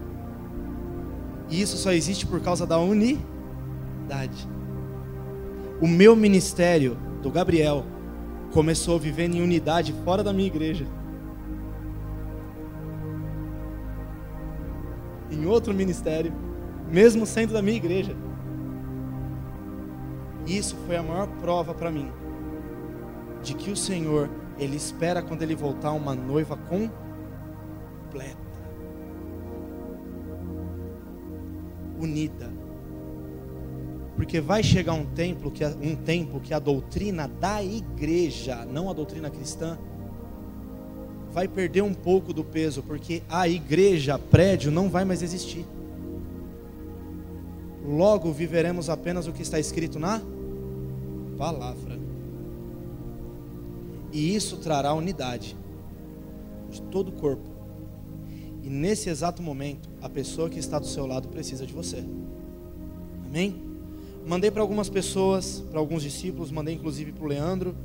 E 1.49 1.61
isso 1.61 1.77
só 1.77 1.91
existe 1.91 2.25
por 2.25 2.41
causa 2.41 2.65
da 2.65 2.77
unidade. 2.77 4.47
O 5.81 5.87
meu 5.87 6.15
ministério, 6.15 6.97
do 7.21 7.29
Gabriel, 7.29 7.85
começou 8.51 8.99
vivendo 8.99 9.35
em 9.35 9.41
unidade 9.41 9.93
fora 10.03 10.23
da 10.23 10.33
minha 10.33 10.47
igreja. 10.47 10.85
Em 15.31 15.45
outro 15.45 15.73
ministério 15.73 16.33
mesmo 16.91 17.25
sendo 17.25 17.53
da 17.53 17.61
minha 17.61 17.77
igreja. 17.77 18.13
Isso 20.45 20.75
foi 20.85 20.97
a 20.97 21.03
maior 21.03 21.27
prova 21.39 21.73
para 21.73 21.89
mim 21.89 22.11
de 23.41 23.53
que 23.55 23.71
o 23.71 23.75
Senhor, 23.75 24.29
ele 24.57 24.75
espera 24.75 25.21
quando 25.21 25.41
ele 25.41 25.55
voltar 25.55 25.91
uma 25.91 26.15
noiva 26.15 26.57
completa, 26.57 26.91
unida. 31.99 32.51
Porque 34.15 34.39
vai 34.39 34.61
chegar 34.61 34.93
um 34.93 35.05
tempo 35.05 35.49
que 35.49 35.65
um 35.65 35.95
tempo 35.95 36.39
que 36.39 36.53
a 36.53 36.59
doutrina 36.59 37.27
da 37.27 37.63
igreja, 37.63 38.65
não 38.65 38.89
a 38.89 38.93
doutrina 38.93 39.29
cristã, 39.29 39.77
vai 41.31 41.47
perder 41.47 41.81
um 41.81 41.93
pouco 41.93 42.33
do 42.33 42.43
peso, 42.43 42.83
porque 42.83 43.23
a 43.29 43.47
igreja, 43.47 44.19
prédio 44.19 44.71
não 44.71 44.89
vai 44.89 45.05
mais 45.05 45.21
existir 45.21 45.65
logo 47.85 48.31
viveremos 48.31 48.89
apenas 48.89 49.27
o 49.27 49.33
que 49.33 49.41
está 49.41 49.59
escrito 49.59 49.99
na 49.99 50.21
palavra. 51.37 52.00
E 54.11 54.35
isso 54.35 54.57
trará 54.57 54.93
unidade 54.93 55.55
de 56.69 56.81
todo 56.83 57.09
o 57.09 57.11
corpo. 57.11 57.49
E 58.63 58.69
nesse 58.69 59.09
exato 59.09 59.41
momento, 59.41 59.89
a 60.01 60.09
pessoa 60.09 60.49
que 60.49 60.59
está 60.59 60.77
do 60.77 60.85
seu 60.85 61.05
lado 61.05 61.27
precisa 61.27 61.65
de 61.65 61.73
você. 61.73 62.03
Amém? 63.25 63.55
Mandei 64.25 64.51
para 64.51 64.61
algumas 64.61 64.89
pessoas, 64.89 65.63
para 65.71 65.79
alguns 65.79 66.03
discípulos, 66.03 66.51
mandei 66.51 66.75
inclusive 66.75 67.11
para 67.11 67.23
o 67.23 67.27
Leandro. 67.27 67.75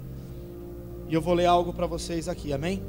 E 1.09 1.14
eu 1.14 1.20
vou 1.20 1.35
ler 1.35 1.47
algo 1.47 1.72
para 1.72 1.87
vocês 1.87 2.29
aqui, 2.29 2.53
amém? 2.53 2.83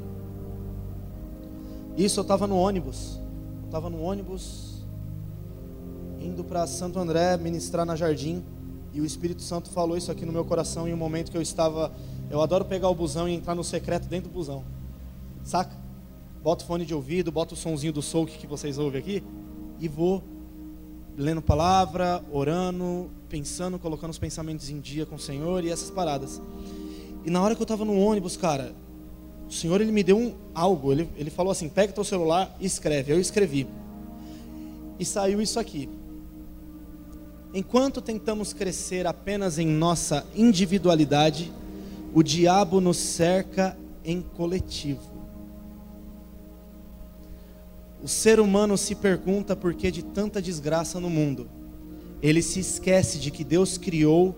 Isso 1.96 2.20
eu 2.20 2.22
estava 2.22 2.46
no 2.46 2.56
ônibus. 2.56 3.20
Estava 3.64 3.88
no 3.88 4.00
ônibus 4.00 4.84
indo 6.20 6.42
para 6.44 6.66
Santo 6.66 6.98
André 6.98 7.36
ministrar 7.36 7.86
na 7.86 7.96
Jardim. 7.96 8.42
E 8.92 9.00
o 9.00 9.04
Espírito 9.04 9.42
Santo 9.42 9.70
falou 9.70 9.96
isso 9.96 10.10
aqui 10.10 10.26
no 10.26 10.32
meu 10.32 10.44
coração 10.44 10.88
em 10.88 10.92
um 10.92 10.96
momento 10.96 11.30
que 11.30 11.36
eu 11.36 11.42
estava. 11.42 11.92
Eu 12.30 12.42
adoro 12.42 12.64
pegar 12.64 12.88
o 12.88 12.94
busão 12.94 13.28
e 13.28 13.34
entrar 13.34 13.54
no 13.54 13.64
secreto 13.64 14.06
dentro 14.06 14.28
do 14.28 14.34
busão. 14.34 14.64
Saca? 15.42 15.74
Boto 16.42 16.64
fone 16.64 16.84
de 16.84 16.94
ouvido, 16.94 17.32
boto 17.32 17.54
o 17.54 17.56
sonzinho 17.56 17.92
do 17.92 18.02
souk 18.02 18.38
que 18.38 18.46
vocês 18.46 18.78
ouvem 18.78 19.00
aqui 19.00 19.24
e 19.80 19.88
vou 19.88 20.22
lendo 21.16 21.42
palavra, 21.42 22.22
orando, 22.30 23.10
pensando, 23.28 23.78
colocando 23.78 24.10
os 24.10 24.18
pensamentos 24.18 24.70
em 24.70 24.78
dia 24.78 25.04
com 25.04 25.16
o 25.16 25.18
Senhor 25.18 25.64
e 25.64 25.70
essas 25.70 25.90
paradas. 25.90 26.40
E 27.24 27.30
na 27.30 27.42
hora 27.42 27.54
que 27.54 27.60
eu 27.60 27.64
estava 27.64 27.84
no 27.84 27.98
ônibus, 27.98 28.36
cara, 28.36 28.72
o 29.48 29.52
Senhor 29.52 29.80
ele 29.80 29.90
me 29.90 30.02
deu 30.02 30.16
um 30.16 30.34
algo. 30.54 30.92
Ele, 30.92 31.08
ele 31.16 31.30
falou 31.30 31.50
assim: 31.50 31.68
pega 31.68 31.92
teu 31.92 32.04
celular 32.04 32.54
e 32.60 32.66
escreve. 32.66 33.12
Eu 33.12 33.20
escrevi. 33.20 33.66
E 34.98 35.04
saiu 35.04 35.40
isso 35.40 35.58
aqui. 35.58 35.88
Enquanto 37.52 38.02
tentamos 38.02 38.52
crescer 38.52 39.06
apenas 39.06 39.58
em 39.58 39.66
nossa 39.66 40.26
individualidade, 40.36 41.50
o 42.14 42.22
diabo 42.22 42.80
nos 42.80 42.96
cerca 42.96 43.76
em 44.04 44.20
coletivo. 44.20 45.18
O 48.02 48.08
ser 48.08 48.38
humano 48.38 48.78
se 48.78 48.94
pergunta 48.94 49.56
por 49.56 49.74
que 49.74 49.90
de 49.90 50.02
tanta 50.02 50.40
desgraça 50.40 51.00
no 51.00 51.10
mundo. 51.10 51.48
Ele 52.22 52.42
se 52.42 52.60
esquece 52.60 53.18
de 53.18 53.30
que 53.30 53.44
Deus 53.44 53.76
criou 53.76 54.34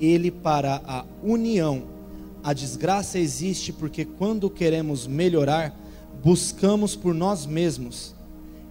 ele 0.00 0.30
para 0.30 0.82
a 0.86 1.04
união. 1.22 1.84
A 2.42 2.52
desgraça 2.52 3.18
existe 3.18 3.72
porque 3.72 4.04
quando 4.04 4.50
queremos 4.50 5.06
melhorar, 5.06 5.74
buscamos 6.22 6.94
por 6.94 7.14
nós 7.14 7.46
mesmos 7.46 8.14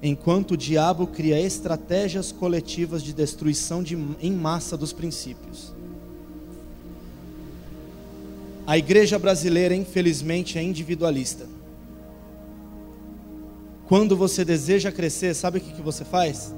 enquanto 0.01 0.51
o 0.51 0.57
diabo 0.57 1.07
cria 1.07 1.39
estratégias 1.39 2.31
coletivas 2.31 3.01
de 3.01 3.13
destruição 3.13 3.81
de, 3.81 3.97
em 4.21 4.31
massa 4.31 4.77
dos 4.77 4.93
princípios. 4.93 5.74
A 8.67 8.77
igreja 8.77 9.19
brasileira, 9.19 9.75
infelizmente, 9.75 10.57
é 10.57 10.63
individualista. 10.63 11.47
Quando 13.87 14.17
você 14.17 14.43
deseja 14.43 14.91
crescer, 14.91 15.33
sabe 15.35 15.59
o 15.59 15.61
que, 15.61 15.73
que 15.73 15.81
você 15.81 16.03
faz? 16.03 16.53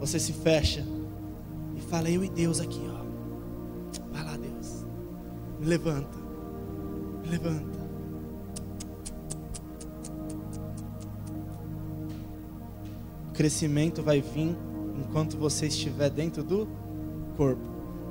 Você 0.00 0.18
se 0.18 0.32
fecha 0.32 0.84
e 1.76 1.80
fala, 1.80 2.10
eu 2.10 2.24
e 2.24 2.28
Deus 2.28 2.60
aqui, 2.60 2.80
ó. 2.88 3.04
Vai 4.12 4.24
lá, 4.24 4.36
Deus. 4.36 4.84
Me 5.60 5.66
levanta. 5.66 6.18
Me 7.22 7.30
levanta. 7.30 7.84
crescimento 13.34 14.02
vai 14.02 14.22
vir 14.22 14.56
enquanto 14.96 15.36
você 15.36 15.66
estiver 15.66 16.08
dentro 16.08 16.42
do 16.42 16.66
corpo. 17.36 17.62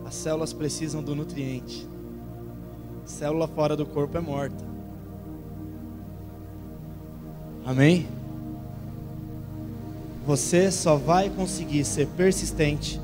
As 0.06 0.14
células 0.14 0.54
precisam 0.54 1.02
do 1.02 1.16
nutriente. 1.16 1.88
Célula 3.14 3.48
fora 3.48 3.78
do 3.78 3.86
corpo 3.86 4.18
é 4.18 4.22
morta. 4.22 4.66
Amém? 7.64 8.08
Você 10.26 10.72
só 10.72 10.96
vai 10.96 11.30
conseguir 11.30 11.86
ser 11.86 12.08
persistente 12.08 13.00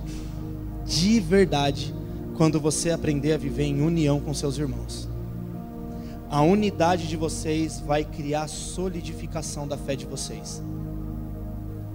de 0.84 1.20
verdade 1.20 1.93
quando 2.36 2.60
você 2.60 2.89
aprender 2.89 3.34
a 3.34 3.38
viver 3.38 3.66
em 3.66 3.82
união 3.82 4.20
com 4.20 4.34
seus 4.34 4.57
irmãos. 4.57 5.07
A 6.28 6.41
unidade 6.41 7.07
de 7.07 7.16
vocês 7.16 7.80
vai 7.80 8.03
criar 8.03 8.47
solidificação 8.47 9.68
da 9.68 9.78
fé 9.78 9.95
de 9.95 10.07
vocês 10.07 10.62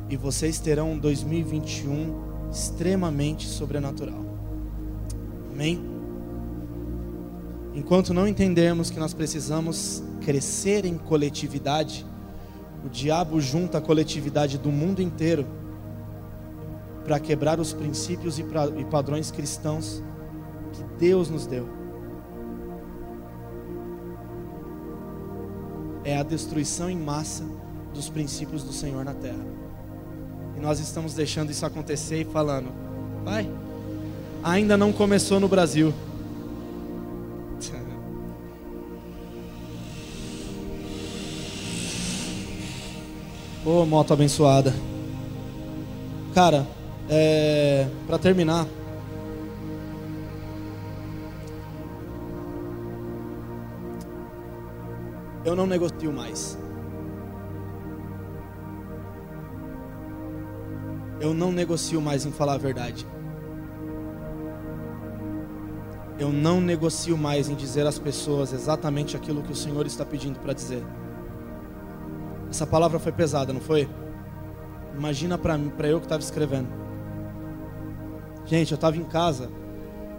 e 0.08 0.16
vocês 0.16 0.60
terão 0.60 0.92
um 0.92 0.98
2021 0.98 2.48
extremamente 2.52 3.48
sobrenatural. 3.48 4.24
Amém? 5.52 5.93
Enquanto 7.74 8.14
não 8.14 8.28
entendermos 8.28 8.90
que 8.90 8.98
nós 8.98 9.12
precisamos 9.12 10.02
crescer 10.20 10.84
em 10.84 10.96
coletividade, 10.96 12.06
o 12.84 12.88
diabo 12.88 13.40
junta 13.40 13.78
a 13.78 13.80
coletividade 13.80 14.58
do 14.58 14.70
mundo 14.70 15.02
inteiro 15.02 15.46
para 17.04 17.18
quebrar 17.18 17.58
os 17.58 17.72
princípios 17.72 18.38
e 18.38 18.44
padrões 18.90 19.30
cristãos 19.30 20.02
que 20.72 20.82
Deus 20.98 21.28
nos 21.28 21.46
deu. 21.46 21.84
é 26.04 26.18
a 26.18 26.22
destruição 26.22 26.90
em 26.90 26.98
massa 26.98 27.44
dos 27.94 28.08
princípios 28.08 28.62
do 28.62 28.72
Senhor 28.72 29.04
na 29.04 29.14
terra. 29.14 29.44
E 30.56 30.60
nós 30.60 30.78
estamos 30.78 31.14
deixando 31.14 31.50
isso 31.50 31.64
acontecer 31.64 32.20
e 32.20 32.24
falando: 32.24 32.70
Pai, 33.24 33.48
ainda 34.42 34.76
não 34.76 34.92
começou 34.92 35.40
no 35.40 35.48
Brasil. 35.48 35.92
Ô 43.66 43.80
oh, 43.80 43.86
moto 43.86 44.12
abençoada. 44.12 44.74
Cara, 46.34 46.66
é, 47.08 47.88
para 48.06 48.18
terminar, 48.18 48.66
eu 55.46 55.56
não 55.56 55.66
negocio 55.66 56.12
mais. 56.12 56.58
Eu 61.18 61.32
não 61.32 61.50
negocio 61.50 62.02
mais 62.02 62.26
em 62.26 62.32
falar 62.32 62.54
a 62.54 62.58
verdade. 62.58 63.06
Eu 66.18 66.30
não 66.30 66.60
negocio 66.60 67.16
mais 67.16 67.48
em 67.48 67.54
dizer 67.54 67.86
às 67.86 67.98
pessoas 67.98 68.52
exatamente 68.52 69.16
aquilo 69.16 69.42
que 69.42 69.52
o 69.52 69.56
Senhor 69.56 69.86
está 69.86 70.04
pedindo 70.04 70.38
para 70.38 70.52
dizer. 70.52 70.84
Essa 72.54 72.68
palavra 72.68 73.00
foi 73.00 73.10
pesada, 73.10 73.52
não 73.52 73.60
foi? 73.60 73.88
Imagina 74.96 75.36
para 75.36 75.88
eu 75.88 75.98
que 75.98 76.06
estava 76.06 76.22
escrevendo. 76.22 76.68
Gente, 78.46 78.70
eu 78.70 78.76
estava 78.76 78.96
em 78.96 79.02
casa 79.02 79.50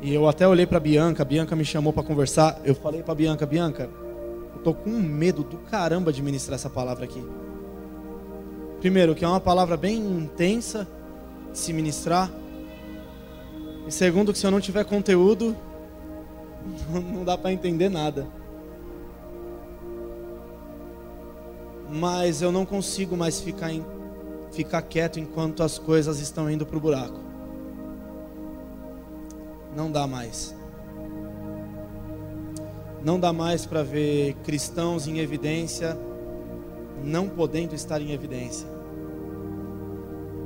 e 0.01 0.13
eu 0.13 0.27
até 0.27 0.45
olhei 0.45 0.65
para 0.65 0.77
Bianca, 0.77 1.23
a 1.23 1.25
Bianca 1.25 1.55
me 1.55 1.63
chamou 1.63 1.93
para 1.93 2.03
conversar. 2.03 2.59
Eu 2.65 2.75
falei 2.75 3.01
para 3.01 3.15
Bianca, 3.15 3.45
Bianca, 3.45 3.89
eu 4.53 4.61
tô 4.63 4.73
com 4.73 4.89
medo 4.89 5.45
do 5.45 5.59
caramba 5.59 6.11
de 6.11 6.21
ministrar 6.21 6.55
essa 6.55 6.69
palavra 6.69 7.05
aqui. 7.05 7.25
Primeiro, 8.81 9.15
que 9.15 9.23
é 9.23 9.27
uma 9.29 9.39
palavra 9.39 9.77
bem 9.77 9.95
intensa 9.95 10.85
de 11.53 11.57
se 11.57 11.71
ministrar. 11.71 12.29
E 13.87 13.91
segundo, 13.93 14.33
que 14.33 14.37
se 14.37 14.45
eu 14.45 14.51
não 14.51 14.59
tiver 14.59 14.83
conteúdo, 14.83 15.55
não 16.91 17.23
dá 17.23 17.37
para 17.37 17.53
entender 17.53 17.87
nada. 17.87 18.27
Mas 21.95 22.41
eu 22.41 22.51
não 22.51 22.65
consigo 22.65 23.15
mais 23.15 23.39
ficar, 23.39 23.71
em, 23.71 23.81
ficar 24.51 24.81
quieto 24.81 25.17
enquanto 25.17 25.63
as 25.63 25.79
coisas 25.79 26.19
estão 26.19 26.51
indo 26.51 26.65
para 26.65 26.75
o 26.75 26.79
buraco. 26.81 27.17
Não 29.73 29.89
dá 29.89 30.05
mais. 30.05 30.53
Não 33.01 33.17
dá 33.17 33.31
mais 33.31 33.65
para 33.65 33.81
ver 33.81 34.33
cristãos 34.43 35.07
em 35.07 35.19
evidência, 35.19 35.97
não 37.01 37.29
podendo 37.29 37.73
estar 37.73 38.01
em 38.01 38.11
evidência. 38.11 38.67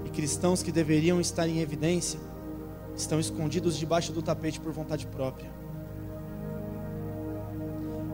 E 0.06 0.10
cristãos 0.12 0.62
que 0.62 0.72
deveriam 0.72 1.20
estar 1.20 1.48
em 1.48 1.62
evidência, 1.62 2.20
estão 2.96 3.20
escondidos 3.20 3.76
debaixo 3.76 4.12
do 4.12 4.22
tapete 4.22 4.60
por 4.60 4.72
vontade 4.72 5.08
própria. 5.08 5.59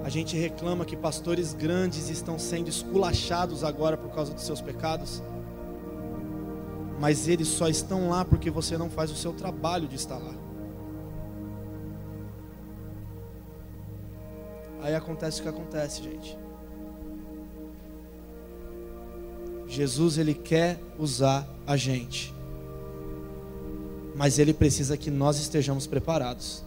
A 0.05 0.09
gente 0.09 0.37
reclama 0.37 0.85
que 0.85 0.95
pastores 0.95 1.51
grandes 1.51 2.09
estão 2.09 2.37
sendo 2.37 2.69
esculachados 2.69 3.63
agora 3.63 3.97
por 3.97 4.11
causa 4.11 4.31
dos 4.31 4.43
seus 4.43 4.61
pecados. 4.61 5.19
Mas 6.99 7.27
eles 7.27 7.47
só 7.47 7.67
estão 7.67 8.09
lá 8.09 8.23
porque 8.23 8.51
você 8.51 8.77
não 8.77 8.87
faz 8.87 9.09
o 9.09 9.15
seu 9.15 9.33
trabalho 9.33 9.87
de 9.87 9.95
estar 9.95 10.19
lá. 10.19 10.35
Aí 14.83 14.93
acontece 14.93 15.39
o 15.39 15.43
que 15.43 15.49
acontece, 15.49 16.03
gente. 16.03 16.37
Jesus 19.67 20.19
ele 20.19 20.35
quer 20.35 20.79
usar 20.99 21.49
a 21.65 21.75
gente. 21.75 22.31
Mas 24.15 24.37
ele 24.37 24.53
precisa 24.53 24.95
que 24.95 25.09
nós 25.09 25.39
estejamos 25.39 25.87
preparados. 25.87 26.63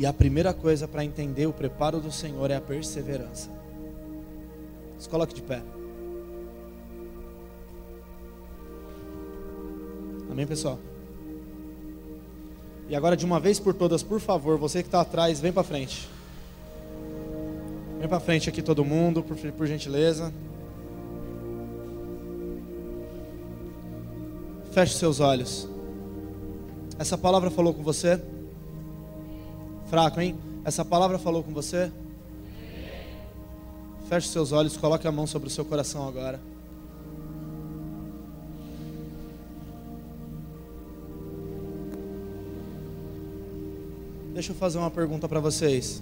E 0.00 0.06
a 0.06 0.14
primeira 0.14 0.54
coisa 0.54 0.88
para 0.88 1.04
entender 1.04 1.46
o 1.46 1.52
preparo 1.52 2.00
do 2.00 2.10
Senhor 2.10 2.50
é 2.50 2.56
a 2.56 2.60
perseverança. 2.60 3.50
Se 4.98 5.06
coloque 5.06 5.34
de 5.34 5.42
pé. 5.42 5.62
Amém, 10.30 10.46
pessoal? 10.46 10.78
E 12.88 12.96
agora, 12.96 13.14
de 13.14 13.26
uma 13.26 13.38
vez 13.38 13.60
por 13.60 13.74
todas, 13.74 14.02
por 14.02 14.20
favor, 14.20 14.56
você 14.56 14.82
que 14.82 14.88
está 14.88 15.02
atrás, 15.02 15.38
vem 15.38 15.52
para 15.52 15.62
frente. 15.62 16.08
Vem 17.98 18.08
para 18.08 18.20
frente 18.20 18.48
aqui 18.48 18.62
todo 18.62 18.82
mundo, 18.82 19.22
por, 19.22 19.36
por 19.36 19.66
gentileza. 19.66 20.32
Feche 24.72 24.94
seus 24.94 25.20
olhos. 25.20 25.68
Essa 26.98 27.18
palavra 27.18 27.50
falou 27.50 27.74
com 27.74 27.82
você? 27.82 28.18
Fraco, 29.90 30.20
hein? 30.20 30.38
Essa 30.64 30.84
palavra 30.84 31.18
falou 31.18 31.42
com 31.42 31.52
você? 31.52 31.90
Feche 34.08 34.28
seus 34.28 34.52
olhos, 34.52 34.76
coloque 34.76 35.04
a 35.08 35.10
mão 35.10 35.26
sobre 35.26 35.48
o 35.48 35.50
seu 35.50 35.64
coração 35.64 36.06
agora. 36.06 36.40
Deixa 44.32 44.52
eu 44.52 44.56
fazer 44.56 44.78
uma 44.78 44.92
pergunta 44.92 45.28
para 45.28 45.40
vocês. 45.40 46.00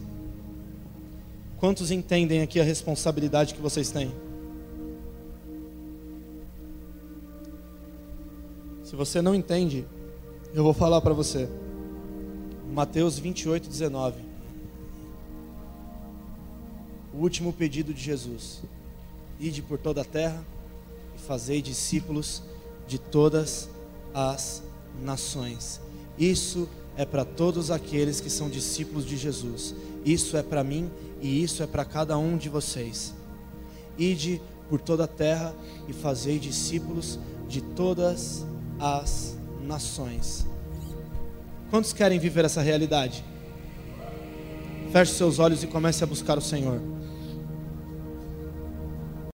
Quantos 1.57 1.91
entendem 1.91 2.43
aqui 2.43 2.61
a 2.61 2.65
responsabilidade 2.65 3.55
que 3.55 3.61
vocês 3.63 3.91
têm? 3.91 4.13
Se 8.85 8.95
você 8.95 9.23
não 9.23 9.35
entende, 9.35 9.87
eu 10.53 10.63
vou 10.63 10.75
falar 10.75 11.01
para 11.01 11.15
você. 11.15 11.49
Mateus 12.73 13.19
28, 13.19 13.69
19. 13.69 14.21
O 17.13 17.19
último 17.19 17.53
pedido 17.53 17.95
de 17.95 18.01
Jesus: 18.01 18.63
Ide 19.41 19.63
por 19.63 19.79
toda 19.79 20.03
a 20.03 20.05
terra 20.05 20.45
e 21.17 21.19
fazei 21.19 21.63
discípulos 21.63 22.43
de 22.87 22.99
todas 22.99 23.69
as 24.15 24.63
nações. 25.03 25.81
Isso 26.19 26.69
é 26.97 27.05
para 27.05 27.25
todos 27.25 27.71
aqueles 27.71 28.21
que 28.21 28.31
são 28.31 28.51
discípulos 28.51 29.07
de 29.07 29.17
Jesus. 29.17 29.75
Isso 30.05 30.37
é 30.37 30.43
para 30.43 30.63
mim 30.63 30.91
e 31.21 31.43
isso 31.43 31.63
é 31.63 31.67
para 31.67 31.85
cada 31.85 32.19
um 32.19 32.37
de 32.37 32.49
vocês. 32.49 33.15
Ide 33.97 34.41
por 34.69 34.81
toda 34.81 35.05
a 35.05 35.09
terra 35.09 35.55
e 35.89 35.93
fazei 35.93 36.39
discípulos 36.39 37.19
de 37.49 37.61
todas 37.61 38.45
as 38.79 39.37
nações. 39.63 40.47
Quantos 41.71 41.93
querem 41.93 42.19
viver 42.19 42.45
essa 42.45 42.63
realidade? 42.63 43.23
Feche 44.91 45.13
seus 45.13 45.39
olhos 45.39 45.63
e 45.63 45.67
comece 45.67 46.03
a 46.03 46.07
buscar 46.07 46.39
o 46.39 46.41
Senhor. 46.41 46.81